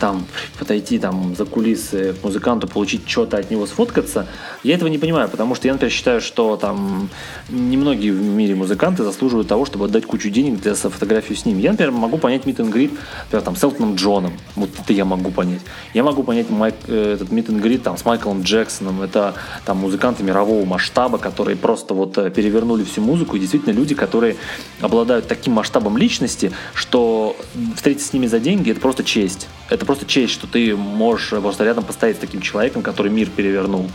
там 0.01 0.25
подойти 0.57 0.97
там 0.97 1.35
за 1.35 1.45
кулисы 1.45 2.13
к 2.13 2.23
музыканту, 2.23 2.67
получить 2.67 3.07
что-то 3.07 3.37
от 3.37 3.51
него, 3.51 3.67
сфоткаться, 3.67 4.25
я 4.63 4.73
этого 4.73 4.89
не 4.89 4.97
понимаю, 4.97 5.29
потому 5.29 5.53
что 5.53 5.67
я, 5.67 5.73
например, 5.73 5.93
считаю, 5.93 6.21
что 6.21 6.57
там 6.57 7.07
немногие 7.49 8.11
в 8.11 8.19
мире 8.19 8.55
музыканты 8.55 9.03
заслуживают 9.03 9.47
того, 9.47 9.65
чтобы 9.65 9.85
отдать 9.85 10.07
кучу 10.07 10.31
денег 10.31 10.59
для 10.59 10.73
фотографию 10.73 11.37
с 11.37 11.45
ним. 11.45 11.59
Я, 11.59 11.71
например, 11.71 11.91
могу 11.91 12.17
понять 12.17 12.45
and 12.45 12.71
Greet, 12.71 12.97
например, 13.25 13.43
там, 13.43 13.55
с 13.55 13.63
Элтоном 13.63 13.95
Джоном, 13.95 14.33
вот 14.55 14.69
это 14.83 14.91
я 14.91 15.05
могу 15.05 15.29
понять. 15.29 15.61
Я 15.93 16.03
могу 16.03 16.23
понять 16.23 16.49
Майк, 16.49 16.75
э, 16.87 17.13
этот 17.13 17.29
and 17.29 17.61
Greet 17.61 17.79
там, 17.79 17.95
с 17.95 18.03
Майклом 18.03 18.41
Джексоном, 18.41 19.03
это 19.03 19.35
там 19.65 19.77
музыканты 19.77 20.23
мирового 20.23 20.65
масштаба, 20.65 21.19
которые 21.19 21.57
просто 21.57 21.93
вот 21.93 22.17
э, 22.17 22.31
перевернули 22.31 22.83
всю 22.83 23.01
музыку, 23.01 23.35
и 23.35 23.39
действительно 23.39 23.73
люди, 23.73 23.93
которые 23.93 24.35
обладают 24.79 25.27
таким 25.27 25.53
масштабом 25.53 25.95
личности, 25.95 26.51
что 26.81 27.37
встретиться 27.75 28.07
с 28.07 28.13
ними 28.13 28.25
за 28.25 28.39
деньги– 28.39 28.71
это 28.71 28.81
просто 28.81 29.03
честь. 29.03 29.47
Это 29.69 29.85
просто 29.85 30.07
честь, 30.07 30.33
что 30.33 30.47
ты 30.47 30.75
можешь 30.75 31.29
просто 31.29 31.63
рядом 31.63 31.83
поставить 31.83 32.17
с 32.17 32.19
таким 32.19 32.41
человеком, 32.41 32.81
который 32.81 33.11
мир 33.11 33.29
перевернул. 33.29 33.89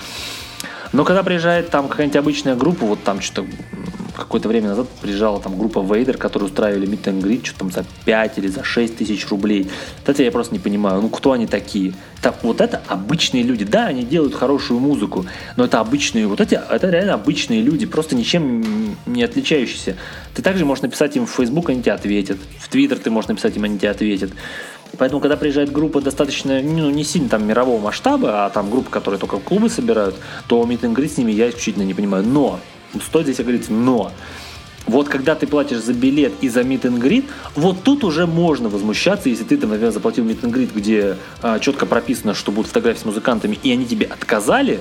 Но 0.97 1.05
когда 1.05 1.23
приезжает 1.23 1.69
там 1.69 1.89
какая-нибудь 1.89 2.17
обычная 2.17 2.55
группа, 2.57 2.87
вот 2.87 3.05
там 3.05 3.21
что-то 3.21 3.47
какое-то 4.17 4.49
время 4.49 4.69
назад 4.69 4.89
приезжала 5.03 5.39
там 5.43 5.59
группа 5.59 5.81
Вейдер, 5.81 6.17
которые 6.17 6.49
устраивали 6.49 6.89
meet 6.89 7.05
and 7.05 7.21
greet, 7.21 7.45
что 7.45 7.59
там 7.59 7.71
за 7.71 7.85
5 8.07 8.39
или 8.39 8.47
за 8.47 8.65
6 8.65 8.97
тысяч 8.97 9.29
рублей. 9.29 9.71
Это 10.07 10.23
я 10.23 10.33
просто 10.33 10.55
не 10.55 10.59
понимаю, 10.59 11.03
ну 11.03 11.11
кто 11.11 11.33
они 11.33 11.47
такие? 11.47 11.93
Так, 12.23 12.43
вот 12.43 12.63
это 12.63 12.81
обычные 12.89 13.43
люди. 13.43 13.67
Да, 13.67 13.89
они 13.89 14.05
делают 14.05 14.35
хорошую 14.35 14.81
музыку, 14.81 15.27
но 15.57 15.67
это 15.67 15.81
обычные, 15.81 16.27
вот 16.29 16.41
эти, 16.41 16.55
это 16.55 16.89
реально 16.89 17.13
обычные 17.13 17.61
люди, 17.61 17.85
просто 17.85 18.17
ничем 18.17 18.97
не 19.05 19.23
отличающиеся. 19.23 19.97
Ты 20.35 20.41
также 20.41 20.65
можешь 20.65 20.81
написать 20.81 21.15
им 21.15 21.27
в 21.27 21.31
Facebook, 21.31 21.69
они 21.69 21.83
тебе 21.83 21.93
ответят. 21.93 22.39
В 22.59 22.75
Twitter 22.75 22.99
ты 22.99 23.11
можешь 23.11 23.29
написать 23.29 23.55
им, 23.55 23.65
они 23.65 23.79
тебе 23.79 23.91
ответят. 23.91 24.31
Поэтому, 24.99 25.21
когда 25.21 25.37
приезжает 25.37 25.73
группа 25.73 26.01
достаточно, 26.01 26.61
ну, 26.63 26.91
не 26.91 27.05
сильно 27.05 27.29
там 27.29 27.47
мирового 27.47 27.81
масштаба, 27.81 28.47
а 28.47 28.51
там 28.51 28.71
группа, 28.71 28.91
которые 28.91 29.21
только 29.21 29.39
клубы 29.39 29.69
собирают, 29.69 30.17
то 30.47 30.63
greet 30.63 31.09
с 31.09 31.17
ними 31.19 31.33
я 31.33 31.49
исключительно 31.49 31.85
не 31.85 31.95
понимаю. 31.95 32.25
Но 32.25 32.61
Стоит 33.01 33.27
здесь 33.27 33.39
говорить 33.39 33.69
«но». 33.69 34.13
Вот 34.87 35.09
когда 35.09 35.35
ты 35.35 35.49
платишь 35.49 35.79
за 35.79 35.93
билет 35.93 36.33
и 36.41 36.49
за 36.49 36.61
meet 36.61 36.83
and 36.83 37.01
greet, 37.01 37.25
вот 37.57 37.83
тут 37.83 38.05
уже 38.05 38.29
можно 38.29 38.69
возмущаться, 38.69 39.29
если 39.29 39.43
ты, 39.43 39.57
там, 39.57 39.71
например, 39.71 39.93
заплатил 39.93 40.25
meet 40.25 40.43
and 40.43 40.53
greet, 40.53 40.71
где 40.73 41.17
а, 41.43 41.59
четко 41.59 41.87
прописано, 41.87 42.35
что 42.35 42.53
будут 42.53 42.69
фотографии 42.69 43.01
с 43.01 43.05
музыкантами, 43.05 43.59
и 43.65 43.73
они 43.73 43.85
тебе 43.85 44.07
отказали, 44.07 44.79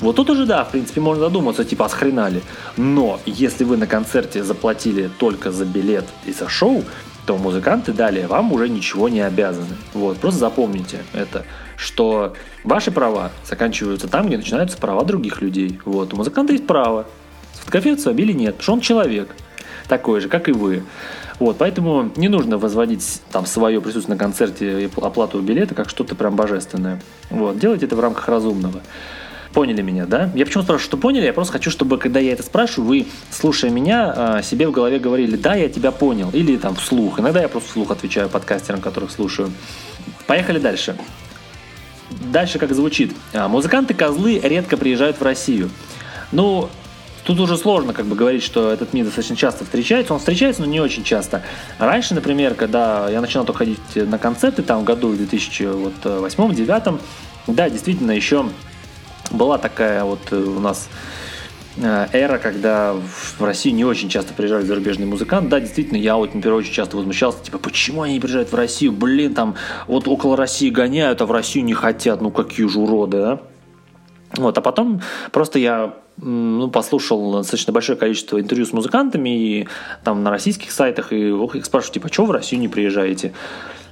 вот 0.00 0.16
тут 0.16 0.30
уже, 0.30 0.46
да, 0.46 0.64
в 0.64 0.72
принципе, 0.72 1.00
можно 1.00 1.24
задуматься, 1.26 1.64
типа, 1.64 1.86
а 1.86 1.88
схрена 1.88 2.28
ли? 2.28 2.42
Но 2.76 3.20
если 3.24 3.62
вы 3.62 3.76
на 3.76 3.86
концерте 3.86 4.42
заплатили 4.42 5.08
только 5.16 5.52
за 5.52 5.64
билет 5.64 6.06
и 6.26 6.32
за 6.32 6.48
шоу, 6.48 6.82
то 7.26 7.36
музыканты 7.36 7.92
далее 7.92 8.26
вам 8.26 8.52
уже 8.52 8.68
ничего 8.68 9.08
не 9.08 9.20
обязаны. 9.20 9.76
Вот, 9.92 10.18
просто 10.18 10.40
запомните 10.40 10.98
это, 11.12 11.44
что 11.76 12.34
ваши 12.64 12.90
права 12.90 13.32
заканчиваются 13.44 14.08
там, 14.08 14.28
где 14.28 14.36
начинаются 14.38 14.78
права 14.78 15.04
других 15.04 15.42
людей. 15.42 15.80
Вот, 15.84 16.14
у 16.14 16.16
музыканта 16.16 16.52
есть 16.52 16.66
право 16.66 17.06
Сфотографироваться 17.66 18.10
или 18.12 18.32
нет, 18.32 18.54
потому 18.54 18.62
что 18.62 18.72
он 18.74 18.80
человек 18.80 19.28
такой 19.88 20.20
же, 20.20 20.28
как 20.28 20.48
и 20.48 20.52
вы. 20.52 20.84
Вот, 21.38 21.58
поэтому 21.58 22.10
не 22.16 22.28
нужно 22.28 22.58
возводить 22.58 23.20
там 23.32 23.44
свое 23.44 23.80
присутствие 23.80 24.14
на 24.14 24.18
концерте 24.18 24.84
и 24.84 24.90
оплату 24.96 25.40
билета 25.40 25.74
как 25.74 25.88
что-то 25.88 26.14
прям 26.14 26.36
божественное. 26.36 27.02
Вот, 27.28 27.58
делайте 27.58 27.86
это 27.86 27.96
в 27.96 28.00
рамках 28.00 28.28
разумного. 28.28 28.80
Поняли 29.56 29.80
меня, 29.80 30.04
да? 30.04 30.30
Я 30.34 30.44
почему 30.44 30.64
спрашиваю, 30.64 30.84
что 30.84 30.98
поняли? 30.98 31.24
Я 31.24 31.32
просто 31.32 31.54
хочу, 31.54 31.70
чтобы, 31.70 31.96
когда 31.96 32.20
я 32.20 32.34
это 32.34 32.42
спрашиваю, 32.42 32.88
вы, 32.88 33.06
слушая 33.30 33.70
меня, 33.70 34.12
а, 34.14 34.42
себе 34.42 34.68
в 34.68 34.70
голове 34.70 34.98
говорили, 34.98 35.34
да, 35.34 35.54
я 35.54 35.70
тебя 35.70 35.92
понял, 35.92 36.28
или 36.34 36.58
там 36.58 36.74
вслух. 36.74 37.20
Иногда 37.20 37.40
я 37.40 37.48
просто 37.48 37.70
вслух 37.70 37.90
отвечаю 37.90 38.28
подкастерам, 38.28 38.82
которых 38.82 39.10
слушаю. 39.10 39.50
Поехали 40.26 40.58
дальше. 40.58 40.94
Дальше 42.30 42.58
как 42.58 42.74
звучит. 42.74 43.14
А, 43.32 43.48
музыканты-козлы 43.48 44.40
редко 44.42 44.76
приезжают 44.76 45.18
в 45.18 45.22
Россию. 45.22 45.70
Ну, 46.32 46.68
Тут 47.24 47.40
уже 47.40 47.56
сложно 47.56 47.94
как 47.94 48.04
бы 48.04 48.14
говорить, 48.14 48.42
что 48.44 48.70
этот 48.70 48.92
мир 48.92 49.06
достаточно 49.06 49.36
часто 49.36 49.64
встречается. 49.64 50.12
Он 50.12 50.18
встречается, 50.20 50.60
но 50.62 50.68
не 50.68 50.80
очень 50.80 51.02
часто. 51.02 51.42
Раньше, 51.78 52.14
например, 52.14 52.54
когда 52.54 53.08
я 53.08 53.22
начинал 53.22 53.46
только 53.46 53.60
ходить 53.60 53.80
на 53.94 54.18
концерты, 54.18 54.62
там 54.62 54.82
в 54.82 54.84
году 54.84 55.12
2008-2009, 55.14 57.00
да, 57.48 57.70
действительно, 57.70 58.12
еще 58.12 58.48
была 59.30 59.58
такая 59.58 60.04
вот 60.04 60.20
э, 60.30 60.36
у 60.36 60.60
нас 60.60 60.88
э, 61.76 62.06
эра, 62.12 62.38
когда 62.38 62.94
в 62.94 63.42
Россию 63.42 63.74
не 63.74 63.84
очень 63.84 64.08
часто 64.08 64.34
приезжали 64.34 64.64
зарубежные 64.64 65.06
музыканты. 65.06 65.50
Да, 65.50 65.60
действительно, 65.60 65.98
я 65.98 66.16
вот, 66.16 66.34
например, 66.34 66.58
очень 66.58 66.72
часто 66.72 66.96
возмущался, 66.96 67.42
типа, 67.42 67.58
почему 67.58 68.02
они 68.02 68.14
не 68.14 68.20
приезжают 68.20 68.52
в 68.52 68.54
Россию? 68.54 68.92
Блин, 68.92 69.34
там 69.34 69.54
вот 69.86 70.08
около 70.08 70.36
России 70.36 70.70
гоняют, 70.70 71.20
а 71.20 71.26
в 71.26 71.32
Россию 71.32 71.64
не 71.64 71.74
хотят. 71.74 72.20
Ну, 72.20 72.30
какие 72.30 72.66
же 72.68 72.78
уроды, 72.78 73.18
а? 73.18 73.40
Вот, 74.36 74.58
а 74.58 74.60
потом 74.60 75.00
просто 75.30 75.58
я 75.58 75.94
ну, 76.16 76.68
послушал 76.68 77.32
достаточно 77.32 77.72
большое 77.72 77.96
количество 77.96 78.40
интервью 78.40 78.66
с 78.66 78.72
музыкантами 78.72 79.28
и 79.30 79.68
там 80.02 80.22
на 80.22 80.30
российских 80.30 80.72
сайтах, 80.72 81.12
и 81.12 81.28
их 81.28 81.64
спрашивают, 81.64 81.94
типа, 81.94 82.12
что 82.12 82.24
в 82.26 82.30
Россию 82.30 82.60
не 82.60 82.68
приезжаете? 82.68 83.32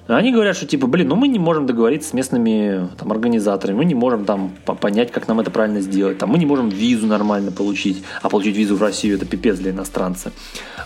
Они 0.07 0.33
говорят, 0.33 0.55
что 0.57 0.67
типа, 0.67 0.87
блин, 0.87 1.09
ну 1.09 1.17
мы 1.17 1.29
не 1.29 1.39
можем 1.39 1.65
договориться 1.65 2.11
с 2.11 2.13
местными 2.13 2.89
там, 2.99 3.11
организаторами, 3.11 3.79
мы 3.79 3.85
не 3.87 3.95
можем 3.95 4.27
там 4.27 4.53
понять, 4.81 5.11
как 5.11 5.29
нам 5.29 5.41
это 5.41 5.51
правильно 5.51 5.81
сделать, 5.81 6.19
там, 6.19 6.29
мы 6.29 6.39
не 6.39 6.45
можем 6.45 6.69
визу 6.69 7.07
нормально 7.07 7.53
получить, 7.53 8.03
а 8.21 8.29
получить 8.29 8.55
визу 8.55 8.77
в 8.77 8.83
Россию 8.83 9.17
это 9.17 9.25
пипец 9.25 9.59
для 9.59 9.71
иностранца. 9.71 10.31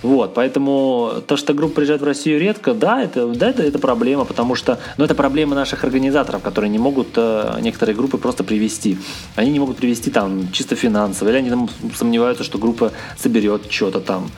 Вот, 0.03 0.35
поэтому 0.35 1.15
то, 1.27 1.37
что 1.37 1.53
группа 1.53 1.75
приезжает 1.75 2.01
в 2.01 2.05
Россию 2.05 2.39
редко, 2.39 2.75
да, 2.75 3.03
это, 3.03 3.27
да, 3.27 3.51
это, 3.51 3.65
это 3.65 3.81
проблема, 3.81 4.25
потому 4.25 4.55
что, 4.55 4.79
ну, 4.97 5.05
это 5.05 5.17
проблема 5.17 5.57
наших 5.57 5.83
организаторов, 5.83 6.43
которые 6.43 6.71
не 6.71 6.79
могут 6.79 7.09
э, 7.17 7.59
некоторые 7.61 7.97
группы 7.97 8.19
просто 8.19 8.45
привести. 8.45 8.99
Они 9.35 9.51
не 9.51 9.59
могут 9.59 9.79
привести 9.79 10.11
там 10.11 10.53
чисто 10.53 10.77
финансово, 10.77 11.31
или 11.31 11.39
они 11.39 11.51
там 11.51 11.69
сомневаются, 11.97 12.45
что 12.45 12.59
группа 12.59 12.93
соберет 13.17 13.63
что-то 13.69 14.01
там 14.01 14.29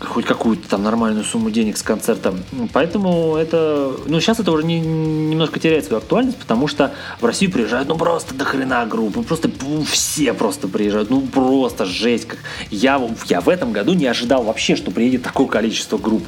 хоть 0.00 0.24
какую-то 0.26 0.68
там 0.68 0.82
нормальную 0.82 1.24
сумму 1.24 1.50
денег 1.50 1.76
с 1.76 1.82
концертом. 1.82 2.40
Поэтому 2.72 3.36
это, 3.36 3.92
ну, 4.06 4.20
сейчас 4.20 4.40
это 4.40 4.52
уже 4.52 4.64
не, 4.64 4.80
немножко 4.80 5.60
теряет 5.60 5.84
свою 5.84 5.98
актуальность, 5.98 6.38
потому 6.38 6.68
что 6.68 6.92
в 7.20 7.24
Россию 7.24 7.52
приезжают, 7.52 7.88
ну, 7.88 7.96
просто 7.96 8.34
до 8.34 8.44
хрена 8.44 8.86
группы, 8.86 9.22
просто 9.22 9.50
ну, 9.62 9.82
все 9.84 10.32
просто 10.32 10.68
приезжают, 10.68 11.10
ну, 11.10 11.20
просто 11.22 11.84
жесть. 11.84 12.26
Как. 12.26 12.38
Я, 12.70 13.00
я 13.26 13.40
в 13.40 13.48
этом 13.48 13.72
году 13.72 13.94
не 13.94 14.06
ожидал 14.06 14.42
вообще, 14.42 14.76
что 14.76 14.90
приедет 14.90 15.22
такое 15.22 15.46
количество 15.46 15.98
групп 15.98 16.24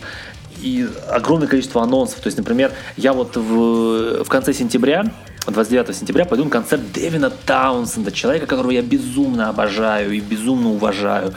и 0.60 0.88
огромное 1.10 1.48
количество 1.48 1.82
анонсов. 1.82 2.20
То 2.20 2.28
есть, 2.28 2.38
например, 2.38 2.72
я 2.96 3.12
вот 3.12 3.36
в, 3.36 4.24
в 4.24 4.28
конце 4.28 4.52
сентября 4.52 5.04
29 5.52 5.96
сентября 5.96 6.24
пойду 6.24 6.44
на 6.44 6.50
концерт 6.50 6.82
Дэвина 6.92 7.30
Таунсенда, 7.30 8.10
человека, 8.10 8.46
которого 8.46 8.72
я 8.72 8.82
безумно 8.82 9.48
обожаю 9.48 10.12
и 10.12 10.20
безумно 10.20 10.70
уважаю. 10.70 11.34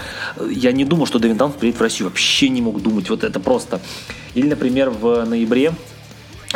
Я 0.49 0.71
не 0.71 0.85
думал, 0.85 1.05
что 1.05 1.19
Дэвин 1.19 1.37
Таунсенд 1.37 1.59
приедет 1.59 1.79
в 1.79 1.83
Россию. 1.83 2.09
Вообще 2.09 2.49
не 2.49 2.61
мог 2.61 2.81
думать. 2.81 3.09
Вот 3.09 3.23
это 3.23 3.39
просто. 3.39 3.79
Или, 4.33 4.47
например, 4.47 4.89
в 4.89 5.25
ноябре 5.25 5.73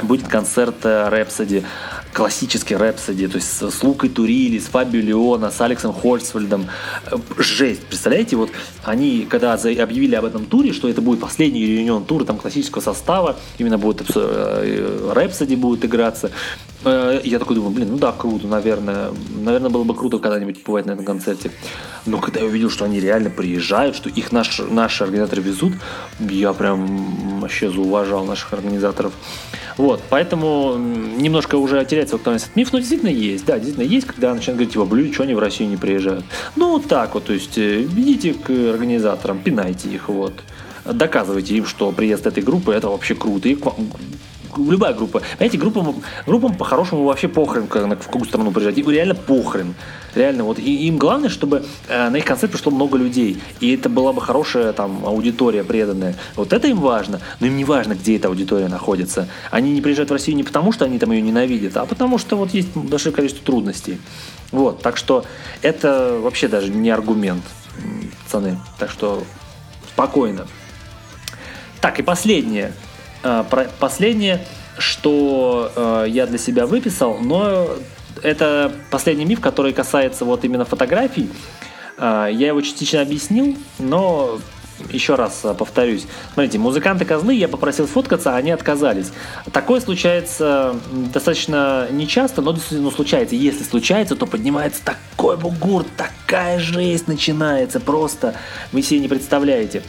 будет 0.02 0.28
концерт 0.28 0.78
Рэпсоди, 0.84 1.64
классический 2.14 2.76
Рэпсоди, 2.76 3.28
то 3.28 3.36
есть 3.36 3.62
с 3.62 3.84
Лукой 3.84 4.10
Турили, 4.10 4.58
с 4.58 4.66
Фабио 4.66 5.02
Леона, 5.02 5.52
с 5.52 5.62
Алексом 5.62 5.94
Хольцвальдом. 5.94 6.66
Жесть, 7.38 7.86
представляете, 7.86 8.36
вот 8.36 8.50
они, 8.84 9.28
когда 9.30 9.54
объявили 9.54 10.16
об 10.16 10.26
этом 10.26 10.46
туре, 10.46 10.74
что 10.74 10.90
это 10.90 11.02
будет 11.02 11.20
последний 11.20 11.64
реюнион 11.64 12.06
тура 12.06 12.26
там 12.26 12.40
классического 12.40 12.82
состава, 12.82 13.36
именно 13.60 13.78
будет 13.78 14.10
э, 14.16 15.12
Рэпсоди 15.14 15.56
будет 15.56 15.86
играться, 15.86 16.32
Э, 16.32 16.73
я 16.86 17.40
такой 17.40 17.56
думаю, 17.56 17.72
блин, 17.72 17.90
ну 17.92 17.98
да, 17.98 18.12
круто, 18.12 18.48
наверное. 18.48 19.12
Наверное, 19.36 19.70
было 19.70 19.84
бы 19.84 19.96
круто 19.96 20.20
когда-нибудь 20.20 20.64
побывать 20.64 20.86
на 20.86 20.92
этом 20.92 21.06
концерте. 21.06 21.52
Но 22.06 22.18
когда 22.20 22.42
я 22.42 22.46
увидел, 22.46 22.70
что 22.70 22.86
они 22.86 23.00
реально 23.00 23.30
приезжают, 23.30 23.96
что 23.96 24.10
их 24.10 24.32
наш, 24.32 24.60
наши 24.60 25.04
организаторы 25.04 25.42
везут, 25.42 25.74
я 26.20 26.54
прям 26.54 27.40
вообще 27.40 27.70
зауважал 27.70 28.26
наших 28.26 28.54
организаторов. 28.54 29.14
Вот, 29.78 30.02
поэтому 30.10 30.76
немножко 30.78 31.56
уже 31.56 31.84
теряется 31.86 32.18
актуальность 32.18 32.46
этот 32.46 32.58
миф, 32.58 32.74
но 32.74 32.80
действительно 32.80 33.10
есть. 33.10 33.46
Да, 33.46 33.58
действительно 33.58 33.86
есть, 33.86 34.06
когда 34.06 34.34
начинают 34.34 34.58
говорить, 34.58 34.74
типа, 34.74 34.86
блин, 34.86 35.14
что 35.14 35.24
они 35.24 35.34
в 35.34 35.40
Россию 35.40 35.70
не 35.70 35.78
приезжают. 35.78 36.26
Ну, 36.56 36.72
вот 36.72 36.88
так 36.88 37.14
вот, 37.16 37.26
то 37.26 37.34
есть, 37.34 37.58
э, 37.58 37.84
идите 37.84 38.34
к 38.34 38.50
организаторам, 38.50 39.40
пинайте 39.40 39.90
их, 39.90 40.10
вот 40.10 40.34
доказывайте 40.86 41.56
им, 41.56 41.66
что 41.66 41.92
приезд 41.92 42.28
этой 42.28 42.44
группы 42.44 42.74
это 42.74 42.90
вообще 42.90 43.16
круто. 43.16 43.50
И 43.50 43.58
любая 44.58 44.94
группа. 44.94 45.22
Понимаете, 45.38 45.58
группам, 45.58 46.04
группам 46.26 46.56
по-хорошему 46.56 47.04
вообще 47.04 47.28
похрен, 47.28 47.68
в 47.68 48.06
какую 48.06 48.26
страну 48.26 48.52
приезжать. 48.52 48.78
Им 48.78 48.90
реально 48.90 49.16
похрен. 49.16 49.76
Реально, 50.16 50.44
вот 50.44 50.60
и 50.60 50.88
им 50.88 50.98
главное, 50.98 51.30
чтобы 51.30 51.66
э, 51.88 52.10
на 52.10 52.18
их 52.18 52.26
концерт 52.26 52.52
пришло 52.52 52.72
много 52.72 52.98
людей. 52.98 53.42
И 53.60 53.74
это 53.74 53.90
была 53.90 54.14
бы 54.14 54.22
хорошая 54.22 54.72
там 54.74 55.06
аудитория 55.06 55.64
преданная. 55.64 56.16
Вот 56.36 56.54
это 56.54 56.68
им 56.68 56.80
важно. 56.80 57.20
Но 57.40 57.48
им 57.48 57.58
не 57.58 57.66
важно, 57.66 57.96
где 57.96 58.18
эта 58.18 58.28
аудитория 58.28 58.68
находится. 58.68 59.28
Они 59.50 59.72
не 59.72 59.82
приезжают 59.82 60.10
в 60.12 60.14
Россию 60.14 60.38
не 60.38 60.44
потому, 60.44 60.72
что 60.72 60.86
они 60.86 61.00
там 61.00 61.12
ее 61.12 61.22
ненавидят, 61.22 61.78
а 61.78 61.86
потому 61.86 62.18
что 62.18 62.36
вот 62.36 62.54
есть 62.54 62.76
большое 62.76 63.14
количество 63.14 63.44
трудностей. 63.46 64.00
Вот, 64.52 64.82
так 64.84 64.98
что 64.98 65.26
это 65.64 66.20
вообще 66.22 66.48
даже 66.48 66.70
не 66.70 66.92
аргумент, 66.92 67.44
пацаны. 68.24 68.60
Так 68.78 68.92
что 68.92 69.24
спокойно. 69.88 70.46
Так, 71.82 72.00
и 72.00 72.04
последнее. 72.04 72.74
А, 73.24 73.44
последнее. 73.80 74.46
что 74.78 75.72
э, 75.76 76.06
я 76.10 76.26
для 76.26 76.38
себя 76.38 76.66
выписал, 76.66 77.20
но 77.20 77.70
это 78.22 78.72
последний 78.90 79.26
миф, 79.26 79.40
который 79.40 79.74
касается 79.74 80.26
вот 80.26 80.44
именно 80.44 80.66
фотографий. 80.66 81.30
Э, 81.98 82.28
я 82.32 82.48
его 82.48 82.62
частично 82.62 83.02
объяснил, 83.02 83.56
но 83.80 84.40
еще 84.90 85.16
раз 85.16 85.42
э, 85.44 85.54
повторюсь. 85.54 86.06
Смотрите, 86.34 86.58
музыканты-козлы, 86.58 87.36
я 87.36 87.48
попросил 87.48 87.88
сфоткаться, 87.88 88.34
а 88.34 88.38
они 88.38 88.52
отказались. 88.52 89.12
Такое 89.52 89.80
случается 89.80 90.76
достаточно 90.92 91.88
нечасто, 91.92 92.42
но 92.42 92.52
действительно 92.52 92.92
случается. 92.92 93.36
Если 93.36 93.64
случается, 93.64 94.16
то 94.16 94.26
поднимается 94.26 94.82
такой 94.84 95.38
бугур, 95.38 95.86
такая 95.96 96.60
жесть 96.60 97.08
начинается 97.08 97.80
просто. 97.80 98.36
Вы 98.72 98.82
себе 98.82 99.00
не 99.00 99.08
представляете. 99.08 99.84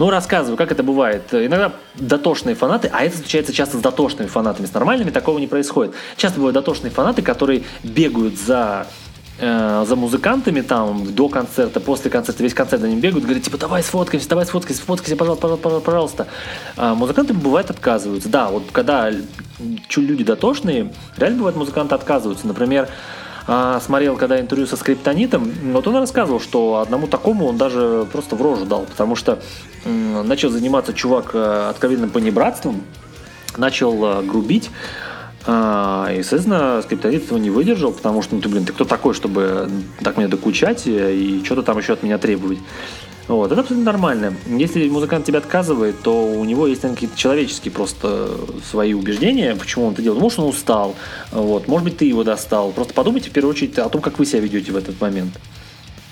Ну, 0.00 0.08
рассказываю, 0.08 0.56
как 0.56 0.72
это 0.72 0.82
бывает. 0.82 1.24
Иногда 1.30 1.72
дотошные 1.94 2.54
фанаты, 2.54 2.90
а 2.90 3.04
это 3.04 3.18
случается 3.18 3.52
часто 3.52 3.76
с 3.76 3.80
дотошными 3.82 4.28
фанатами, 4.28 4.64
с 4.64 4.72
нормальными 4.72 5.10
такого 5.10 5.38
не 5.38 5.46
происходит. 5.46 5.92
Часто 6.16 6.38
бывают 6.38 6.54
дотошные 6.54 6.90
фанаты, 6.90 7.20
которые 7.20 7.64
бегают 7.82 8.38
за 8.38 8.86
э, 9.38 9.84
за 9.86 9.96
музыкантами 9.96 10.62
там 10.62 11.14
до 11.14 11.28
концерта, 11.28 11.80
после 11.80 12.10
концерта, 12.10 12.42
весь 12.42 12.54
концерт 12.54 12.80
за 12.80 12.88
ним 12.88 13.00
бегают, 13.00 13.26
говорят, 13.26 13.42
типа, 13.42 13.58
давай 13.58 13.82
сфоткаемся, 13.82 14.26
давай 14.30 14.46
сфоткаемся, 14.46 14.82
сфоткайся, 14.82 15.16
пожалуйста, 15.16 15.48
пожалуйста, 15.58 15.80
пожалуйста. 15.84 16.26
А 16.78 16.94
музыканты 16.94 17.34
бывает 17.34 17.68
отказываются. 17.68 18.30
Да, 18.30 18.48
вот 18.48 18.62
когда 18.72 19.10
люди 19.96 20.24
дотошные, 20.24 20.94
реально 21.18 21.36
бывает 21.36 21.56
музыканты 21.56 21.94
отказываются. 21.94 22.46
Например, 22.46 22.88
смотрел, 23.80 24.16
когда 24.16 24.40
интервью 24.40 24.66
со 24.66 24.76
Скриптонитом, 24.76 25.50
вот 25.72 25.86
он 25.88 25.96
рассказывал, 25.96 26.40
что 26.40 26.76
одному 26.76 27.08
такому 27.08 27.46
он 27.46 27.56
даже 27.56 28.06
просто 28.12 28.36
в 28.36 28.42
рожу 28.42 28.64
дал, 28.64 28.82
потому 28.84 29.16
что 29.16 29.40
начал 29.84 30.50
заниматься 30.50 30.92
чувак 30.92 31.30
э, 31.34 31.70
откровенным 31.70 32.10
понебратством, 32.10 32.82
начал 33.56 34.04
э, 34.04 34.22
грубить, 34.22 34.70
а, 35.46 36.10
и, 36.12 36.22
соответственно, 36.22 36.82
скриптонит 36.82 37.24
этого 37.24 37.38
не 37.38 37.50
выдержал, 37.50 37.92
потому 37.92 38.22
что, 38.22 38.34
ну 38.34 38.42
ты, 38.42 38.48
блин, 38.48 38.64
ты 38.66 38.72
кто 38.72 38.84
такой, 38.84 39.14
чтобы 39.14 39.70
так 40.02 40.16
мне 40.16 40.28
докучать 40.28 40.82
и 40.86 41.42
что-то 41.44 41.62
там 41.62 41.78
еще 41.78 41.94
от 41.94 42.02
меня 42.02 42.18
требовать? 42.18 42.58
Вот, 43.30 43.52
это 43.52 43.60
абсолютно 43.60 43.92
нормально. 43.92 44.34
Если 44.48 44.88
музыкант 44.88 45.24
тебя 45.24 45.38
отказывает, 45.38 46.02
то 46.02 46.26
у 46.26 46.44
него 46.44 46.66
есть 46.66 46.82
наверное, 46.82 46.96
какие-то 46.96 47.16
человеческие 47.16 47.70
просто 47.70 48.28
свои 48.68 48.92
убеждения, 48.92 49.54
почему 49.54 49.86
он 49.86 49.92
это 49.92 50.02
делает. 50.02 50.20
Может, 50.20 50.40
он 50.40 50.48
устал, 50.48 50.96
вот, 51.30 51.68
может 51.68 51.84
быть, 51.84 51.96
ты 51.96 52.06
его 52.06 52.24
достал. 52.24 52.72
Просто 52.72 52.92
подумайте 52.92 53.30
в 53.30 53.32
первую 53.32 53.52
очередь 53.52 53.78
о 53.78 53.88
том, 53.88 54.00
как 54.02 54.18
вы 54.18 54.26
себя 54.26 54.40
ведете 54.40 54.72
в 54.72 54.76
этот 54.76 55.00
момент. 55.00 55.32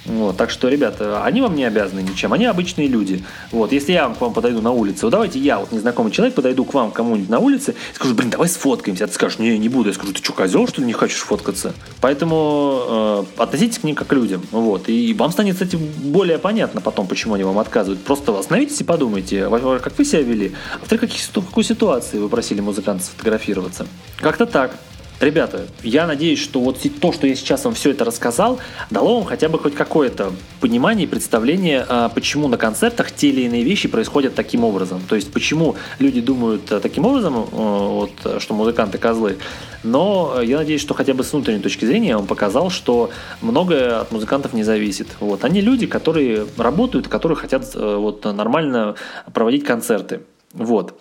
Вот, 0.09 0.36
так 0.36 0.50
что, 0.50 0.68
ребята, 0.68 1.22
они 1.22 1.40
вам 1.40 1.54
не 1.54 1.64
обязаны 1.64 2.00
ничем, 2.00 2.32
они 2.32 2.46
обычные 2.46 2.88
люди. 2.88 3.22
Вот, 3.52 3.72
если 3.72 3.92
я 3.92 4.09
к 4.09 4.20
вам 4.20 4.32
подойду 4.32 4.61
на 4.62 4.72
улице, 4.72 5.06
вот 5.06 5.11
давайте 5.11 5.38
я, 5.38 5.59
вот 5.59 5.70
незнакомый 5.70 6.11
человек, 6.11 6.34
подойду 6.34 6.64
к 6.64 6.72
вам 6.74 6.90
кому-нибудь 6.90 7.28
на 7.28 7.38
улице 7.38 7.74
и 7.92 7.94
скажу, 7.94 8.14
блин, 8.14 8.30
давай 8.30 8.48
сфоткаемся. 8.48 9.04
А 9.04 9.06
ты 9.06 9.14
скажешь, 9.14 9.38
не, 9.38 9.59
не 9.59 9.68
буду. 9.68 9.90
Я 9.90 9.94
скажу, 9.94 10.12
ты 10.12 10.22
что, 10.22 10.32
козел, 10.32 10.66
что 10.66 10.80
ли, 10.80 10.86
не 10.86 10.92
хочешь 10.92 11.18
фоткаться? 11.18 11.74
Поэтому 12.00 13.26
э, 13.36 13.42
относитесь 13.42 13.78
к 13.78 13.84
ним 13.84 13.94
как 13.94 14.09
к 14.09 14.12
людям. 14.12 14.42
Вот, 14.50 14.88
и 14.88 15.12
вам 15.14 15.30
станет, 15.30 15.54
кстати, 15.54 15.76
более 15.76 16.38
понятно 16.38 16.80
потом, 16.80 17.06
почему 17.06 17.34
они 17.34 17.44
вам 17.44 17.59
отказывают. 17.59 18.02
Просто 18.02 18.36
остановитесь 18.38 18.80
и 18.80 18.84
подумайте, 18.84 19.48
как 19.82 19.98
вы 19.98 20.04
себя 20.04 20.22
вели, 20.22 20.52
а 20.74 20.78
во-вторых, 20.78 21.11
в 21.12 21.32
какой 21.32 21.64
ситуации 21.64 22.18
вы 22.18 22.28
просили 22.28 22.61
музыканта 22.61 23.04
сфотографироваться. 23.04 23.86
Как-то 24.16 24.46
так. 24.46 24.74
Ребята, 25.20 25.66
я 25.82 26.06
надеюсь, 26.06 26.38
что 26.38 26.60
вот 26.60 26.78
то, 27.00 27.12
что 27.12 27.26
я 27.26 27.34
сейчас 27.34 27.64
вам 27.64 27.74
все 27.74 27.90
это 27.90 28.04
рассказал, 28.04 28.60
дало 28.88 29.16
вам 29.16 29.24
хотя 29.24 29.48
бы 29.48 29.58
хоть 29.58 29.74
какое-то 29.74 30.32
понимание 30.60 31.08
и 31.08 31.10
представление, 31.10 31.84
а, 31.88 32.08
почему 32.08 32.46
на 32.46 32.56
концертах 32.56 33.10
те 33.10 33.30
или 33.30 33.40
иные 33.42 33.64
вещи 33.64 33.88
происходят 33.88 34.36
таким 34.36 34.62
образом. 34.62 35.02
То 35.08 35.16
есть, 35.16 35.32
почему 35.32 35.74
люди 35.98 36.20
думают 36.20 36.70
э, 36.70 36.78
таким 36.78 37.04
образом, 37.04 37.34
э, 37.36 37.46
вот, 37.50 38.12
что 38.38 38.54
музыканты 38.54 38.98
козлы. 38.98 39.38
Но 39.82 40.40
я 40.40 40.58
надеюсь, 40.58 40.80
что 40.80 40.94
хотя 40.94 41.14
бы 41.14 41.24
с 41.24 41.32
внутренней 41.32 41.62
точки 41.62 41.84
зрения 41.84 42.10
я 42.10 42.18
вам 42.18 42.28
показал, 42.28 42.70
что 42.70 43.10
многое 43.40 44.00
от 44.00 44.12
музыкантов 44.12 44.52
не 44.52 44.62
зависит. 44.62 45.08
Вот. 45.18 45.44
Они 45.44 45.60
люди, 45.60 45.88
которые 45.88 46.46
работают, 46.56 47.08
которые 47.08 47.36
хотят 47.36 47.64
э, 47.74 47.96
вот, 47.96 48.24
нормально 48.24 48.94
проводить 49.34 49.64
концерты. 49.64 50.20
Вот. 50.52 51.00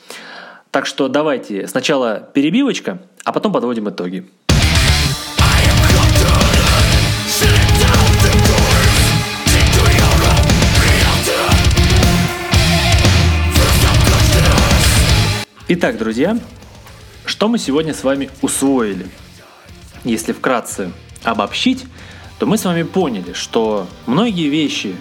Так 0.72 0.86
что 0.86 1.08
давайте 1.08 1.68
сначала 1.68 2.30
перебивочка, 2.34 3.00
а 3.28 3.34
потом 3.34 3.52
подводим 3.52 3.90
итоги. 3.90 4.26
Итак, 15.68 15.98
друзья, 15.98 16.40
что 17.26 17.50
мы 17.50 17.58
сегодня 17.58 17.94
с 17.94 18.06
вами 18.06 18.30
усвоили? 18.42 19.06
Если 20.06 20.32
вкратце 20.32 20.94
обобщить, 21.26 21.86
то 22.40 22.46
мы 22.46 22.58
с 22.58 22.64
вами 22.64 22.84
поняли, 22.84 23.34
что 23.34 23.88
многие 24.06 24.48
вещи, 24.48 24.96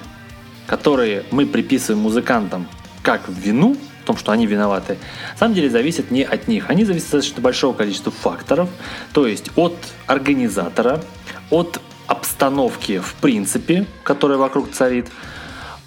которые 0.66 1.22
мы 1.30 1.46
приписываем 1.46 2.02
музыкантам 2.02 2.66
как 3.04 3.28
вину, 3.28 3.76
в 4.06 4.14
том, 4.14 4.16
что 4.16 4.30
они 4.30 4.46
виноваты, 4.46 4.98
на 5.32 5.38
самом 5.38 5.54
деле 5.54 5.68
зависят 5.68 6.12
не 6.12 6.22
от 6.22 6.46
них. 6.46 6.70
Они 6.70 6.84
зависят 6.84 7.08
от 7.08 7.12
достаточно 7.14 7.42
большого 7.42 7.74
количества 7.74 8.12
факторов, 8.12 8.68
то 9.12 9.26
есть 9.26 9.50
от 9.56 9.76
организатора, 10.06 11.02
от 11.50 11.80
обстановки 12.06 13.00
в 13.00 13.14
принципе, 13.14 13.84
которая 14.04 14.38
вокруг 14.38 14.70
царит, 14.70 15.08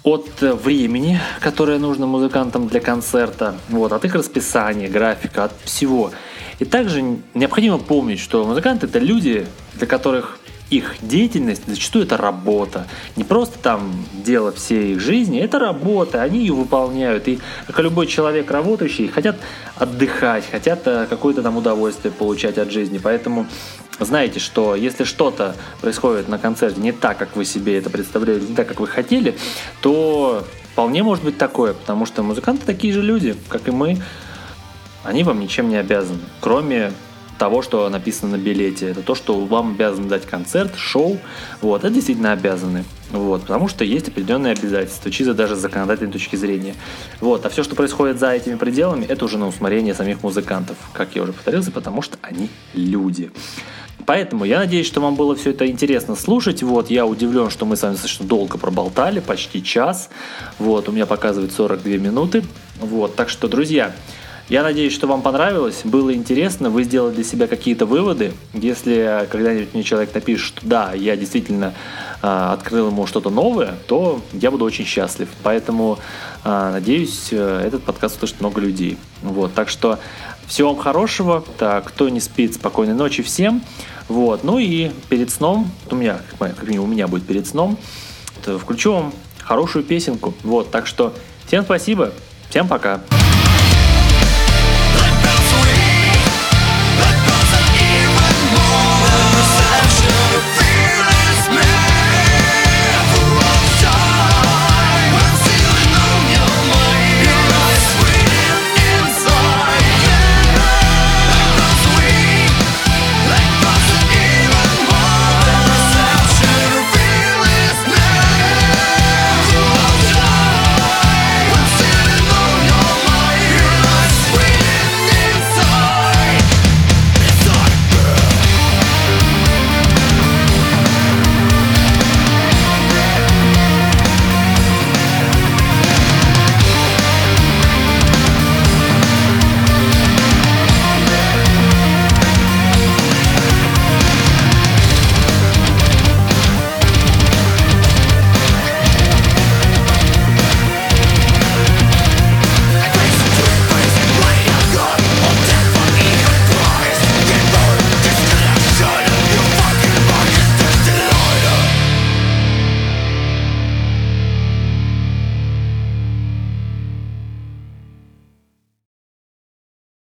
от 0.02 0.40
времени, 0.40 1.18
которое 1.40 1.78
нужно 1.78 2.06
музыкантам 2.06 2.68
для 2.68 2.80
концерта, 2.80 3.56
вот, 3.70 3.92
от 3.92 4.04
их 4.04 4.14
расписания, 4.14 4.88
графика, 4.88 5.44
от 5.44 5.52
всего. 5.64 6.10
И 6.58 6.66
также 6.66 7.18
необходимо 7.32 7.78
помнить, 7.78 8.20
что 8.20 8.44
музыканты 8.44 8.86
это 8.86 8.98
люди, 8.98 9.46
для 9.74 9.86
которых 9.86 10.39
их 10.70 10.94
деятельность 11.02 11.62
зачастую 11.66 12.04
это 12.04 12.16
работа. 12.16 12.86
Не 13.16 13.24
просто 13.24 13.58
там 13.58 13.92
дело 14.12 14.52
всей 14.52 14.94
их 14.94 15.00
жизни, 15.00 15.40
это 15.40 15.58
работа, 15.58 16.22
они 16.22 16.38
ее 16.40 16.54
выполняют. 16.54 17.28
И 17.28 17.40
как 17.66 17.78
любой 17.80 18.06
человек 18.06 18.50
работающий, 18.50 19.08
хотят 19.08 19.36
отдыхать, 19.76 20.48
хотят 20.50 20.86
э, 20.86 21.06
какое-то 21.10 21.42
там 21.42 21.56
удовольствие 21.56 22.12
получать 22.12 22.56
от 22.56 22.70
жизни. 22.70 22.98
Поэтому 23.02 23.46
знаете, 23.98 24.38
что 24.40 24.76
если 24.76 25.04
что-то 25.04 25.56
происходит 25.80 26.28
на 26.28 26.38
концерте 26.38 26.80
не 26.80 26.92
так, 26.92 27.18
как 27.18 27.36
вы 27.36 27.44
себе 27.44 27.76
это 27.76 27.90
представляли, 27.90 28.40
не 28.40 28.54
так, 28.54 28.68
как 28.68 28.80
вы 28.80 28.86
хотели, 28.86 29.36
то 29.82 30.46
вполне 30.72 31.02
может 31.02 31.24
быть 31.24 31.36
такое, 31.36 31.74
потому 31.74 32.06
что 32.06 32.22
музыканты 32.22 32.64
такие 32.64 32.92
же 32.92 33.02
люди, 33.02 33.34
как 33.48 33.68
и 33.68 33.70
мы. 33.72 33.98
Они 35.02 35.24
вам 35.24 35.40
ничем 35.40 35.68
не 35.68 35.76
обязаны, 35.76 36.20
кроме 36.40 36.92
того, 37.40 37.62
что 37.62 37.88
написано 37.88 38.36
на 38.36 38.40
билете. 38.40 38.90
Это 38.90 39.00
то, 39.00 39.14
что 39.14 39.34
вам 39.46 39.70
обязаны 39.70 40.10
дать 40.10 40.26
концерт, 40.26 40.76
шоу. 40.76 41.18
Вот, 41.62 41.84
это 41.84 41.94
действительно 41.94 42.32
обязаны. 42.32 42.84
Вот, 43.12 43.40
потому 43.40 43.66
что 43.66 43.82
есть 43.82 44.08
определенные 44.08 44.52
обязательства, 44.52 45.10
чисто 45.10 45.32
даже 45.32 45.56
с 45.56 45.58
законодательной 45.58 46.12
точки 46.12 46.36
зрения. 46.36 46.74
Вот, 47.18 47.46
а 47.46 47.48
все, 47.48 47.64
что 47.64 47.74
происходит 47.74 48.18
за 48.18 48.32
этими 48.32 48.56
пределами, 48.56 49.06
это 49.06 49.24
уже 49.24 49.38
на 49.38 49.48
усмотрение 49.48 49.94
самих 49.94 50.22
музыкантов, 50.22 50.76
как 50.92 51.16
я 51.16 51.22
уже 51.22 51.32
повторился, 51.32 51.70
потому 51.70 52.02
что 52.02 52.18
они 52.20 52.50
люди. 52.74 53.30
Поэтому 54.04 54.44
я 54.44 54.58
надеюсь, 54.58 54.86
что 54.86 55.00
вам 55.00 55.14
было 55.14 55.34
все 55.34 55.50
это 55.50 55.66
интересно 55.66 56.16
слушать. 56.16 56.62
Вот, 56.62 56.90
я 56.90 57.06
удивлен, 57.06 57.48
что 57.48 57.64
мы 57.64 57.76
с 57.76 57.82
вами 57.82 57.92
достаточно 57.92 58.26
долго 58.26 58.58
проболтали, 58.58 59.20
почти 59.20 59.64
час. 59.64 60.10
Вот, 60.58 60.90
у 60.90 60.92
меня 60.92 61.06
показывает 61.06 61.52
42 61.52 61.92
минуты. 61.92 62.44
Вот, 62.80 63.16
так 63.16 63.30
что, 63.30 63.48
друзья, 63.48 63.94
я 64.50 64.64
надеюсь, 64.64 64.92
что 64.92 65.06
вам 65.06 65.22
понравилось, 65.22 65.82
было 65.84 66.12
интересно, 66.12 66.70
вы 66.70 66.82
сделали 66.82 67.14
для 67.14 67.22
себя 67.22 67.46
какие-то 67.46 67.86
выводы. 67.86 68.32
Если 68.52 69.28
когда-нибудь 69.30 69.74
мне 69.74 69.84
человек 69.84 70.12
напишет, 70.12 70.44
что 70.44 70.66
да, 70.66 70.92
я 70.92 71.16
действительно 71.16 71.72
э, 72.20 72.26
открыл 72.26 72.88
ему 72.88 73.06
что-то 73.06 73.30
новое, 73.30 73.76
то 73.86 74.20
я 74.32 74.50
буду 74.50 74.64
очень 74.64 74.84
счастлив. 74.84 75.28
Поэтому, 75.44 76.00
э, 76.42 76.70
надеюсь, 76.72 77.28
э, 77.30 77.62
этот 77.64 77.84
подкаст 77.84 78.16
услышит 78.16 78.40
много 78.40 78.60
людей. 78.60 78.98
Вот, 79.22 79.54
так 79.54 79.68
что 79.68 80.00
всего 80.48 80.72
вам 80.72 80.82
хорошего. 80.82 81.44
Так, 81.56 81.84
кто 81.84 82.08
не 82.08 82.18
спит, 82.18 82.54
спокойной 82.54 82.94
ночи 82.94 83.22
всем. 83.22 83.62
Вот, 84.08 84.42
ну 84.42 84.58
и 84.58 84.90
перед 85.08 85.30
сном, 85.30 85.70
у 85.88 85.94
меня, 85.94 86.18
как 86.40 86.64
минимум, 86.64 86.88
у 86.88 86.92
меня 86.92 87.06
будет 87.06 87.24
перед 87.24 87.46
сном, 87.46 87.78
включу 88.42 88.94
вам 88.94 89.12
хорошую 89.38 89.84
песенку. 89.84 90.34
Вот, 90.42 90.72
так 90.72 90.88
что 90.88 91.14
всем 91.46 91.62
спасибо, 91.62 92.10
всем 92.48 92.66
пока. 92.66 93.00